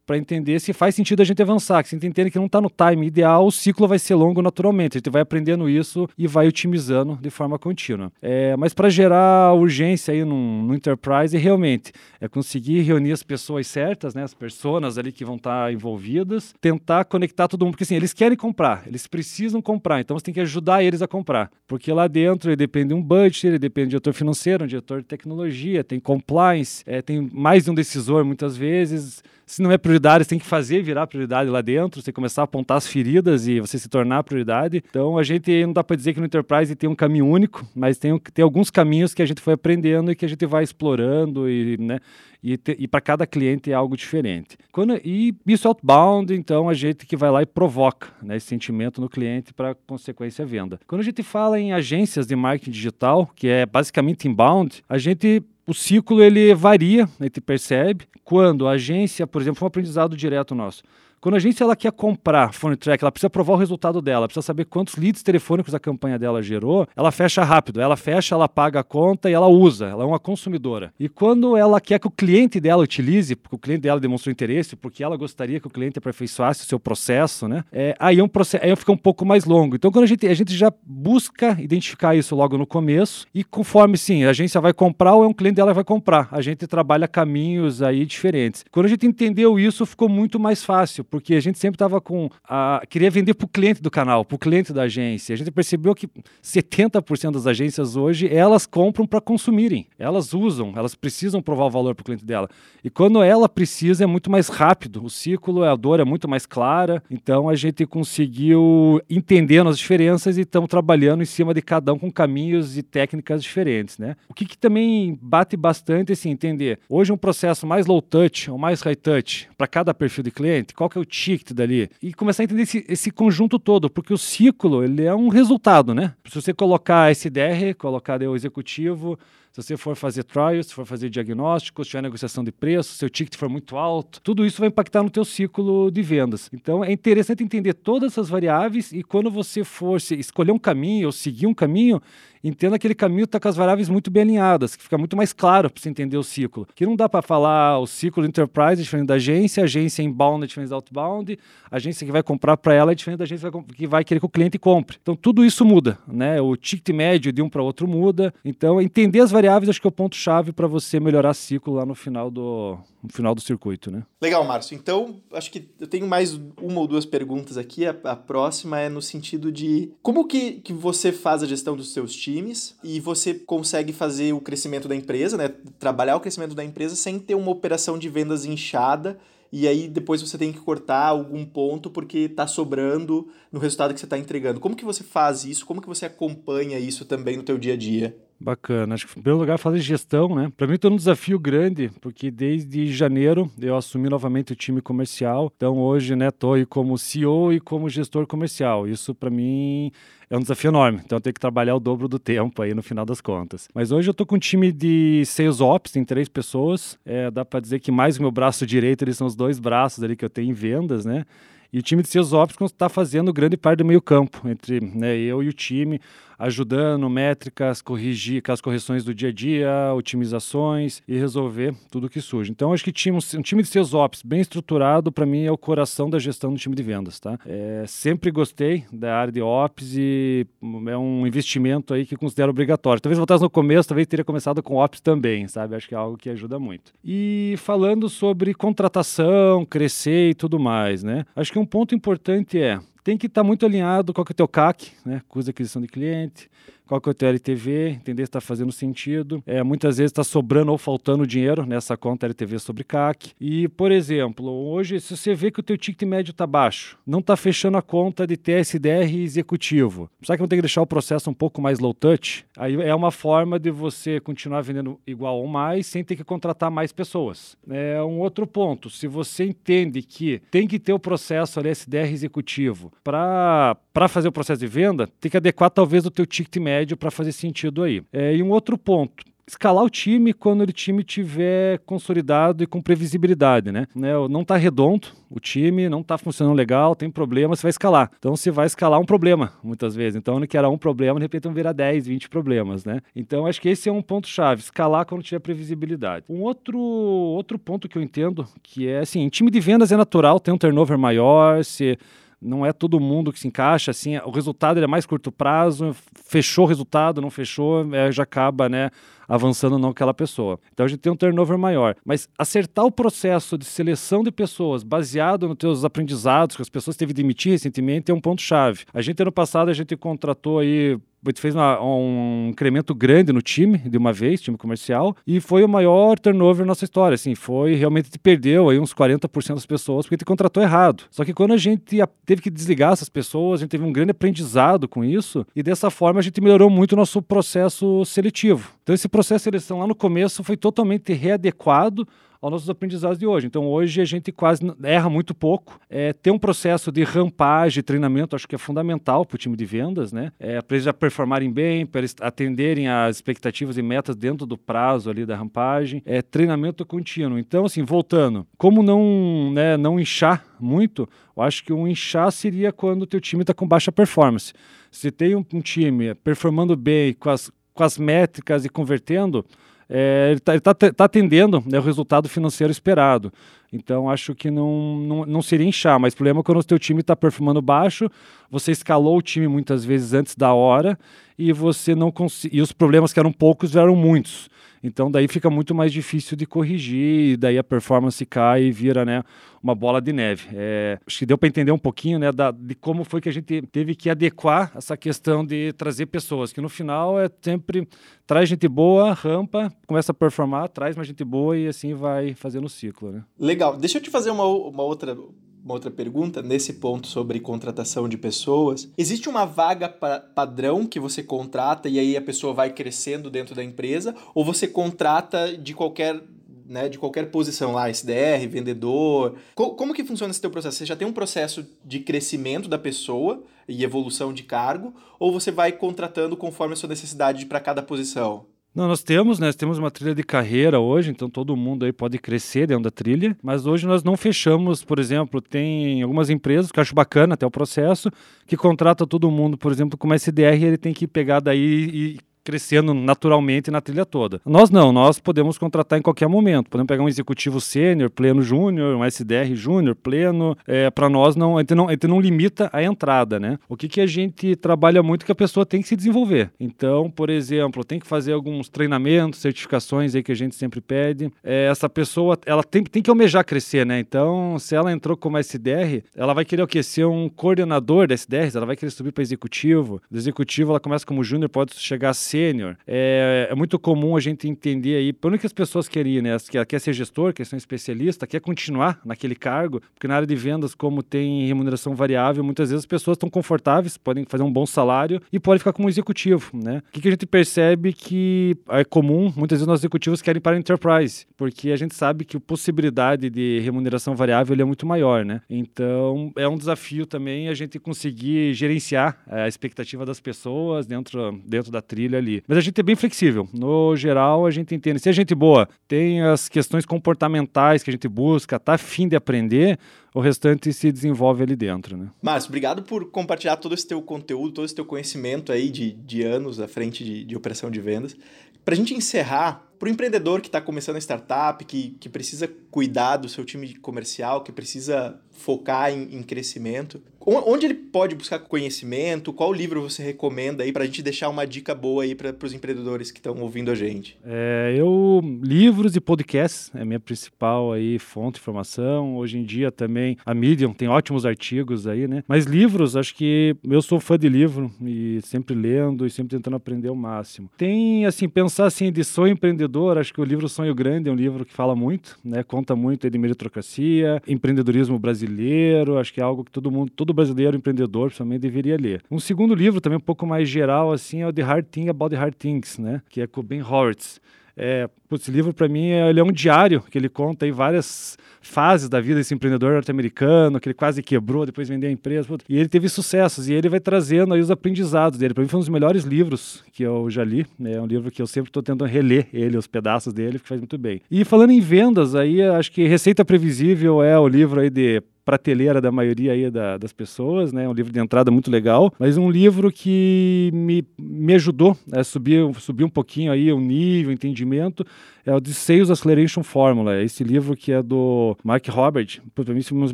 para 0.05 0.17
entender 0.17 0.59
se 0.59 0.73
faz 0.73 0.93
sentido 0.95 1.21
a 1.21 1.25
gente 1.25 1.41
avançar. 1.41 1.81
Que 1.81 1.89
se 1.89 1.95
a 1.95 1.97
gente 1.97 2.07
entende 2.07 2.31
que 2.31 2.37
não 2.37 2.45
está 2.45 2.59
no 2.59 2.69
time 2.69 3.07
ideal, 3.07 3.45
o 3.45 3.51
ciclo 3.51 3.87
vai 3.87 3.99
ser 3.99 4.15
longo 4.15 4.41
naturalmente. 4.41 4.97
A 4.97 4.99
gente 4.99 5.09
vai 5.09 5.21
aprendendo 5.21 5.69
isso 5.69 6.07
e 6.17 6.27
vai 6.27 6.47
otimizando 6.47 7.17
de 7.21 7.29
forma 7.29 7.57
contínua. 7.57 8.11
É, 8.21 8.55
mas 8.57 8.73
para 8.73 8.89
gerar 8.89 9.53
urgência 9.53 10.13
aí 10.13 10.25
no, 10.25 10.63
no 10.63 10.75
enterprise, 10.75 11.37
realmente 11.37 11.93
é 12.19 12.27
conseguir 12.27 12.81
reunir 12.81 13.13
as 13.13 13.23
pessoas 13.23 13.67
certas, 13.67 14.13
né, 14.13 14.23
as 14.23 14.33
pessoas 14.33 14.97
ali 14.97 15.11
que 15.13 15.23
vão 15.23 15.35
estar 15.35 15.65
tá 15.65 15.71
envolvidas, 15.71 16.53
tentar 16.59 17.05
conectar 17.05 17.47
todo 17.47 17.63
mundo, 17.63 17.73
porque 17.73 17.83
assim, 17.83 17.95
eles 17.95 18.13
querem 18.13 18.37
comprar, 18.37 18.83
eles 18.85 19.07
precisam 19.07 19.61
comprar, 19.61 20.01
então 20.01 20.17
você 20.17 20.25
tem 20.25 20.33
que 20.33 20.39
ajudar 20.39 20.83
eles 20.83 21.01
a 21.01 21.07
comprar, 21.07 21.49
porque 21.67 21.91
lá 21.91 22.07
dentro 22.07 22.49
ele 22.49 22.55
depende 22.55 22.89
de 22.89 22.93
um 22.93 23.01
budget, 23.01 23.47
ele 23.47 23.59
depende 23.59 23.87
de 23.87 23.89
diretor 23.91 24.13
financeiro, 24.13 24.63
um 24.63 24.67
diretor 24.67 25.01
de 25.01 25.07
tecnologia, 25.07 25.83
tem 25.83 25.99
compliance, 25.99 26.83
é, 26.85 27.01
tem 27.01 27.29
mais 27.33 27.65
de 27.65 27.71
um 27.71 27.73
decisor 27.73 28.23
muitas 28.23 28.55
vezes 28.55 29.23
se 29.51 29.61
não 29.61 29.69
é 29.69 29.77
prioridade, 29.77 30.23
você 30.23 30.29
tem 30.29 30.39
que 30.39 30.45
fazer 30.45 30.81
virar 30.81 31.05
prioridade 31.07 31.49
lá 31.49 31.59
dentro, 31.59 32.01
você 32.01 32.09
começar 32.13 32.43
a 32.43 32.45
apontar 32.45 32.77
as 32.77 32.87
feridas 32.87 33.49
e 33.49 33.59
você 33.59 33.77
se 33.77 33.89
tornar 33.89 34.23
prioridade. 34.23 34.81
Então 34.89 35.17
a 35.17 35.23
gente 35.23 35.65
não 35.65 35.73
dá 35.73 35.83
para 35.83 35.97
dizer 35.97 36.13
que 36.13 36.21
no 36.21 36.25
Enterprise 36.25 36.73
tem 36.73 36.89
um 36.89 36.95
caminho 36.95 37.27
único, 37.27 37.67
mas 37.75 37.97
tem, 37.97 38.17
tem 38.33 38.43
alguns 38.43 38.71
caminhos 38.71 39.13
que 39.13 39.21
a 39.21 39.25
gente 39.25 39.41
foi 39.41 39.55
aprendendo 39.55 40.09
e 40.09 40.15
que 40.15 40.23
a 40.23 40.27
gente 40.29 40.45
vai 40.45 40.63
explorando 40.63 41.49
e, 41.49 41.75
né, 41.77 41.99
e, 42.41 42.57
e 42.79 42.87
para 42.87 43.01
cada 43.01 43.27
cliente 43.27 43.69
é 43.69 43.73
algo 43.73 43.97
diferente. 43.97 44.57
Quando, 44.71 44.95
e 45.03 45.35
isso 45.45 45.67
outbound, 45.67 46.33
então 46.33 46.69
a 46.69 46.73
gente 46.73 47.05
que 47.05 47.17
vai 47.17 47.29
lá 47.29 47.41
e 47.41 47.45
provoca 47.45 48.07
né, 48.23 48.37
esse 48.37 48.47
sentimento 48.47 49.01
no 49.01 49.09
cliente 49.09 49.53
para 49.53 49.75
consequência 49.75 50.45
venda. 50.45 50.79
Quando 50.87 51.01
a 51.01 51.03
gente 51.03 51.23
fala 51.23 51.59
em 51.59 51.73
agências 51.73 52.25
de 52.25 52.37
marketing 52.37 52.71
digital, 52.71 53.29
que 53.35 53.49
é 53.49 53.65
basicamente 53.65 54.29
inbound, 54.29 54.81
a 54.87 54.97
gente 54.97 55.43
o 55.67 55.73
ciclo 55.73 56.21
ele 56.21 56.53
varia, 56.53 57.07
a 57.19 57.23
gente 57.23 57.39
percebe. 57.41 58.05
Quando 58.23 58.67
a 58.67 58.71
agência, 58.71 59.27
por 59.27 59.41
exemplo, 59.41 59.59
foi 59.59 59.65
um 59.65 59.67
aprendizado 59.67 60.15
direto 60.15 60.55
nosso. 60.55 60.83
Quando 61.21 61.35
a 61.35 61.37
agência 61.37 61.63
ela 61.63 61.75
quer 61.75 61.91
comprar 61.91 62.51
phone 62.51 62.75
track, 62.75 63.03
ela 63.03 63.11
precisa 63.11 63.29
provar 63.29 63.53
o 63.53 63.55
resultado 63.55 64.01
dela, 64.01 64.27
precisa 64.27 64.43
saber 64.43 64.65
quantos 64.65 64.95
leads 64.95 65.21
telefônicos 65.21 65.75
a 65.75 65.79
campanha 65.79 66.17
dela 66.17 66.41
gerou, 66.41 66.87
ela 66.95 67.11
fecha 67.11 67.43
rápido, 67.43 67.79
ela 67.79 67.95
fecha, 67.95 68.33
ela 68.33 68.49
paga 68.49 68.79
a 68.79 68.83
conta 68.83 69.29
e 69.29 69.33
ela 69.33 69.47
usa, 69.47 69.85
ela 69.85 70.03
é 70.03 70.07
uma 70.07 70.17
consumidora. 70.17 70.91
E 70.99 71.07
quando 71.07 71.55
ela 71.55 71.79
quer 71.79 71.99
que 71.99 72.07
o 72.07 72.09
cliente 72.11 72.59
dela 72.59 72.81
utilize, 72.81 73.35
porque 73.35 73.55
o 73.55 73.59
cliente 73.59 73.81
dela 73.81 73.99
demonstrou 73.99 74.31
interesse, 74.31 74.75
porque 74.75 75.03
ela 75.03 75.15
gostaria 75.15 75.59
que 75.59 75.67
o 75.67 75.69
cliente 75.69 75.99
aperfeiçoasse 75.99 76.63
o 76.63 76.65
seu 76.65 76.79
processo, 76.79 77.47
né? 77.47 77.63
É, 77.71 77.95
aí, 77.99 78.17
é 78.17 78.23
um 78.23 78.27
processo, 78.27 78.65
aí 78.65 78.75
fica 78.75 78.91
um 78.91 78.97
pouco 78.97 79.23
mais 79.23 79.45
longo. 79.45 79.75
Então, 79.75 79.91
quando 79.91 80.05
a 80.05 80.07
gente, 80.07 80.25
a 80.25 80.33
gente 80.33 80.57
já 80.57 80.73
busca 80.83 81.55
identificar 81.61 82.15
isso 82.15 82.35
logo 82.35 82.57
no 82.57 82.65
começo 82.65 83.27
e 83.31 83.43
conforme, 83.43 83.95
sim, 83.95 84.23
a 84.23 84.31
agência 84.31 84.59
vai 84.59 84.73
comprar 84.73 85.13
ou 85.13 85.23
é 85.23 85.27
um 85.27 85.33
cliente 85.33 85.57
dela 85.57 85.71
vai 85.71 85.83
comprar, 85.83 86.29
a 86.31 86.41
gente 86.41 86.65
trabalha 86.65 87.07
caminhos 87.07 87.83
aí 87.83 88.07
diferentes. 88.07 88.65
Quando 88.71 88.87
a 88.87 88.89
gente 88.89 89.05
entendeu 89.05 89.59
isso, 89.59 89.85
ficou 89.85 90.09
muito 90.09 90.39
mais 90.39 90.65
fácil, 90.65 91.03
porque 91.11 91.35
a 91.35 91.41
gente 91.41 91.59
sempre 91.59 91.75
estava 91.75 91.99
com. 91.99 92.29
A, 92.47 92.81
queria 92.89 93.11
vender 93.11 93.33
para 93.33 93.45
o 93.45 93.49
cliente 93.49 93.81
do 93.81 93.91
canal, 93.91 94.23
para 94.23 94.35
o 94.35 94.39
cliente 94.39 94.71
da 94.71 94.83
agência. 94.83 95.33
A 95.33 95.37
gente 95.37 95.51
percebeu 95.51 95.93
que 95.93 96.07
70% 96.41 97.31
das 97.33 97.45
agências 97.45 97.97
hoje 97.97 98.33
elas 98.33 98.65
compram 98.65 99.05
para 99.05 99.19
consumirem. 99.19 99.85
Elas 99.99 100.33
usam, 100.33 100.71
elas 100.75 100.95
precisam 100.95 101.41
provar 101.41 101.65
o 101.65 101.69
valor 101.69 101.93
para 101.93 102.01
o 102.01 102.05
cliente 102.05 102.25
dela. 102.25 102.49
E 102.81 102.89
quando 102.89 103.21
ela 103.21 103.49
precisa, 103.49 104.05
é 104.05 104.07
muito 104.07 104.31
mais 104.31 104.47
rápido. 104.47 105.03
O 105.03 105.09
ciclo, 105.09 105.63
a 105.63 105.75
dor 105.75 105.99
é 105.99 106.05
muito 106.05 106.29
mais 106.29 106.45
clara. 106.45 107.03
Então 107.11 107.49
a 107.49 107.55
gente 107.55 107.85
conseguiu 107.85 109.01
entendendo 109.09 109.69
as 109.69 109.77
diferenças 109.77 110.37
e 110.37 110.41
estamos 110.41 110.69
trabalhando 110.69 111.21
em 111.21 111.25
cima 111.25 111.53
de 111.53 111.61
cada 111.61 111.91
um 111.93 111.99
com 111.99 112.09
caminhos 112.09 112.77
e 112.77 112.83
técnicas 112.83 113.43
diferentes. 113.43 113.97
Né? 113.97 114.15
O 114.29 114.33
que, 114.33 114.45
que 114.45 114.57
também 114.57 115.19
bate 115.21 115.57
bastante 115.57 116.13
assim, 116.13 116.29
entender. 116.29 116.79
Hoje 116.87 117.11
um 117.11 117.17
processo 117.17 117.67
mais 117.67 117.85
low 117.85 118.01
touch 118.01 118.49
ou 118.49 118.57
mais 118.57 118.79
high 118.81 118.95
touch 118.95 119.49
para 119.57 119.67
cada 119.67 119.93
perfil 119.93 120.23
de 120.23 120.31
cliente, 120.31 120.73
qual 120.73 120.89
que 120.89 120.97
é 120.97 121.00
o 121.01 121.05
ticket 121.05 121.53
dali 121.53 121.89
e 122.01 122.13
começar 122.13 122.43
a 122.43 122.45
entender 122.45 122.63
esse, 122.63 122.85
esse 122.87 123.11
conjunto 123.11 123.59
todo, 123.59 123.89
porque 123.89 124.13
o 124.13 124.17
ciclo 124.17 124.83
ele 124.83 125.03
é 125.03 125.13
um 125.13 125.27
resultado, 125.27 125.93
né? 125.93 126.13
Se 126.27 126.35
você 126.35 126.53
colocar 126.53 127.11
SDR, 127.11 127.75
colocar 127.77 128.21
o 128.21 128.35
executivo, 128.35 129.17
se 129.51 129.61
você 129.61 129.75
for 129.75 129.97
fazer 129.97 130.23
trials, 130.23 130.67
se 130.67 130.73
for 130.73 130.85
fazer 130.85 131.09
diagnósticos, 131.09 131.87
se 131.87 131.91
tiver 131.91 132.03
negociação 132.03 132.41
de 132.41 132.53
preço, 132.53 132.93
seu 132.93 133.09
ticket 133.09 133.35
for 133.35 133.49
muito 133.49 133.75
alto, 133.75 134.21
tudo 134.21 134.45
isso 134.45 134.59
vai 134.59 134.69
impactar 134.69 135.03
no 135.03 135.09
teu 135.09 135.25
ciclo 135.25 135.91
de 135.91 136.01
vendas. 136.01 136.49
Então 136.53 136.85
é 136.85 136.91
interessante 136.91 137.43
entender 137.43 137.73
todas 137.73 138.13
essas 138.13 138.29
variáveis 138.29 138.93
e 138.93 139.03
quando 139.03 139.29
você 139.29 139.65
for 139.65 139.97
escolher 139.97 140.53
um 140.53 140.59
caminho 140.59 141.07
ou 141.07 141.11
seguir 141.11 141.47
um 141.47 141.53
caminho, 141.53 142.01
entenda 142.41 142.79
que 142.79 142.87
aquele 142.87 142.95
caminho 142.95 143.25
está 143.25 143.39
com 143.41 143.47
as 143.49 143.55
variáveis 143.57 143.89
muito 143.89 144.09
bem 144.09 144.23
alinhadas, 144.23 144.75
que 144.75 144.83
fica 144.83 144.97
muito 144.97 145.17
mais 145.17 145.33
claro 145.33 145.69
para 145.69 145.81
você 145.81 145.89
entender 145.89 146.17
o 146.17 146.23
ciclo. 146.23 146.65
Que 146.73 146.85
não 146.85 146.95
dá 146.95 147.09
para 147.09 147.21
falar 147.21 147.77
o 147.77 147.85
ciclo 147.85 148.25
enterprise 148.25 148.81
é 148.81 148.83
diferente 148.83 149.07
da 149.07 149.15
agência, 149.15 149.63
agência 149.63 150.01
inbound 150.01 150.45
é 150.45 150.47
diferente 150.47 150.69
da 150.69 150.75
outbound, 150.75 151.37
agência 151.69 152.05
que 152.05 152.11
vai 152.11 152.23
comprar 152.23 152.55
para 152.55 152.73
ela 152.73 152.93
é 152.93 152.95
diferente 152.95 153.19
da 153.19 153.25
agência 153.25 153.51
que 153.75 153.85
vai 153.85 154.05
querer 154.05 154.21
que 154.21 154.25
o 154.25 154.29
cliente 154.29 154.57
compre. 154.57 154.97
Então 155.01 155.13
tudo 155.13 155.43
isso 155.43 155.65
muda, 155.65 155.99
né? 156.07 156.39
O 156.39 156.55
ticket 156.55 156.95
médio 156.95 157.33
de 157.33 157.41
um 157.41 157.49
para 157.49 157.61
outro 157.61 157.85
muda. 157.85 158.33
Então 158.45 158.81
entender 158.81 159.19
as 159.19 159.29
variáveis 159.29 159.40
acho 159.47 159.81
que 159.81 159.87
é 159.87 159.89
o 159.89 159.91
ponto 159.91 160.15
chave 160.15 160.51
para 160.51 160.67
você 160.67 160.99
melhorar 160.99 161.33
ciclo 161.33 161.73
lá 161.73 161.85
no 161.85 161.95
final 161.95 162.29
do 162.29 162.77
no 163.01 163.11
final 163.11 163.33
do 163.33 163.41
circuito, 163.41 163.89
né? 163.89 164.03
Legal, 164.21 164.43
Márcio. 164.45 164.75
Então, 164.75 165.15
acho 165.33 165.49
que 165.51 165.67
eu 165.79 165.87
tenho 165.87 166.07
mais 166.07 166.39
uma 166.61 166.79
ou 166.79 166.87
duas 166.87 167.05
perguntas 167.05 167.57
aqui. 167.57 167.85
A, 167.85 167.95
a 168.03 168.15
próxima 168.15 168.79
é 168.79 168.89
no 168.89 169.01
sentido 169.01 169.51
de 169.51 169.91
como 170.03 170.27
que, 170.27 170.53
que 170.53 170.71
você 170.71 171.11
faz 171.11 171.41
a 171.41 171.47
gestão 171.47 171.75
dos 171.75 171.93
seus 171.93 172.15
times 172.15 172.77
e 172.83 172.99
você 172.99 173.33
consegue 173.33 173.91
fazer 173.91 174.33
o 174.33 174.41
crescimento 174.41 174.87
da 174.87 174.95
empresa, 174.95 175.35
né? 175.35 175.49
Trabalhar 175.79 176.15
o 176.15 176.19
crescimento 176.19 176.53
da 176.53 176.63
empresa 176.63 176.95
sem 176.95 177.17
ter 177.17 177.35
uma 177.35 177.51
operação 177.51 177.97
de 177.97 178.07
vendas 178.07 178.45
inchada 178.45 179.17
e 179.51 179.67
aí 179.67 179.87
depois 179.87 180.21
você 180.21 180.37
tem 180.37 180.53
que 180.53 180.59
cortar 180.59 181.07
algum 181.07 181.43
ponto 181.43 181.89
porque 181.89 182.19
está 182.19 182.47
sobrando 182.47 183.27
no 183.51 183.59
resultado 183.59 183.93
que 183.93 183.99
você 183.99 184.05
está 184.05 184.17
entregando. 184.17 184.59
Como 184.59 184.75
que 184.75 184.85
você 184.85 185.03
faz 185.03 185.43
isso? 185.43 185.65
Como 185.65 185.81
que 185.81 185.87
você 185.87 186.05
acompanha 186.05 186.79
isso 186.79 187.03
também 187.03 187.35
no 187.35 187.43
teu 187.43 187.57
dia 187.57 187.73
a 187.73 187.77
dia? 187.77 188.17
Bacana. 188.41 188.95
Acho 188.95 189.05
que, 189.05 189.11
em 189.11 189.21
primeiro 189.21 189.39
lugar, 189.39 189.57
fazer 189.57 189.79
gestão, 189.79 190.35
né? 190.35 190.51
Para 190.57 190.65
mim, 190.67 190.73
estou 190.73 190.89
num 190.89 190.97
desafio 190.97 191.37
grande, 191.37 191.91
porque 192.01 192.31
desde 192.31 192.91
janeiro 192.91 193.49
eu 193.59 193.75
assumi 193.75 194.09
novamente 194.09 194.51
o 194.51 194.55
time 194.55 194.81
comercial. 194.81 195.51
Então, 195.55 195.77
hoje, 195.77 196.15
né, 196.15 196.29
estou 196.29 196.53
aí 196.53 196.65
como 196.65 196.97
CEO 196.97 197.53
e 197.53 197.59
como 197.59 197.87
gestor 197.87 198.25
comercial. 198.25 198.87
Isso, 198.87 199.13
para 199.13 199.29
mim, 199.29 199.91
é 200.29 200.35
um 200.35 200.41
desafio 200.41 200.69
enorme. 200.69 201.01
Então, 201.05 201.17
eu 201.17 201.21
tenho 201.21 201.33
que 201.33 201.39
trabalhar 201.39 201.75
o 201.75 201.79
dobro 201.79 202.07
do 202.07 202.17
tempo 202.17 202.61
aí 202.61 202.73
no 202.73 202.81
final 202.81 203.05
das 203.05 203.21
contas. 203.21 203.67
Mas 203.73 203.91
hoje 203.91 204.09
eu 204.09 204.11
estou 204.11 204.25
com 204.25 204.35
um 204.35 204.39
time 204.39 204.71
de 204.71 205.23
Sales 205.25 205.61
Ops, 205.61 205.91
tem 205.91 206.03
três 206.03 206.27
pessoas. 206.27 206.97
É, 207.05 207.29
dá 207.29 207.45
para 207.45 207.59
dizer 207.59 207.79
que 207.79 207.91
mais 207.91 208.17
o 208.17 208.21
meu 208.21 208.31
braço 208.31 208.65
direito, 208.65 209.03
eles 209.03 209.17
são 209.17 209.27
os 209.27 209.35
dois 209.35 209.59
braços 209.59 210.03
ali 210.03 210.15
que 210.15 210.25
eu 210.25 210.29
tenho 210.29 210.49
em 210.49 210.53
vendas, 210.53 211.05
né? 211.05 211.25
E 211.73 211.79
o 211.79 211.81
time 211.81 212.01
de 212.01 212.09
Sales 212.09 212.33
Ops 212.33 212.57
está 212.59 212.89
fazendo 212.89 213.31
grande 213.31 213.55
parte 213.55 213.79
do 213.79 213.85
meio 213.85 214.01
campo, 214.01 214.47
entre 214.47 214.81
né, 214.81 215.15
eu 215.17 215.41
e 215.41 215.47
o 215.47 215.53
time, 215.53 216.01
ajudando 216.41 217.07
métricas, 217.07 217.83
corrigir 217.83 218.41
as 218.47 218.59
correções 218.59 219.03
do 219.03 219.13
dia 219.13 219.29
a 219.29 219.31
dia, 219.31 219.93
otimizações 219.95 221.01
e 221.07 221.15
resolver 221.15 221.75
tudo 221.91 222.09
que 222.09 222.19
surge. 222.19 222.51
Então, 222.51 222.73
acho 222.73 222.83
que 222.83 222.91
time, 222.91 223.19
um 223.35 223.41
time 223.41 223.61
de 223.61 223.69
seus 223.69 223.93
ops 223.93 224.23
bem 224.23 224.41
estruturado, 224.41 225.11
para 225.11 225.25
mim, 225.25 225.45
é 225.45 225.51
o 225.51 225.57
coração 225.57 226.09
da 226.09 226.17
gestão 226.17 226.51
do 226.51 226.59
time 226.59 226.75
de 226.75 226.81
vendas. 226.81 227.19
Tá? 227.19 227.37
É, 227.45 227.83
sempre 227.87 228.31
gostei 228.31 228.83
da 228.91 229.15
área 229.15 229.31
de 229.31 229.41
ops 229.41 229.95
e 229.95 230.47
é 230.87 230.97
um 230.97 231.27
investimento 231.27 231.93
aí 231.93 232.07
que 232.07 232.15
considero 232.15 232.49
obrigatório. 232.49 232.99
Talvez 232.99 233.19
voltasse 233.19 233.43
no 233.43 233.49
começo, 233.49 233.89
talvez 233.89 234.07
teria 234.07 234.25
começado 234.25 234.63
com 234.63 234.77
ops 234.77 234.99
também, 234.99 235.47
sabe? 235.47 235.75
Acho 235.75 235.87
que 235.87 235.93
é 235.93 235.97
algo 235.97 236.17
que 236.17 236.29
ajuda 236.29 236.57
muito. 236.57 236.91
E 237.05 237.53
falando 237.59 238.09
sobre 238.09 238.55
contratação, 238.55 239.63
crescer 239.63 240.31
e 240.31 240.33
tudo 240.33 240.59
mais, 240.59 241.03
né? 241.03 241.23
Acho 241.35 241.53
que 241.53 241.59
um 241.61 241.65
ponto 241.65 241.93
importante 241.93 242.61
é 242.61 242.79
tem 243.03 243.17
que 243.17 243.27
estar 243.27 243.41
tá 243.41 243.47
muito 243.47 243.65
alinhado 243.65 244.13
com 244.13 244.21
o 244.21 244.25
teu 244.25 244.47
CAC, 244.47 244.91
né? 245.05 245.21
custo 245.27 245.45
de 245.45 245.51
aquisição 245.51 245.81
de 245.81 245.87
cliente, 245.87 246.49
qual 246.91 246.99
que 246.99 247.07
é 247.07 247.11
o 247.11 247.13
teu 247.13 247.29
LTV, 247.29 247.91
entender 247.91 248.23
se 248.23 248.27
está 248.27 248.41
fazendo 248.41 248.69
sentido. 248.69 249.41
É, 249.47 249.63
muitas 249.63 249.97
vezes 249.97 250.11
está 250.11 250.25
sobrando 250.25 250.73
ou 250.73 250.77
faltando 250.77 251.25
dinheiro 251.25 251.65
nessa 251.65 251.95
conta 251.95 252.25
LTV 252.25 252.59
sobre 252.59 252.83
CAC. 252.83 253.31
E, 253.39 253.69
por 253.69 253.93
exemplo, 253.93 254.51
hoje, 254.51 254.99
se 254.99 255.15
você 255.15 255.33
vê 255.33 255.49
que 255.49 255.61
o 255.61 255.63
teu 255.63 255.77
ticket 255.77 256.05
médio 256.05 256.31
está 256.31 256.45
baixo, 256.45 256.97
não 257.07 257.19
está 257.19 257.37
fechando 257.37 257.77
a 257.77 257.81
conta 257.81 258.27
de 258.27 258.35
TSDR 258.35 259.09
executivo, 259.15 260.09
sabe 260.21 260.37
que 260.37 260.41
não 260.41 260.49
tem 260.49 260.57
que 260.57 260.63
deixar 260.63 260.81
o 260.81 260.85
processo 260.85 261.29
um 261.29 261.33
pouco 261.33 261.61
mais 261.61 261.79
low 261.79 261.93
touch? 261.93 262.45
Aí 262.57 262.75
é 262.81 262.93
uma 262.93 263.09
forma 263.09 263.57
de 263.57 263.71
você 263.71 264.19
continuar 264.19 264.59
vendendo 264.59 264.99
igual 265.07 265.39
ou 265.39 265.47
mais 265.47 265.87
sem 265.87 266.03
ter 266.03 266.17
que 266.17 266.25
contratar 266.25 266.69
mais 266.69 266.91
pessoas. 266.91 267.55
É 267.69 268.03
um 268.03 268.19
outro 268.19 268.45
ponto, 268.45 268.89
se 268.89 269.07
você 269.07 269.45
entende 269.45 270.01
que 270.01 270.41
tem 270.51 270.67
que 270.67 270.77
ter 270.77 270.91
o 270.91 270.99
processo 270.99 271.57
ali 271.57 271.69
SDR 271.69 272.11
executivo 272.11 272.90
para 273.03 274.07
fazer 274.09 274.27
o 274.27 274.31
processo 274.31 274.59
de 274.59 274.67
venda, 274.67 275.07
tem 275.19 275.29
que 275.29 275.37
adequar 275.37 275.69
talvez 275.69 276.05
o 276.05 276.11
teu 276.11 276.25
ticket 276.25 276.57
médio 276.57 276.97
para 276.97 277.11
fazer 277.11 277.31
sentido 277.31 277.83
aí. 277.83 278.03
É, 278.11 278.35
e 278.35 278.43
um 278.43 278.49
outro 278.49 278.77
ponto, 278.77 279.23
escalar 279.51 279.83
o 279.83 279.89
time 279.89 280.33
quando 280.33 280.61
o 280.61 280.65
time 280.67 281.03
tiver 281.03 281.79
consolidado 281.79 282.63
e 282.63 282.67
com 282.67 282.81
previsibilidade, 282.81 283.71
né? 283.71 283.85
né 283.93 284.13
não 284.29 284.41
está 284.41 284.55
redondo 284.55 285.09
o 285.29 285.39
time, 285.39 285.89
não 285.89 286.01
está 286.01 286.17
funcionando 286.17 286.55
legal, 286.55 286.95
tem 286.95 287.09
problema, 287.09 287.55
você 287.55 287.63
vai 287.63 287.69
escalar. 287.69 288.09
Então 288.17 288.35
você 288.35 288.49
vai 288.49 288.65
escalar 288.65 288.99
um 288.99 289.05
problema, 289.05 289.53
muitas 289.63 289.95
vezes. 289.95 290.15
Então, 290.15 290.39
que 290.45 290.57
era 290.57 290.69
um 290.69 290.77
problema, 290.77 291.19
de 291.19 291.25
repente 291.25 291.43
vão 291.43 291.53
virar 291.53 291.73
10, 291.73 292.07
20 292.07 292.29
problemas, 292.29 292.85
né? 292.85 293.01
Então, 293.15 293.45
acho 293.45 293.61
que 293.61 293.69
esse 293.69 293.89
é 293.89 293.91
um 293.91 294.01
ponto 294.01 294.27
chave, 294.27 294.61
escalar 294.61 295.05
quando 295.05 295.23
tiver 295.23 295.39
previsibilidade. 295.39 296.25
Um 296.29 296.41
outro, 296.41 296.79
outro 296.79 297.59
ponto 297.59 297.87
que 297.87 297.97
eu 297.97 298.01
entendo, 298.01 298.45
que 298.63 298.87
é 298.87 298.99
assim, 298.99 299.21
em 299.21 299.29
time 299.29 299.51
de 299.51 299.59
vendas 299.59 299.91
é 299.91 299.97
natural 299.97 300.39
ter 300.39 300.51
um 300.51 300.57
turnover 300.57 300.97
maior, 300.97 301.63
se 301.63 301.97
não 302.41 302.65
é 302.65 302.73
todo 302.73 302.99
mundo 302.99 303.31
que 303.31 303.39
se 303.39 303.47
encaixa, 303.47 303.91
assim, 303.91 304.17
o 304.17 304.31
resultado 304.31 304.81
é 304.81 304.87
mais 304.87 305.05
curto 305.05 305.31
prazo, 305.31 305.95
fechou 306.25 306.65
o 306.65 306.67
resultado, 306.67 307.21
não 307.21 307.29
fechou, 307.29 307.93
é, 307.93 308.11
já 308.11 308.23
acaba, 308.23 308.67
né, 308.67 308.89
avançando 309.27 309.77
não 309.77 309.89
aquela 309.89 310.13
pessoa. 310.13 310.59
Então 310.73 310.85
a 310.85 310.89
gente 310.89 310.99
tem 310.99 311.11
um 311.11 311.15
turnover 311.15 311.57
maior, 311.57 311.95
mas 312.03 312.27
acertar 312.37 312.85
o 312.85 312.91
processo 312.91 313.57
de 313.57 313.65
seleção 313.65 314.23
de 314.23 314.31
pessoas 314.31 314.83
baseado 314.83 315.47
nos 315.47 315.57
teus 315.57 315.85
aprendizados 315.85 316.55
que 316.55 316.61
as 316.61 316.69
pessoas 316.69 316.97
teve 316.97 317.13
de 317.13 317.21
demitir 317.21 317.51
recentemente 317.51 318.11
é 318.11 318.13
um 318.13 318.19
ponto 318.19 318.41
chave. 318.41 318.83
A 318.93 319.01
gente 319.01 319.21
ano 319.21 319.31
passado 319.31 319.69
a 319.69 319.73
gente 319.73 319.95
contratou 319.95 320.59
aí 320.59 320.97
fez 321.35 321.55
uma, 321.55 321.81
um 321.83 322.49
incremento 322.49 322.93
grande 322.95 323.31
no 323.31 323.41
time 323.41 323.77
de 323.77 323.97
uma 323.97 324.11
vez, 324.11 324.41
time 324.41 324.57
comercial, 324.57 325.15
e 325.25 325.39
foi 325.39 325.63
o 325.63 325.69
maior 325.69 326.17
turnover 326.17 326.65
na 326.65 326.69
nossa 326.69 326.85
história. 326.85 327.15
Assim, 327.15 327.35
foi 327.35 327.75
realmente 327.75 328.09
te 328.09 328.17
perdeu 328.17 328.69
aí 328.69 328.79
uns 328.79 328.93
40% 328.93 329.55
das 329.55 329.65
pessoas 329.65 330.05
porque 330.05 330.17
te 330.17 330.25
contratou 330.25 330.61
errado. 330.61 331.03
Só 331.09 331.23
que 331.23 331.33
quando 331.33 331.53
a 331.53 331.57
gente 331.57 331.97
teve 332.25 332.41
que 332.41 332.49
desligar 332.49 332.93
essas 332.93 333.09
pessoas, 333.09 333.59
a 333.59 333.63
gente 333.63 333.71
teve 333.71 333.83
um 333.83 333.93
grande 333.93 334.11
aprendizado 334.11 334.87
com 334.87 335.03
isso, 335.03 335.45
e 335.55 335.61
dessa 335.61 335.89
forma 335.89 336.19
a 336.19 336.23
gente 336.23 336.41
melhorou 336.41 336.69
muito 336.69 336.93
o 336.93 336.95
nosso 336.95 337.21
processo 337.21 338.03
seletivo. 338.05 338.71
Então, 338.83 338.95
esse 338.95 339.07
processo 339.07 339.39
de 339.39 339.43
seleção 339.43 339.79
lá 339.79 339.87
no 339.87 339.95
começo 339.95 340.43
foi 340.43 340.57
totalmente 340.57 341.13
readequado 341.13 342.07
aos 342.41 342.51
nossos 342.51 342.69
aprendizados 342.69 343.19
de 343.19 343.27
hoje. 343.27 343.45
Então, 343.45 343.67
hoje 343.67 344.01
a 344.01 344.05
gente 344.05 344.31
quase 344.31 344.61
erra 344.83 345.09
muito 345.09 345.35
pouco. 345.35 345.79
É, 345.87 346.11
ter 346.11 346.31
um 346.31 346.39
processo 346.39 346.91
de 346.91 347.03
rampagem, 347.03 347.83
treinamento, 347.83 348.35
acho 348.35 348.47
que 348.47 348.55
é 348.55 348.57
fundamental 348.57 349.23
para 349.25 349.35
o 349.35 349.37
time 349.37 349.55
de 349.55 349.63
vendas, 349.63 350.11
né? 350.11 350.31
É, 350.39 350.59
para 350.59 350.75
eles 350.75 350.85
já 350.85 350.93
performarem 350.93 351.51
bem, 351.51 351.85
para 351.85 351.99
eles 352.01 352.15
atenderem 352.19 352.87
às 352.87 353.17
expectativas 353.17 353.77
e 353.77 353.83
metas 353.83 354.15
dentro 354.15 354.47
do 354.47 354.57
prazo 354.57 355.09
ali 355.09 355.23
da 355.23 355.35
rampagem. 355.35 356.01
É 356.03 356.21
treinamento 356.21 356.83
contínuo. 356.83 357.37
Então, 357.37 357.65
assim, 357.65 357.83
voltando, 357.83 358.47
como 358.57 358.81
não, 358.81 359.51
né, 359.53 359.77
não 359.77 359.99
inchar 359.99 360.43
muito, 360.59 361.07
eu 361.37 361.43
acho 361.43 361.63
que 361.63 361.71
um 361.71 361.87
inchar 361.87 362.31
seria 362.31 362.71
quando 362.71 363.03
o 363.03 363.07
teu 363.07 363.21
time 363.21 363.43
está 363.43 363.53
com 363.53 363.67
baixa 363.67 363.91
performance. 363.91 364.51
Se 364.89 365.11
tem 365.11 365.35
um, 365.35 365.45
um 365.53 365.61
time 365.61 366.15
performando 366.15 366.75
bem, 366.75 367.13
com 367.13 367.29
as, 367.29 367.51
com 367.71 367.83
as 367.83 367.99
métricas 367.99 368.65
e 368.65 368.69
convertendo, 368.69 369.45
é, 369.93 370.27
ele 370.29 370.37
está 370.37 370.73
tá, 370.73 370.93
tá 370.93 371.03
atendendo 371.03 371.61
né, 371.67 371.77
o 371.77 371.81
resultado 371.81 372.29
financeiro 372.29 372.71
esperado. 372.71 373.31
Então, 373.73 374.09
acho 374.09 374.33
que 374.33 374.49
não, 374.49 374.95
não, 374.97 375.25
não 375.25 375.41
seria 375.41 375.67
inchar, 375.67 375.99
mas 375.99 376.13
o 376.13 376.17
problema 376.17 376.39
é 376.39 376.43
quando 376.43 376.59
o 376.59 376.63
teu 376.63 376.79
time 376.79 377.01
está 377.01 377.13
performando 377.13 377.61
baixo, 377.61 378.09
você 378.49 378.71
escalou 378.71 379.17
o 379.17 379.21
time 379.21 379.47
muitas 379.49 379.83
vezes 379.83 380.13
antes 380.13 380.35
da 380.35 380.53
hora 380.53 380.97
e 381.37 381.51
você 381.51 381.93
não 381.93 382.13
e 382.51 382.61
os 382.61 382.71
problemas 382.71 383.11
que 383.11 383.19
eram 383.19 383.33
poucos 383.33 383.71
vieram 383.71 383.95
muitos. 383.95 384.49
Então 384.83 385.11
daí 385.11 385.27
fica 385.27 385.49
muito 385.49 385.75
mais 385.75 385.91
difícil 385.91 386.35
de 386.35 386.45
corrigir, 386.45 387.33
e 387.33 387.37
daí 387.37 387.57
a 387.57 387.63
performance 387.63 388.25
cai 388.25 388.63
e 388.63 388.71
vira 388.71 389.05
né, 389.05 389.23
uma 389.61 389.75
bola 389.75 390.01
de 390.01 390.11
neve. 390.11 390.49
É, 390.53 390.97
acho 391.05 391.19
que 391.19 391.25
deu 391.25 391.37
para 391.37 391.47
entender 391.47 391.71
um 391.71 391.77
pouquinho 391.77 392.17
né, 392.17 392.31
da, 392.31 392.51
de 392.51 392.75
como 392.75 393.03
foi 393.03 393.21
que 393.21 393.29
a 393.29 393.31
gente 393.31 393.61
teve 393.63 393.95
que 393.95 394.09
adequar 394.09 394.71
essa 394.75 394.97
questão 394.97 395.45
de 395.45 395.71
trazer 395.73 396.07
pessoas, 396.07 396.51
que 396.51 396.61
no 396.61 396.69
final 396.69 397.19
é 397.19 397.29
sempre 397.41 397.87
traz 398.25 398.49
gente 398.49 398.67
boa, 398.67 399.13
rampa, 399.13 399.71
começa 399.85 400.11
a 400.11 400.15
performar, 400.15 400.69
traz 400.69 400.95
mais 400.95 401.07
gente 401.07 401.23
boa 401.23 401.57
e 401.57 401.67
assim 401.67 401.93
vai 401.93 402.33
fazendo 402.33 402.65
o 402.65 402.69
ciclo. 402.69 403.11
Né? 403.11 403.23
Legal. 403.39 403.77
Deixa 403.77 403.97
eu 403.97 404.01
te 404.01 404.09
fazer 404.09 404.31
uma, 404.31 404.45
uma 404.45 404.83
outra 404.83 405.15
uma 405.63 405.75
outra 405.75 405.91
pergunta 405.91 406.41
nesse 406.41 406.73
ponto 406.73 407.07
sobre 407.07 407.39
contratação 407.39 408.09
de 408.09 408.17
pessoas. 408.17 408.89
Existe 408.97 409.29
uma 409.29 409.45
vaga 409.45 409.87
pa 409.87 410.19
padrão 410.19 410.85
que 410.85 410.99
você 410.99 411.21
contrata 411.21 411.87
e 411.87 411.99
aí 411.99 412.17
a 412.17 412.21
pessoa 412.21 412.53
vai 412.53 412.71
crescendo 412.73 413.29
dentro 413.29 413.53
da 413.53 413.63
empresa? 413.63 414.15
Ou 414.33 414.43
você 414.43 414.67
contrata 414.67 415.55
de 415.55 415.73
qualquer 415.73 416.21
né, 416.65 416.87
de 416.87 416.97
qualquer 416.97 417.29
posição 417.29 417.73
lá, 417.73 417.89
SDR, 417.89 418.47
vendedor. 418.47 419.35
Co 419.53 419.75
como 419.75 419.93
que 419.93 420.05
funciona 420.05 420.31
esse 420.31 420.39
teu 420.39 420.49
processo? 420.49 420.77
Você 420.77 420.85
já 420.85 420.95
tem 420.95 421.05
um 421.05 421.11
processo 421.11 421.67
de 421.83 421.99
crescimento 421.99 422.69
da 422.69 422.79
pessoa 422.79 423.43
e 423.67 423.83
evolução 423.83 424.33
de 424.33 424.43
cargo, 424.43 424.93
ou 425.19 425.33
você 425.33 425.51
vai 425.51 425.73
contratando 425.73 426.37
conforme 426.37 426.73
a 426.73 426.77
sua 426.77 426.89
necessidade 426.89 427.45
para 427.45 427.59
cada 427.59 427.81
posição? 427.81 428.45
Não, 428.73 428.87
nós 428.87 429.03
temos, 429.03 429.37
né? 429.37 429.47
Nós 429.47 429.55
temos 429.57 429.77
uma 429.77 429.91
trilha 429.91 430.15
de 430.15 430.23
carreira 430.23 430.79
hoje, 430.79 431.11
então 431.11 431.29
todo 431.29 431.57
mundo 431.57 431.83
aí 431.83 431.91
pode 431.91 432.17
crescer 432.17 432.67
dentro 432.67 432.83
da 432.83 432.91
trilha, 432.91 433.37
mas 433.43 433.65
hoje 433.65 433.85
nós 433.85 434.01
não 434.01 434.15
fechamos, 434.15 434.81
por 434.81 434.97
exemplo, 434.97 435.41
tem 435.41 436.01
algumas 436.01 436.29
empresas 436.29 436.71
que 436.71 436.79
eu 436.79 436.81
acho 436.81 436.95
bacana 436.95 437.33
até 437.33 437.45
o 437.45 437.51
processo, 437.51 438.09
que 438.47 438.55
contrata 438.55 439.05
todo 439.05 439.29
mundo, 439.29 439.57
por 439.57 439.73
exemplo, 439.73 439.97
como 439.97 440.13
SDR, 440.13 440.63
ele 440.63 440.77
tem 440.77 440.93
que 440.93 441.05
pegar 441.05 441.41
daí 441.41 441.89
e 441.93 442.19
crescendo 442.43 442.93
naturalmente 442.93 443.71
na 443.71 443.81
trilha 443.81 444.05
toda. 444.05 444.41
Nós 444.45 444.69
não, 444.69 444.91
nós 444.91 445.19
podemos 445.19 445.57
contratar 445.57 445.99
em 445.99 446.01
qualquer 446.01 446.27
momento. 446.27 446.69
Podemos 446.69 446.87
pegar 446.87 447.03
um 447.03 447.09
executivo 447.09 447.61
sênior, 447.61 448.09
pleno 448.09 448.41
júnior, 448.41 448.95
um 448.95 449.05
SDR 449.05 449.53
júnior, 449.53 449.95
pleno. 449.95 450.57
É, 450.67 450.89
Para 450.89 451.09
nós, 451.09 451.35
não 451.35 451.57
a, 451.57 451.61
gente 451.61 451.75
não, 451.75 451.87
a 451.87 451.91
gente 451.91 452.07
não 452.07 452.19
limita 452.19 452.69
a 452.73 452.83
entrada, 452.83 453.39
né? 453.39 453.57
O 453.67 453.77
que, 453.77 453.87
que 453.87 454.01
a 454.01 454.07
gente 454.07 454.55
trabalha 454.55 455.01
muito 455.03 455.23
é 455.23 455.25
que 455.25 455.31
a 455.31 455.35
pessoa 455.35 455.65
tem 455.65 455.81
que 455.81 455.87
se 455.87 455.95
desenvolver. 455.95 456.51
Então, 456.59 457.09
por 457.09 457.29
exemplo, 457.29 457.83
tem 457.83 457.99
que 457.99 458.07
fazer 458.07 458.33
alguns 458.33 458.69
treinamentos, 458.69 459.39
certificações 459.39 460.15
aí 460.15 460.23
que 460.23 460.31
a 460.31 460.35
gente 460.35 460.55
sempre 460.55 460.81
pede. 460.81 461.31
É, 461.43 461.65
essa 461.65 461.89
pessoa, 461.89 462.37
ela 462.45 462.63
tem, 462.63 462.83
tem 462.83 463.01
que 463.01 463.09
almejar 463.09 463.45
crescer, 463.45 463.85
né? 463.85 463.99
Então, 463.99 464.57
se 464.59 464.75
ela 464.75 464.91
entrou 464.91 465.15
como 465.15 465.37
SDR, 465.37 466.03
ela 466.15 466.33
vai 466.33 466.45
querer 466.45 466.63
o 466.63 466.67
quê? 466.67 466.81
Ser 466.81 467.05
um 467.05 467.29
coordenador 467.29 468.07
da 468.07 468.15
SDR, 468.15 468.51
ela 468.55 468.65
vai 468.65 468.75
querer 468.75 468.91
subir 468.91 469.11
para 469.11 469.21
executivo. 469.21 470.01
Do 470.09 470.17
executivo, 470.17 470.71
ela 470.71 470.79
começa 470.79 471.05
como 471.05 471.23
júnior, 471.23 471.49
pode 471.49 471.75
chegar 471.75 472.09
a 472.09 472.13
sênior, 472.31 472.77
é, 472.87 473.49
é, 473.51 473.55
muito 473.55 473.77
comum 473.77 474.15
a 474.15 474.19
gente 474.19 474.47
entender 474.47 474.95
aí, 474.95 475.11
por 475.11 475.29
onde 475.29 475.39
que 475.39 475.45
as 475.45 475.53
pessoas 475.53 475.87
querem 475.87 476.13
ir, 476.13 476.21
né? 476.23 476.37
Quer, 476.49 476.65
quer 476.65 476.79
ser 476.79 476.93
gestor, 476.93 477.33
quer 477.33 477.45
ser 477.45 477.55
um 477.55 477.57
especialista, 477.57 478.25
quer 478.25 478.39
continuar 478.39 478.99
naquele 479.03 479.35
cargo, 479.35 479.81
porque 479.93 480.07
na 480.07 480.15
área 480.15 480.27
de 480.27 480.35
vendas, 480.35 480.73
como 480.73 481.03
tem 481.03 481.45
remuneração 481.45 481.93
variável, 481.93 482.43
muitas 482.43 482.69
vezes 482.69 482.83
as 482.83 482.85
pessoas 482.85 483.15
estão 483.15 483.29
confortáveis, 483.29 483.97
podem 483.97 484.25
fazer 484.25 484.43
um 484.43 484.51
bom 484.51 484.65
salário 484.65 485.21
e 485.31 485.39
podem 485.39 485.59
ficar 485.59 485.73
como 485.73 485.89
executivo, 485.89 486.51
né? 486.53 486.81
O 486.87 486.91
que, 486.91 487.01
que 487.01 487.07
a 487.07 487.11
gente 487.11 487.25
percebe 487.25 487.91
que 487.91 488.55
é 488.69 488.83
comum, 488.83 489.33
muitas 489.35 489.57
vezes 489.57 489.67
nossos 489.67 489.81
executivos 489.81 490.21
querem 490.21 490.41
para 490.41 490.55
a 490.55 490.59
enterprise, 490.59 491.25
porque 491.35 491.71
a 491.71 491.75
gente 491.75 491.93
sabe 491.95 492.23
que 492.23 492.37
a 492.37 492.39
possibilidade 492.39 493.29
de 493.29 493.59
remuneração 493.59 494.15
variável 494.15 494.55
é 494.57 494.63
muito 494.63 494.85
maior, 494.85 495.25
né? 495.25 495.41
Então, 495.49 496.31
é 496.37 496.47
um 496.47 496.57
desafio 496.57 497.05
também 497.05 497.49
a 497.49 497.53
gente 497.53 497.77
conseguir 497.79 498.53
gerenciar 498.53 499.17
a 499.27 499.47
expectativa 499.47 500.05
das 500.05 500.19
pessoas 500.19 500.85
dentro, 500.85 501.41
dentro 501.45 501.71
da 501.71 501.81
trilha 501.81 502.20
ali. 502.21 502.43
Mas 502.47 502.57
a 502.57 502.61
gente 502.61 502.79
é 502.79 502.83
bem 502.83 502.95
flexível. 502.95 503.47
No 503.53 503.95
geral, 503.95 504.45
a 504.45 504.51
gente 504.51 504.73
entende. 504.73 504.99
Se 504.99 505.09
a 505.09 505.11
gente 505.11 505.35
boa 505.35 505.67
tem 505.87 506.21
as 506.21 506.47
questões 506.47 506.85
comportamentais 506.85 507.83
que 507.83 507.89
a 507.89 507.93
gente 507.93 508.07
busca, 508.07 508.59
tá 508.59 508.73
afim 508.75 509.07
de 509.07 509.15
aprender, 509.15 509.77
o 510.13 510.19
restante 510.19 510.71
se 510.71 510.91
desenvolve 510.91 511.43
ali 511.43 511.55
dentro, 511.55 511.97
né? 511.97 512.09
Márcio, 512.21 512.49
obrigado 512.49 512.83
por 512.83 513.09
compartilhar 513.11 513.57
todo 513.57 513.73
esse 513.73 513.87
teu 513.87 514.01
conteúdo, 514.01 514.53
todo 514.53 514.65
esse 514.65 514.75
teu 514.75 514.85
conhecimento 514.85 515.51
aí 515.51 515.69
de, 515.69 515.91
de 515.91 516.23
anos 516.23 516.59
à 516.59 516.67
frente 516.67 517.03
de, 517.03 517.23
de 517.23 517.35
operação 517.35 517.69
de 517.71 517.79
vendas. 517.79 518.15
Para 518.63 518.75
a 518.75 518.77
gente 518.77 518.93
encerrar, 518.93 519.65
para 519.79 519.87
o 519.87 519.91
empreendedor 519.91 520.41
que 520.41 520.47
está 520.47 520.61
começando 520.61 520.97
a 520.97 520.99
startup, 520.99 521.65
que, 521.65 521.95
que 521.99 522.07
precisa 522.07 522.47
cuidar 522.69 523.17
do 523.17 523.27
seu 523.27 523.43
time 523.43 523.73
comercial, 523.75 524.43
que 524.43 524.51
precisa 524.51 525.19
focar 525.31 525.91
em, 525.91 526.15
em 526.15 526.21
crescimento, 526.21 527.01
onde 527.19 527.65
ele 527.65 527.80
pode 527.91 528.15
buscar 528.15 528.39
conhecimento? 528.39 529.33
Qual 529.33 529.51
livro 529.51 529.81
você 529.81 530.01
recomenda 530.01 530.63
aí 530.63 530.71
para 530.71 530.83
a 530.83 530.85
gente 530.85 531.01
deixar 531.01 531.29
uma 531.29 531.45
dica 531.45 531.75
boa 531.75 532.03
aí 532.03 532.15
para 532.15 532.33
os 532.43 532.53
empreendedores 532.53 533.11
que 533.11 533.19
estão 533.19 533.39
ouvindo 533.41 533.69
a 533.69 533.75
gente? 533.75 534.17
É, 534.23 534.73
eu 534.77 535.21
livros 535.41 535.95
e 535.95 535.99
podcasts 535.99 536.71
é 536.73 536.85
minha 536.85 536.99
principal 536.99 537.73
aí 537.73 537.99
fonte 537.99 538.35
de 538.35 538.39
informação. 538.39 539.17
Hoje 539.17 539.37
em 539.37 539.43
dia 539.43 539.71
também 539.71 540.17
a 540.25 540.33
Medium 540.33 540.73
tem 540.73 540.87
ótimos 540.87 541.25
artigos 541.25 541.85
aí, 541.85 542.07
né? 542.07 542.23
Mas 542.27 542.45
livros, 542.45 542.95
acho 542.95 543.13
que 543.13 543.55
eu 543.63 543.81
sou 543.81 543.99
fã 543.99 544.17
de 544.17 544.29
livro 544.29 544.71
e 544.81 545.19
sempre 545.23 545.53
lendo 545.53 546.05
e 546.05 546.09
sempre 546.09 546.37
tentando 546.37 546.55
aprender 546.55 546.89
o 546.89 546.95
máximo. 546.95 547.49
Tem 547.57 548.05
assim 548.05 548.29
pensar 548.29 548.65
assim 548.65 548.91
de 548.91 549.03
sonho 549.03 549.33
empreendedor, 549.33 549.97
acho 549.97 550.13
que 550.13 550.21
o 550.21 550.23
livro 550.23 550.47
Sonho 550.47 550.73
Grande 550.73 551.09
é 551.09 551.11
um 551.11 551.15
livro 551.15 551.45
que 551.45 551.53
fala 551.53 551.75
muito, 551.75 552.17
né? 552.23 552.43
Conta 552.43 552.75
muito 552.75 553.09
de 553.09 553.17
meritocracia, 553.17 554.21
empreendedorismo 554.27 554.97
brasileiro, 554.97 555.97
acho 555.97 556.13
que 556.13 556.21
é 556.21 556.23
algo 556.23 556.43
que 556.43 556.51
todo 556.51 556.71
mundo, 556.71 556.91
todo 556.95 557.13
brasileiro 557.13 557.57
empreendedor 557.57 557.80
principalmente 557.87 558.41
deveria 558.41 558.77
ler. 558.77 559.01
Um 559.09 559.19
segundo 559.19 559.53
livro 559.53 559.79
também 559.81 559.97
um 559.97 560.01
pouco 560.01 560.25
mais 560.25 560.49
geral 560.49 560.91
assim 560.91 561.21
é 561.21 561.27
o 561.27 561.33
The 561.33 561.41
Hard 561.41 561.65
Thing 561.65 561.89
About 561.89 562.15
the 562.15 562.19
Hard 562.19 562.35
Things, 562.35 562.77
né? 562.77 563.01
Que 563.09 563.21
é 563.21 563.27
com 563.27 563.41
Ben 563.41 563.61
Horowitz. 563.61 564.19
É, 564.55 564.89
esse 565.11 565.31
livro 565.31 565.53
para 565.53 565.67
mim 565.67 565.89
é, 565.89 566.09
ele 566.09 566.19
é 566.19 566.23
um 566.23 566.31
diário 566.31 566.81
que 566.81 566.97
ele 566.97 567.09
conta 567.09 567.45
aí 567.45 567.51
várias 567.51 568.17
fases 568.41 568.89
da 568.89 568.99
vida 568.99 569.15
desse 569.15 569.33
empreendedor 569.33 569.73
norte-americano, 569.73 570.59
que 570.59 570.67
ele 570.67 570.73
quase 570.73 571.03
quebrou, 571.03 571.45
depois 571.45 571.69
vendeu 571.69 571.89
a 571.89 571.93
empresa, 571.93 572.27
e 572.49 572.57
ele 572.57 572.67
teve 572.67 572.89
sucessos, 572.89 573.47
e 573.47 573.53
ele 573.53 573.69
vai 573.69 573.79
trazendo 573.79 574.33
aí 574.33 574.39
os 574.39 574.49
aprendizados 574.49 575.19
dele. 575.19 575.33
Para 575.33 575.43
mim 575.43 575.49
foi 575.49 575.57
um 575.57 575.61
dos 575.61 575.69
melhores 575.69 576.03
livros 576.03 576.63
que 576.73 576.83
eu 576.83 577.09
já 577.09 577.23
li, 577.23 577.45
né? 577.57 577.73
é 577.73 577.81
um 577.81 577.85
livro 577.85 578.09
que 578.09 578.21
eu 578.21 578.27
sempre 578.27 578.49
estou 578.49 578.63
tentando 578.63 578.85
reler 578.85 579.27
ele, 579.31 579.57
os 579.57 579.67
pedaços 579.67 580.11
dele, 580.11 580.39
que 580.39 580.47
faz 580.47 580.59
muito 580.59 580.77
bem. 580.77 581.01
E 581.09 581.23
falando 581.23 581.51
em 581.51 581.59
vendas, 581.59 582.15
aí 582.15 582.41
acho 582.41 582.71
que 582.71 582.87
Receita 582.87 583.23
Previsível 583.23 584.01
é 584.01 584.17
o 584.17 584.27
livro 584.27 584.59
aí 584.59 584.69
de 584.69 585.01
prateleira 585.23 585.79
da 585.79 585.91
maioria 585.91 586.33
aí 586.33 586.49
da, 586.49 586.77
das 586.77 586.91
pessoas, 586.91 587.53
né? 587.53 587.67
Um 587.67 587.73
livro 587.73 587.91
de 587.91 587.99
entrada 587.99 588.31
muito 588.31 588.49
legal, 588.49 588.93
mas 588.99 589.17
um 589.17 589.29
livro 589.29 589.71
que 589.71 590.49
me, 590.53 590.83
me 590.97 591.33
ajudou 591.35 591.77
a 591.91 592.03
subir, 592.03 592.53
subir 592.59 592.83
um 592.83 592.89
pouquinho 592.89 593.31
aí 593.31 593.51
o 593.51 593.59
nível, 593.59 594.09
o 594.09 594.13
entendimento, 594.13 594.85
é 595.25 595.35
o 595.35 595.41
Sales 595.45 595.89
Acceleration 595.89 596.43
Formula. 596.43 597.01
Esse 597.01 597.23
livro 597.23 597.55
que 597.55 597.71
é 597.71 597.81
do 597.81 598.37
Mark 598.43 598.67
Robert, 598.67 599.21
para 599.33 599.53
mim, 599.53 599.61
um 599.71 599.81
dos 599.81 599.93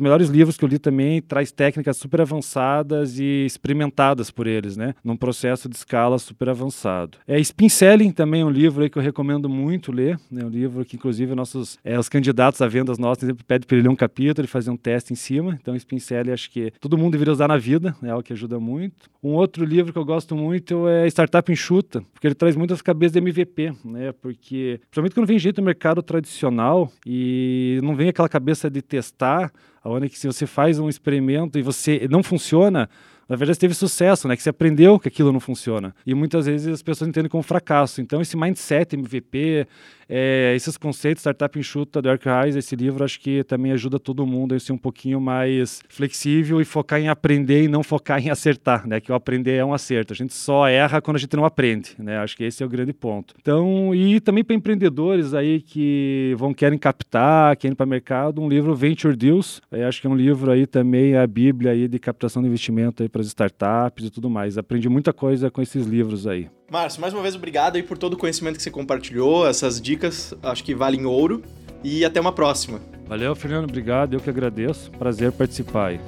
melhores 0.00 0.28
livros 0.28 0.56
que 0.56 0.64
eu 0.64 0.68
li 0.68 0.78
também, 0.78 1.20
traz 1.20 1.50
técnicas 1.50 1.96
super 1.96 2.20
avançadas 2.20 3.18
e 3.18 3.44
experimentadas 3.44 4.30
por 4.30 4.46
eles, 4.46 4.76
né? 4.76 4.94
Num 5.04 5.16
processo 5.16 5.68
de 5.68 5.76
escala 5.76 6.18
super 6.18 6.48
avançado. 6.48 7.18
É 7.26 7.38
Spin 7.40 7.68
Selling 7.68 8.10
também 8.10 8.42
é 8.42 8.44
um 8.44 8.50
livro 8.50 8.88
que 8.88 8.98
eu 8.98 9.02
recomendo 9.02 9.48
muito 9.48 9.92
ler, 9.92 10.18
né? 10.30 10.44
Um 10.44 10.48
livro 10.48 10.84
que, 10.84 10.96
inclusive, 10.96 11.34
nossos, 11.34 11.78
é, 11.84 11.98
os 11.98 12.08
candidatos 12.08 12.60
a 12.60 12.68
vendas 12.68 12.98
nossos 12.98 13.26
sempre 13.26 13.44
pedem 13.44 13.66
para 13.66 13.76
ele 13.76 13.86
ler 13.86 13.92
um 13.92 13.96
capítulo 13.96 14.44
e 14.44 14.48
fazer 14.48 14.70
um 14.70 14.76
teste 14.76 15.12
em 15.12 15.16
cima. 15.16 15.58
Então, 15.60 15.74
Spin 15.76 15.98
Selling 15.98 16.32
acho 16.32 16.50
que 16.50 16.72
todo 16.80 16.96
mundo 16.96 17.12
deveria 17.12 17.32
usar 17.32 17.48
na 17.48 17.58
vida, 17.58 17.94
é 18.02 18.10
algo 18.10 18.22
que 18.22 18.32
ajuda 18.32 18.58
muito. 18.58 19.08
Um 19.22 19.32
outro 19.34 19.64
livro 19.64 19.92
que 19.92 19.98
eu 19.98 20.04
gosto 20.04 20.36
muito 20.36 20.88
é 20.88 21.06
Startup 21.08 21.50
Enxuta, 21.50 22.02
porque 22.12 22.26
ele 22.26 22.34
traz 22.34 22.56
muitas 22.56 22.80
cabeças 22.80 23.12
de 23.12 23.18
MVP, 23.18 23.72
né? 23.84 24.12
Porque, 24.12 24.80
principalmente 24.90 25.17
quando 25.18 25.26
vem 25.26 25.38
jeito 25.38 25.60
no 25.60 25.64
mercado 25.64 26.00
tradicional 26.00 26.92
e 27.04 27.80
não 27.82 27.96
vem 27.96 28.08
aquela 28.08 28.28
cabeça 28.28 28.70
de 28.70 28.80
testar, 28.80 29.52
onde 29.84 30.08
que 30.08 30.16
se 30.16 30.28
você 30.28 30.46
faz 30.46 30.78
um 30.78 30.88
experimento 30.88 31.58
e 31.58 31.62
você 31.62 32.06
não 32.08 32.22
funciona, 32.22 32.88
na 33.28 33.36
verdade 33.36 33.58
teve 33.58 33.74
sucesso, 33.74 34.26
né? 34.26 34.36
Que 34.36 34.42
você 34.42 34.50
aprendeu 34.50 34.98
que 34.98 35.08
aquilo 35.08 35.32
não 35.32 35.40
funciona. 35.40 35.94
E 36.06 36.14
muitas 36.14 36.46
vezes 36.46 36.66
as 36.66 36.82
pessoas 36.82 37.08
entendem 37.08 37.28
como 37.28 37.42
fracasso. 37.42 38.00
Então 38.00 38.20
esse 38.20 38.36
mindset 38.36 38.96
MVP, 38.96 39.66
é, 40.08 40.54
esses 40.56 40.78
conceitos, 40.78 41.20
Startup 41.20 41.58
Enxuta, 41.58 42.00
do 42.00 42.08
Eric 42.08 42.26
Reis, 42.26 42.56
esse 42.56 42.74
livro 42.74 43.04
acho 43.04 43.20
que 43.20 43.44
também 43.44 43.72
ajuda 43.72 43.98
todo 43.98 44.26
mundo 44.26 44.54
a 44.54 44.58
ser 44.58 44.72
um 44.72 44.78
pouquinho 44.78 45.20
mais 45.20 45.82
flexível 45.88 46.60
e 46.62 46.64
focar 46.64 46.98
em 46.98 47.08
aprender 47.08 47.64
e 47.64 47.68
não 47.68 47.82
focar 47.82 48.18
em 48.24 48.30
acertar, 48.30 48.88
né? 48.88 49.00
Que 49.00 49.12
o 49.12 49.14
aprender 49.14 49.56
é 49.56 49.64
um 49.64 49.74
acerto. 49.74 50.14
A 50.14 50.16
gente 50.16 50.32
só 50.32 50.66
erra 50.66 51.02
quando 51.02 51.16
a 51.16 51.20
gente 51.20 51.36
não 51.36 51.44
aprende, 51.44 51.94
né? 51.98 52.18
Acho 52.18 52.36
que 52.36 52.44
esse 52.44 52.62
é 52.62 52.66
o 52.66 52.68
grande 52.68 52.94
ponto. 52.94 53.34
Então, 53.38 53.94
e 53.94 54.20
também 54.20 54.42
para 54.42 54.56
empreendedores 54.56 55.34
aí 55.34 55.60
que 55.60 56.34
vão 56.38 56.54
querem 56.54 56.78
captar, 56.78 57.56
querem 57.56 57.74
para 57.74 57.84
mercado, 57.84 58.40
um 58.40 58.48
livro 58.48 58.74
Venture 58.74 59.14
Deals, 59.14 59.60
é, 59.70 59.84
acho 59.84 60.00
que 60.00 60.06
é 60.06 60.10
um 60.10 60.16
livro 60.16 60.50
aí 60.50 60.66
também 60.66 61.16
a 61.16 61.26
Bíblia 61.26 61.72
aí 61.72 61.86
de 61.86 61.98
captação 61.98 62.40
de 62.40 62.48
investimento 62.48 63.02
aí 63.02 63.08
para 63.18 63.22
as 63.22 63.28
startups 63.28 64.06
e 64.06 64.10
tudo 64.10 64.30
mais. 64.30 64.56
Aprendi 64.56 64.88
muita 64.88 65.12
coisa 65.12 65.50
com 65.50 65.60
esses 65.60 65.84
livros 65.84 66.26
aí. 66.26 66.48
Márcio, 66.70 67.00
mais 67.00 67.12
uma 67.12 67.22
vez 67.22 67.34
obrigado 67.34 67.76
aí 67.76 67.82
por 67.82 67.98
todo 67.98 68.14
o 68.14 68.16
conhecimento 68.16 68.56
que 68.56 68.62
você 68.62 68.70
compartilhou, 68.70 69.46
essas 69.46 69.80
dicas, 69.80 70.34
acho 70.42 70.62
que 70.62 70.74
valem 70.74 71.04
ouro. 71.04 71.42
E 71.82 72.04
até 72.04 72.20
uma 72.20 72.32
próxima. 72.32 72.80
Valeu, 73.06 73.34
Fernando, 73.36 73.64
obrigado, 73.64 74.14
eu 74.14 74.20
que 74.20 74.28
agradeço. 74.28 74.90
Prazer 74.92 75.30
participar 75.30 75.88
aí. 75.88 76.00